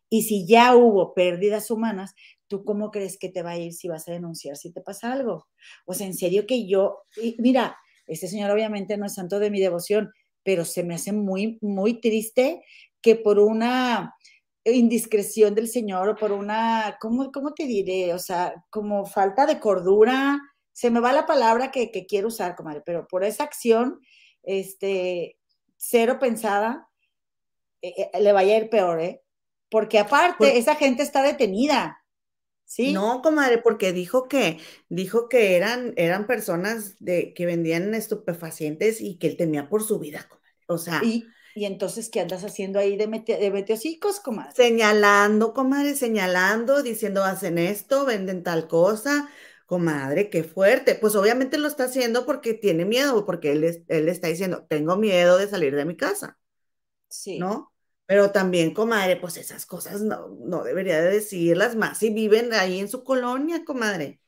[0.09, 2.15] Y si ya hubo pérdidas humanas,
[2.47, 5.11] ¿tú cómo crees que te va a ir si vas a denunciar si te pasa
[5.11, 5.49] algo?
[5.85, 6.99] O sea, en serio que yo,
[7.37, 7.75] mira,
[8.07, 10.09] este señor obviamente no es santo de mi devoción,
[10.41, 12.63] pero se me hace muy, muy triste
[13.01, 14.15] que por una
[14.63, 18.13] indiscreción del señor o por una, ¿cómo, cómo te diré?
[18.13, 20.39] O sea, como falta de cordura,
[20.75, 24.01] se me va la palabra que, quiero usar, comadre, pero por esa acción,
[24.43, 25.39] este,
[25.77, 26.89] cero pensada,
[27.81, 29.21] eh, eh, le vaya a ir peor, ¿eh?
[29.69, 32.03] Porque aparte, esa gente está detenida.
[32.65, 32.91] ¿Sí?
[32.91, 39.17] No, comadre, porque dijo que, dijo que eran, eran personas de, que vendían estupefacientes y
[39.17, 40.51] que él temía por su vida, comadre.
[40.67, 40.99] O sea.
[41.05, 44.51] ¿Y, y entonces qué andas haciendo ahí de, mete, de meteocicos, comadre?
[44.53, 49.29] Señalando, comadre, señalando, diciendo hacen esto, venden tal cosa.
[49.65, 50.95] Comadre, qué fuerte.
[50.95, 55.37] Pues obviamente lo está haciendo porque tiene miedo, porque él, él está diciendo, tengo miedo
[55.37, 56.37] de salir de mi casa.
[57.09, 57.51] Sí.
[57.53, 57.73] ¿No?
[58.05, 62.79] Pero también, comadre, pues esas cosas no, no debería de decirlas más si viven ahí
[62.79, 64.21] en su colonia, comadre.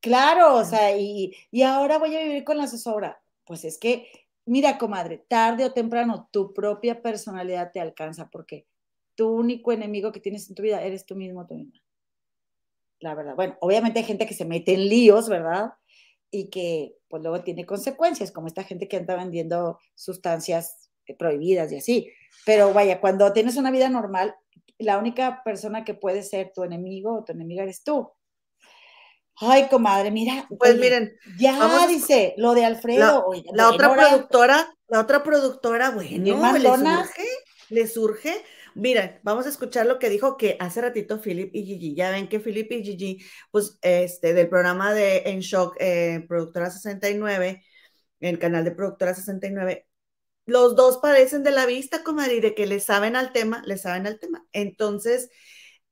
[0.00, 3.22] Claro, o sea, y, y ahora voy a vivir con la zozobra.
[3.44, 4.08] Pues es que,
[4.46, 8.66] mira, comadre, tarde o temprano tu propia personalidad te alcanza porque
[9.14, 11.79] tu único enemigo que tienes en tu vida eres tú mismo, tú misma.
[13.00, 13.34] La verdad.
[13.34, 15.72] Bueno, obviamente hay gente que se mete en líos, ¿verdad?
[16.30, 21.72] Y que pues luego tiene consecuencias, como esta gente que anda vendiendo sustancias eh, prohibidas
[21.72, 22.12] y así.
[22.46, 24.36] Pero vaya, cuando tienes una vida normal,
[24.78, 28.10] la única persona que puede ser tu enemigo o tu enemiga eres tú.
[29.42, 30.46] Ay, comadre, mira.
[30.58, 31.16] Pues miren.
[31.38, 33.26] Ya dice lo de Alfredo.
[33.52, 37.28] La, otra productora, la otra productora, bueno, le surge,
[37.70, 38.44] le surge.
[38.74, 41.94] Miren, vamos a escuchar lo que dijo que hace ratito Philip y Gigi.
[41.94, 46.70] Ya ven que Philip y Gigi, pues, este, del programa de En Shock, eh, Productora
[46.70, 47.64] 69,
[48.20, 49.86] el canal de Productora 69,
[50.46, 54.06] los dos parecen de la vista, comadre, de que le saben al tema, le saben
[54.06, 54.46] al tema.
[54.52, 55.30] Entonces,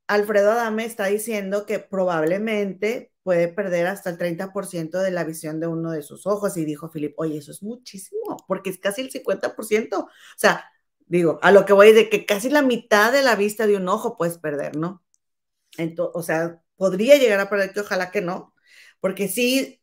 [0.08, 5.66] Alfredo Adame está diciendo que probablemente puede perder hasta el 30% de la visión de
[5.66, 6.56] uno de sus ojos.
[6.56, 9.98] Y dijo Philip, oye, eso es muchísimo, porque es casi el 50%.
[10.00, 10.64] O sea,
[11.08, 13.88] digo, a lo que voy de que casi la mitad de la vista de un
[13.88, 15.02] ojo puedes perder, ¿no?
[15.76, 18.54] Entonces, o sea, podría llegar a perder, que ojalá que no,
[19.00, 19.78] porque sí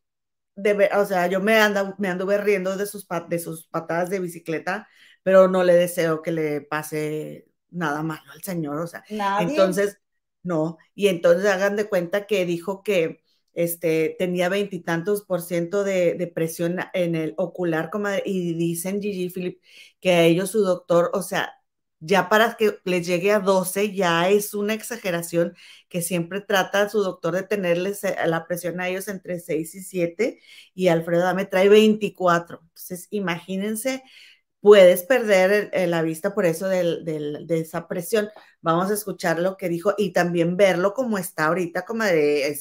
[0.95, 4.87] o sea, yo me, ando, me anduve riendo de sus, de sus patadas de bicicleta,
[5.23, 9.03] pero no le deseo que le pase nada malo al señor, o sea,
[9.39, 9.99] entonces,
[10.43, 13.21] no, y entonces hagan de cuenta que dijo que
[13.55, 17.89] este, tenía veintitantos por ciento de, presión en el ocular,
[18.25, 19.61] y dicen Gigi Philip
[19.99, 21.53] que a ellos su doctor, o sea,
[21.99, 25.55] ya para que les llegue a 12 ya es una exageración
[25.89, 29.81] que siempre trata su doctor de tenerles eh, la presión a ellos entre 6 y
[29.81, 30.39] 7
[30.73, 32.59] y Alfredo Dame trae 24.
[32.61, 34.03] Entonces, imagínense,
[34.59, 38.29] puedes perder la vista por eso de esa presión.
[38.61, 42.57] Vamos a escuchar lo que dijo y también verlo como está ahorita, como de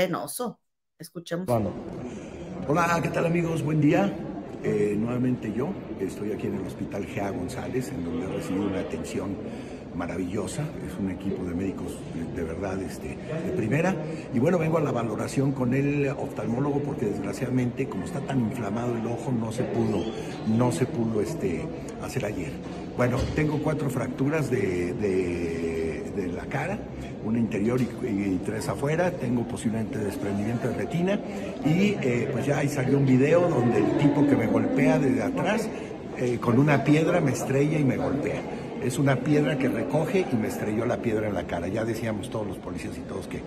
[0.00, 0.58] penoso.
[0.98, 1.46] Escuchemos.
[2.66, 3.62] Hola, ¿qué tal amigos?
[3.62, 4.10] Buen día.
[4.64, 8.80] Eh, nuevamente yo estoy aquí en el Hospital Gea González, en donde he recibido una
[8.80, 9.36] atención
[9.94, 11.98] maravillosa, es un equipo de médicos
[12.34, 13.94] de, verdad este, de primera.
[14.32, 18.96] Y bueno, vengo a la valoración con el oftalmólogo porque desgraciadamente, como está tan inflamado
[18.96, 20.02] el ojo, no se pudo,
[20.48, 21.66] no se pudo este,
[22.02, 22.52] hacer ayer.
[22.96, 25.89] Bueno, tengo cuatro fracturas de, de
[26.28, 26.78] la cara
[27.24, 31.20] una interior y, tres afuera, tengo posiblemente desprendimiento de retina
[31.64, 35.22] y eh, pues ya ahí salió un video donde el tipo que me golpea desde
[35.22, 35.68] atrás
[36.18, 38.40] eh, con una piedra me estrella y me golpea.
[38.82, 41.68] Es una piedra que recoge y me estrelló la piedra en la cara.
[41.68, 43.42] Ya decíamos todos los policías y todos que,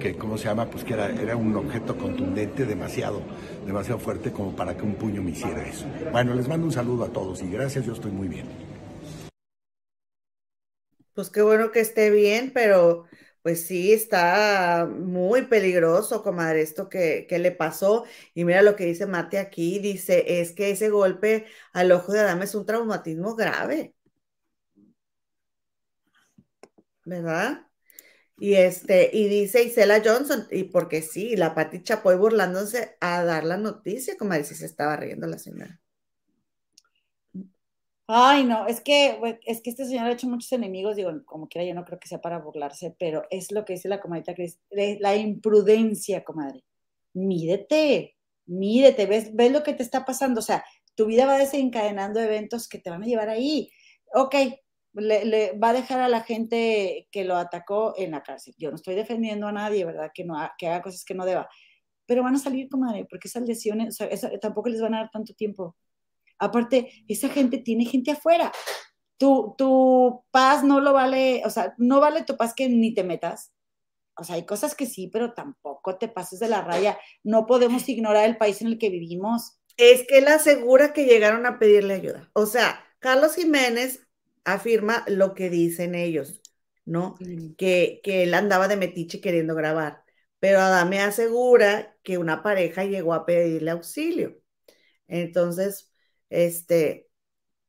[0.00, 0.64] que ¿cómo se llama?
[0.64, 3.20] Pues que era, era un objeto contundente demasiado,
[3.66, 5.84] demasiado fuerte como para que un puño me hiciera eso.
[6.10, 8.46] Bueno, les mando un saludo a todos y gracias, yo estoy muy bien.
[11.18, 13.04] Pues qué bueno que esté bien, pero
[13.42, 18.04] pues sí, está muy peligroso, comadre, esto que, le pasó.
[18.34, 22.20] Y mira lo que dice Mate aquí, dice, es que ese golpe al ojo de
[22.20, 23.94] Adame es un traumatismo grave.
[27.04, 27.66] ¿Verdad?
[28.38, 33.44] Y este, y dice Isela Johnson, y porque sí, la Pati Chapoy burlándose a dar
[33.44, 35.80] la noticia, como si se estaba riendo la señora.
[38.10, 41.68] Ay, no, es que, es que este señor ha hecho muchos enemigos, digo, como quiera,
[41.68, 44.58] yo no creo que sea para burlarse, pero es lo que dice la comadita Cris,
[44.70, 46.64] la imprudencia, comadre.
[47.12, 48.16] Mídete,
[48.46, 50.64] mídete, ves, ves lo que te está pasando, o sea,
[50.94, 53.70] tu vida va desencadenando eventos que te van a llevar ahí.
[54.14, 54.34] Ok,
[54.94, 58.54] le, va a dejar a la gente que lo atacó en la cárcel.
[58.58, 60.10] Yo no estoy defendiendo a nadie, ¿verdad?
[60.14, 61.48] Que, no, que haga cosas que no deba.
[62.06, 65.10] Pero van a salir, comadre, porque esas lesiones, o sea, tampoco les van a dar
[65.10, 65.76] tanto tiempo.
[66.38, 68.52] Aparte, esa gente tiene gente afuera.
[69.16, 73.04] Tu, tu paz no lo vale, o sea, no vale tu paz que ni te
[73.04, 73.52] metas.
[74.16, 76.98] O sea, hay cosas que sí, pero tampoco te pases de la raya.
[77.22, 79.58] No podemos ignorar el país en el que vivimos.
[79.76, 82.28] Es que él asegura que llegaron a pedirle ayuda.
[82.32, 84.06] O sea, Carlos Jiménez
[84.44, 86.40] afirma lo que dicen ellos,
[86.84, 87.14] ¿no?
[87.56, 90.02] Que, que él andaba de metiche queriendo grabar.
[90.40, 94.36] Pero Adame asegura que una pareja llegó a pedirle auxilio.
[95.08, 95.92] Entonces,
[96.30, 97.08] este,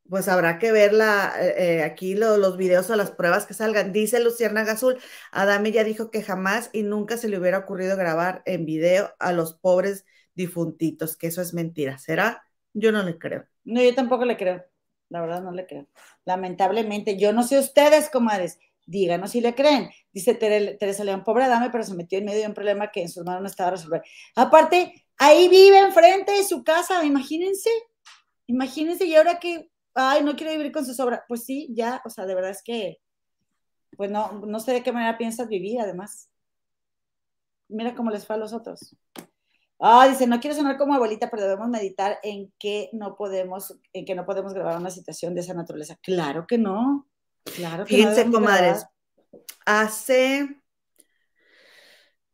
[0.10, 3.94] pues habrá que ver eh, eh, aquí los videos o las pruebas que salgan.
[3.94, 4.98] Dice Luciana Gazul,
[5.32, 9.32] Adame ya dijo que jamás y nunca se le hubiera ocurrido grabar en video a
[9.32, 11.98] los pobres difuntitos, que eso es mentira.
[12.00, 12.44] ¿Será?
[12.74, 13.46] Yo no le creo.
[13.64, 14.66] No, yo tampoco le creo.
[15.10, 15.88] La verdad no le creo.
[16.26, 19.90] Lamentablemente, yo no sé ustedes, comadres, díganos si le creen.
[20.12, 23.10] Dice Teresa León, pobre Adame, pero se metió en medio de un problema que en
[23.10, 24.02] sus manos no estaba a.
[24.36, 27.70] Aparte, ahí vive enfrente de su casa, imagínense.
[28.50, 31.26] Imagínense, y ahora que ay, no quiero vivir con su sobra.
[31.28, 33.00] Pues sí, ya, o sea, de verdad es que,
[33.98, 36.30] pues no, no sé de qué manera piensas vivir, además.
[37.68, 38.96] Mira cómo les fue a los otros.
[39.80, 44.06] Ah, dice, no quiero sonar como abuelita, pero debemos meditar en que no podemos, en
[44.06, 45.98] que no podemos grabar una situación de esa naturaleza.
[46.02, 47.08] Claro que no.
[47.56, 48.86] Claro que Fíjense, comadres,
[49.66, 50.62] hace,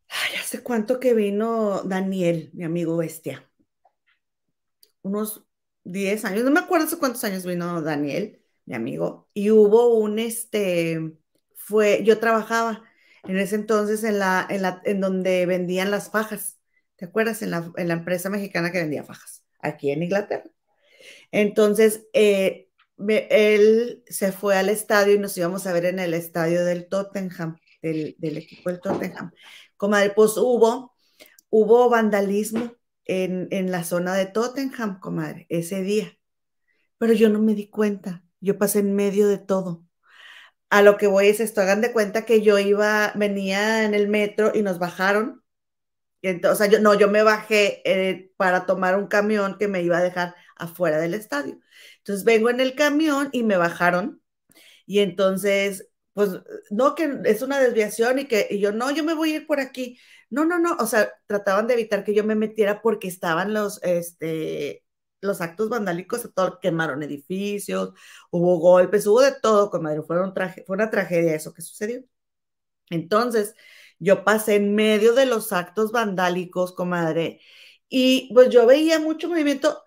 [0.08, 3.48] ay, hace cuánto que vino Daniel, mi amigo bestia.
[5.04, 5.46] Unos
[5.86, 10.20] 10 años, no me acuerdo hace cuántos años vino Daniel, mi amigo, y hubo un,
[10.20, 11.14] este,
[11.56, 12.84] fue, yo trabajaba
[13.24, 16.60] en ese entonces en la, en la, en donde vendían las fajas,
[16.98, 17.42] ¿te acuerdas?
[17.42, 20.50] En la, en la empresa mexicana que vendía fajas, aquí en Inglaterra.
[21.32, 26.64] Entonces, eh, él se fue al estadio y nos íbamos a ver en el estadio
[26.66, 29.32] del Tottenham, del, equipo del Tottenham.
[29.78, 30.94] Como pues hubo,
[31.50, 32.74] hubo vandalismo
[33.06, 36.18] en, la zona de Tottenham, comadre, ese día.
[36.98, 39.86] Pero yo no me di cuenta, yo pasé en medio de todo.
[40.70, 44.08] A lo que voy es esto, hagan de cuenta que yo iba, venía en el
[44.10, 45.44] metro y nos bajaron.
[46.22, 50.04] Entonces, yo no, yo me bajé eh, para tomar un camión que me iba a
[50.04, 51.60] dejar afuera del estadio.
[52.00, 54.22] Entonces vengo en el camión y me bajaron.
[54.86, 56.32] Y entonces, pues,
[56.72, 59.62] no, que es una desviación y que yo, no, yo me voy a ir por
[59.62, 60.00] aquí.
[60.32, 63.82] No, no, no, o sea, trataban de evitar que yo me metiera porque estaban los,
[63.84, 64.86] este,
[65.22, 67.94] los actos vandálicos, todo, quemaron edificios,
[68.32, 70.34] hubo golpes, hubo de todo, comadre, fue, un
[70.68, 72.04] fue una tragedia eso que sucedió.
[72.90, 73.56] Entonces,
[74.00, 77.42] yo pasé en medio de los actos vandálicos, comadre,
[77.90, 79.84] y pues yo veía mucho movimiento.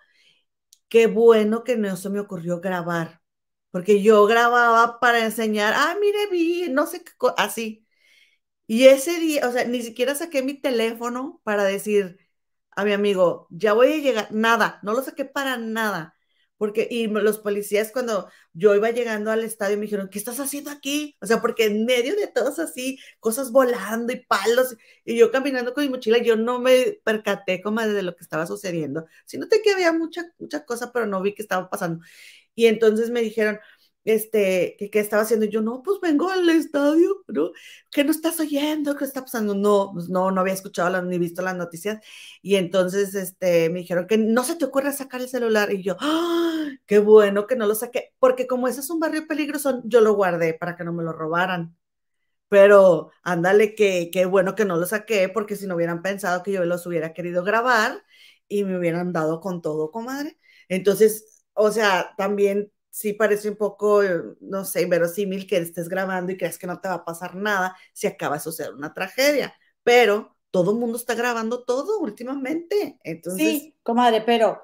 [0.88, 3.17] Qué bueno que no se me ocurrió grabar,
[3.78, 7.86] porque yo grababa para enseñar, ah, mire, vi, no sé qué, así.
[8.66, 12.18] Y ese día, o sea, ni siquiera saqué mi teléfono para decir
[12.72, 16.14] a mi amigo, ya voy a llegar, nada, no lo saqué para nada.
[16.59, 20.70] Porque, y los policías cuando yo iba llegando al estadio me dijeron, ¿qué estás haciendo
[20.72, 21.16] aquí?
[21.20, 25.74] O sea, porque en medio de todos así, cosas volando y palos, y yo caminando
[25.74, 29.06] con mi mochila, yo no me percaté como de lo que estaba sucediendo.
[29.26, 32.05] Sino que había mucha, mucha cosa, pero no vi qué estaba pasando.
[32.59, 33.60] Y entonces me dijeron,
[34.05, 37.52] este, que, estaba haciendo, yo, no, pues vengo al estadio, ¿no?
[37.90, 38.97] ¿Qué no estás oyendo?
[38.97, 39.55] ¿Qué está pasando?
[39.55, 42.01] No, pues no, no había escuchado ni visto las noticias.
[42.43, 45.72] Y entonces, este, me dijeron que no se te ocurra sacar el celular.
[45.72, 46.66] Y yo, ¡ah!
[46.86, 50.14] Qué bueno que no lo saqué, porque como ese es un barrio peligroso, yo lo
[50.14, 51.76] guardé para que no me lo robaran.
[52.48, 56.52] Pero ándale, que qué bueno que no lo saqué, porque si no hubieran pensado que
[56.52, 58.02] yo los hubiera querido grabar
[58.48, 60.39] y me hubieran dado con todo, comadre.
[60.68, 64.01] Entonces, o sea, también sí parece un poco,
[64.40, 67.76] no sé, inverosímil que estés grabando y creas que no te va a pasar nada
[67.93, 72.98] si acaba de suceder una tragedia, pero todo el mundo está grabando todo últimamente.
[73.05, 73.60] Entonces...
[73.60, 74.60] Sí, comadre, pero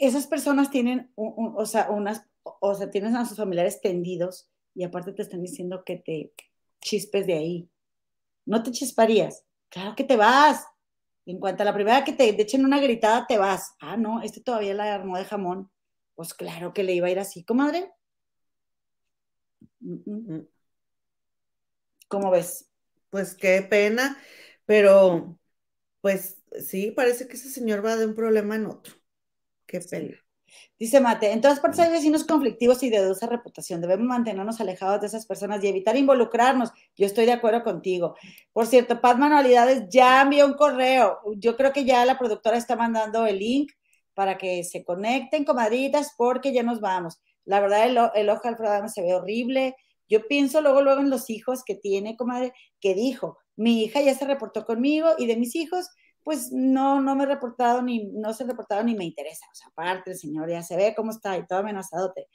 [0.00, 5.12] esas personas tienen, o sea, unas, o sea, tienen a sus familiares tendidos y aparte
[5.12, 6.32] te están diciendo que te
[6.80, 7.70] chispes de ahí.
[8.44, 9.44] ¿No te chisparías?
[9.68, 10.64] Claro que te vas.
[11.24, 13.74] En cuanto a la primera que te echen una gritada, te vas.
[13.80, 15.70] Ah, no, este todavía la armó de jamón.
[16.16, 17.92] Pues claro que le iba a ir así, comadre.
[22.08, 22.68] ¿Cómo ves?
[23.10, 24.18] Pues qué pena,
[24.64, 25.38] pero
[26.00, 28.94] pues sí, parece que ese señor va de un problema en otro.
[29.66, 30.16] Qué pena.
[30.78, 33.80] Dice Mate, en todas partes hay vecinos conflictivos y de dudosa reputación.
[33.80, 36.70] Debemos mantenernos alejados de esas personas y evitar involucrarnos.
[36.96, 38.14] Yo estoy de acuerdo contigo.
[38.52, 41.18] Por cierto, Paz Manualidades ya envió un correo.
[41.36, 43.72] Yo creo que ya la productora está mandando el link
[44.16, 47.20] para que se conecten, comadritas, porque ya nos vamos.
[47.44, 49.76] La verdad, el, el ojo de Alfredo se ve horrible.
[50.08, 54.14] Yo pienso luego, luego en los hijos que tiene, comadre, que dijo, mi hija ya
[54.14, 55.90] se reportó conmigo y de mis hijos,
[56.24, 59.44] pues no, no me he reportado ni, no se ha reportado ni me interesa.
[59.52, 62.26] O sea, aparte, el señor ya se ve cómo está y todo amenazadote.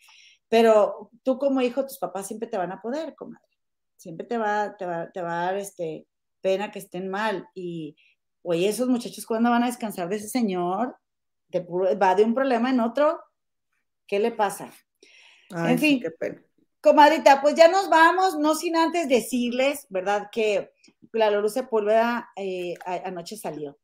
[0.47, 3.57] Pero tú como hijo, tus papás siempre te van a poder, comadre.
[3.97, 6.05] Siempre te va, te va, te va a dar este,
[6.41, 7.49] pena que estén mal.
[7.55, 7.95] Y,
[8.43, 10.95] oye, esos muchachos, ¿cuándo van a descansar de ese señor?
[11.59, 13.19] Va de un problema en otro,
[14.07, 14.71] ¿qué le pasa?
[15.49, 16.41] en fin, qué pena.
[16.79, 20.29] comadrita, pues ya nos vamos, no sin antes decirles, ¿verdad?
[20.31, 20.71] Que
[21.11, 23.77] la Luz Sepúlveda eh, anoche salió.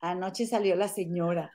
[0.00, 1.52] Anoche salió la señora.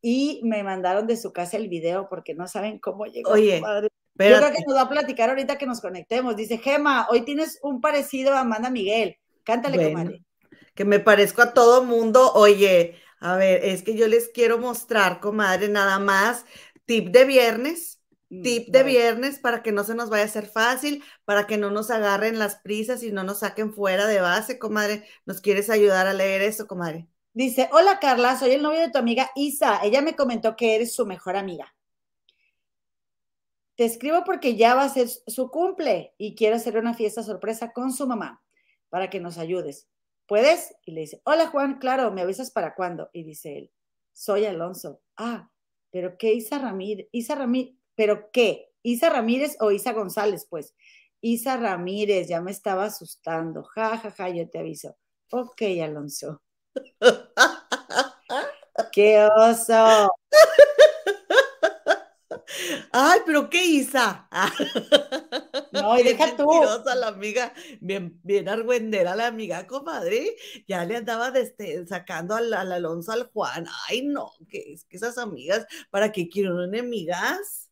[0.00, 3.30] y me mandaron de su casa el video porque no saben cómo llegó.
[3.32, 6.34] Oye, Yo creo que nos va a platicar ahorita que nos conectemos.
[6.36, 9.16] Dice, Gema, hoy tienes un parecido a Amanda Miguel.
[9.44, 10.24] Cántale, Bueno, comadre.
[10.74, 12.32] que me parezco a todo mundo.
[12.34, 16.44] Oye, a ver, es que yo les quiero mostrar, comadre, nada más
[16.86, 18.00] tip de viernes.
[18.30, 21.58] Mm, Tip de viernes para que no se nos vaya a hacer fácil, para que
[21.58, 25.06] no nos agarren las prisas y no nos saquen fuera de base, comadre.
[25.26, 27.08] ¿Nos quieres ayudar a leer eso, comadre?
[27.34, 29.80] Dice, hola Carla, soy el novio de tu amiga Isa.
[29.82, 31.74] Ella me comentó que eres su mejor amiga.
[33.76, 37.72] Te escribo porque ya va a ser su cumple y quiero hacer una fiesta sorpresa
[37.72, 38.42] con su mamá
[38.88, 39.88] para que nos ayudes.
[40.32, 40.74] ¿Puedes?
[40.86, 43.10] Y le dice, hola Juan, claro, ¿me avisas para cuándo?
[43.12, 43.70] Y dice él,
[44.14, 45.02] soy Alonso.
[45.14, 45.50] Ah,
[45.90, 47.06] pero ¿qué Isa Ramírez?
[47.12, 48.70] Isa Ramírez, ¿pero qué?
[48.82, 50.46] ¿Isa Ramírez o Isa González?
[50.48, 50.74] Pues,
[51.20, 53.62] Isa Ramírez, ya me estaba asustando.
[53.62, 54.96] Ja, ja, ja, yo te aviso.
[55.32, 56.40] Ok, Alonso.
[58.90, 60.14] ¡Qué oso!
[62.92, 64.28] Ay, pero ¿qué Isa?
[65.72, 66.48] No, y deja tú.
[66.96, 70.36] la amiga, bien, bien argüendera la amiga, comadre.
[70.66, 73.66] Ya le andaba este, sacando al, al Alonso al Juan.
[73.88, 77.70] Ay, no, que es que esas amigas, ¿para qué quieren enemigas?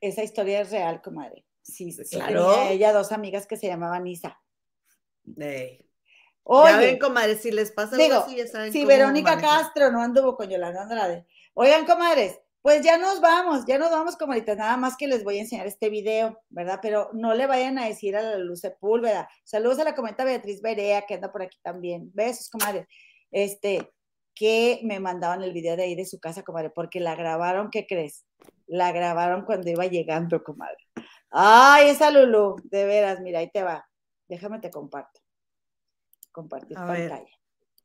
[0.00, 1.44] Esa historia es real, comadre.
[1.62, 2.52] Sí, sí, Claro.
[2.54, 4.40] tenía ella dos amigas que se llamaban Isa.
[5.36, 5.82] Ey.
[6.44, 9.36] Oye, ya ven, comadre, si les pasa algo digo, así, ya saben si Verónica.
[9.40, 11.26] Castro no anduvo con Yolanda Andrade.
[11.54, 14.56] Oigan, comadres, pues ya nos vamos, ya nos vamos, comadritas.
[14.56, 16.80] Nada más que les voy a enseñar este video, ¿verdad?
[16.82, 19.28] Pero no le vayan a decir a la Luz Sepúlveda.
[19.44, 22.10] Saludos a la comenta Beatriz Berea, que anda por aquí también.
[22.12, 22.88] Besos, comadres.
[23.30, 23.92] Este,
[24.34, 27.86] que me mandaban el video de ahí de su casa, comadre, porque la grabaron, ¿qué
[27.86, 28.26] crees?
[28.66, 30.82] La grabaron cuando iba llegando, comadre.
[31.30, 33.88] Ay, esa Lulu, de veras, mira, ahí te va.
[34.26, 35.20] Déjame te comparto.
[36.32, 37.12] Compartir A ver.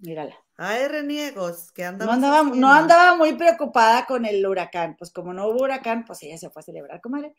[0.02, 0.36] Mírala.
[0.58, 4.96] Ay, reniegos, que No andamos andaba, no andaba muy preocupada con el huracán.
[4.98, 7.36] Pues como no hubo huracán, pues ella se fue a celebrar, comadre.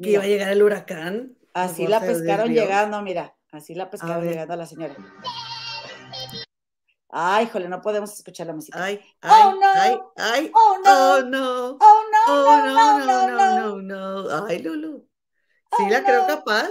[0.00, 1.36] Que iba a llegar el huracán.
[1.54, 3.34] así la pescaron llegando, mira.
[3.50, 4.94] Así la pescaron llegando a la señora.
[7.14, 8.82] Ay, híjole, no podemos escuchar la música.
[8.82, 9.68] Ay, Oh, ay, no.
[9.74, 10.52] ay, ay.
[10.54, 10.90] Oh, no.
[10.92, 11.70] Oh, no.
[11.78, 13.76] Oh, no, Oh, no, no, no, no.
[13.82, 14.46] no, no.
[14.46, 15.06] Ay, Lulu.
[15.76, 16.26] Sí Oh, la creo no.
[16.26, 16.70] capaz.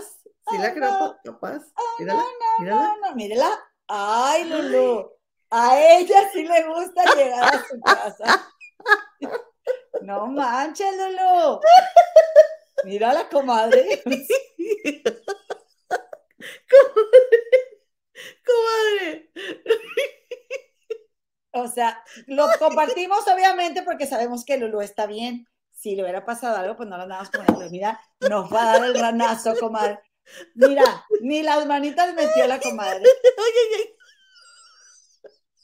[0.49, 0.99] Sí la Oh, creo no.
[0.99, 1.61] pa- capaz.
[1.75, 2.81] Oh, Mírala, no, no, mírala.
[2.87, 3.49] no, no, mírela.
[3.87, 5.11] Ay, Lulu.
[5.51, 8.47] A ella sí le gusta llegar a su casa.
[10.01, 11.59] No manches, Lulu.
[12.85, 14.01] Mírala, comadre.
[18.45, 19.29] Comadre.
[21.53, 25.47] O sea, lo compartimos obviamente porque sabemos que Lulu está bien.
[25.71, 27.69] Si le hubiera pasado algo, pues no lo andamos poniendo.
[27.69, 29.99] Mira, nos va a dar el ranazo, comadre.
[30.55, 33.03] Mira, ni las manitas metió la comadre.
[33.03, 34.00] Ay, ay, ay.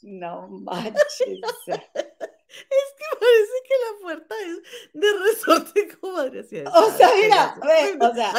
[0.02, 1.40] No manches.
[1.68, 6.40] Es que parece que la puerta es de resorte, comadre.
[6.42, 6.68] Así es.
[6.68, 8.34] O sea, mira, ve, o sea,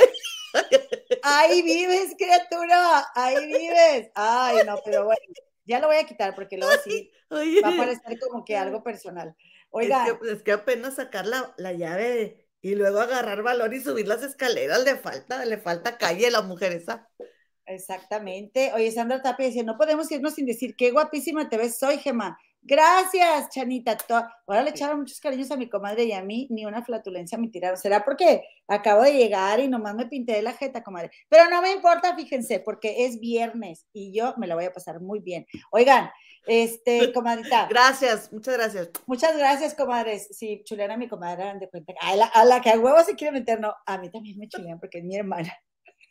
[1.22, 4.10] ahí vives, criatura, ahí vives.
[4.14, 5.20] Ay, no, pero bueno,
[5.64, 9.36] ya lo voy a quitar porque luego sí va a parecer como que algo personal.
[9.80, 14.08] es que, es que apenas sacar la, la llave y luego agarrar valor y subir
[14.08, 17.08] las escaleras le falta, le falta calle a la mujer esa.
[17.68, 18.72] Exactamente.
[18.74, 22.38] Oye, Sandra Tapia dice, no podemos irnos sin decir qué guapísima te ves soy, Gema.
[22.62, 23.96] Gracias, Chanita.
[24.46, 27.48] Ahora le echaron muchos cariños a mi comadre y a mí, ni una flatulencia me
[27.48, 27.78] tiraron.
[27.78, 31.10] ¿Será porque acabo de llegar y nomás me pinté de la jeta, comadre?
[31.28, 35.00] Pero no me importa, fíjense, porque es viernes y yo me la voy a pasar
[35.00, 35.46] muy bien.
[35.70, 36.10] Oigan,
[36.46, 38.90] este, comadrita, Gracias, muchas gracias.
[39.06, 40.28] muchas gracias, comadres.
[40.30, 41.92] Sí, chulean a mi comadre, de cuenta.
[42.00, 44.48] A la, a la que a huevo se quiere meter, no, a mí también me
[44.48, 45.54] chulean porque es mi hermana.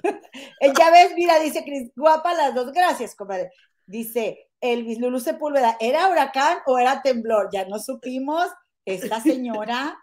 [0.03, 3.49] Ya ves, mira, dice Cris, guapa las dos, gracias, comadre.
[3.85, 7.49] Dice Elvis Lulu Sepúlveda, ¿era huracán o era temblor?
[7.51, 8.47] Ya no supimos,
[8.85, 9.97] esta señora.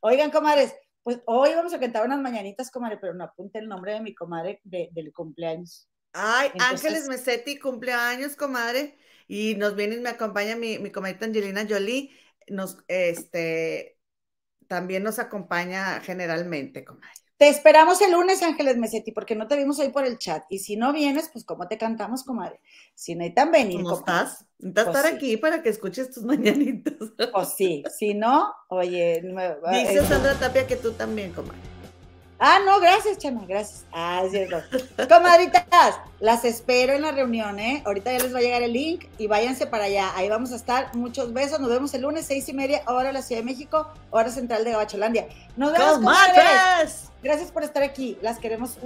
[0.00, 3.92] Oigan, comadres, pues hoy vamos a cantar unas mañanitas, comadre, pero no apunte el nombre
[3.94, 5.88] de mi comadre de- del cumpleaños.
[6.12, 8.98] Ay, Entonces- Ángeles Mesetti, cumpleaños, comadre.
[9.28, 12.10] Y nos viene y me acompaña mi, mi comadita Angelina Jolie.
[12.48, 13.96] Nos, este,
[14.66, 17.08] también nos acompaña generalmente, comadre.
[17.42, 20.44] Te esperamos el lunes, Ángeles Mesetti, porque no te vimos hoy por el chat.
[20.48, 22.60] Y si no vienes, pues ¿cómo te cantamos, comadre?
[22.94, 24.46] Si necesitan venir, ¿Cómo comadre, estás?
[24.60, 25.16] Necesitas Pues estar sí.
[25.16, 26.94] aquí para que escuches tus mañanitas.
[27.32, 31.58] Pues sí, si no, oye, me- Dice eh, Sandra Tapia que tú también, comadre.
[32.44, 33.84] Ah, no, gracias, Chama, gracias.
[33.92, 34.56] Ah, es cierto.
[35.08, 37.84] Comadritas, las espero en la reunión, ¿eh?
[37.86, 40.10] Ahorita ya les va a llegar el link y váyanse para allá.
[40.16, 40.92] Ahí vamos a estar.
[40.96, 41.60] Muchos besos.
[41.60, 44.64] Nos vemos el lunes, seis y media, hora de la Ciudad de México, hora central
[44.64, 45.28] de Gabacholandia.
[45.56, 47.12] Nos vemos, comadres.
[47.22, 48.18] Gracias por estar aquí.
[48.22, 48.76] Las queremos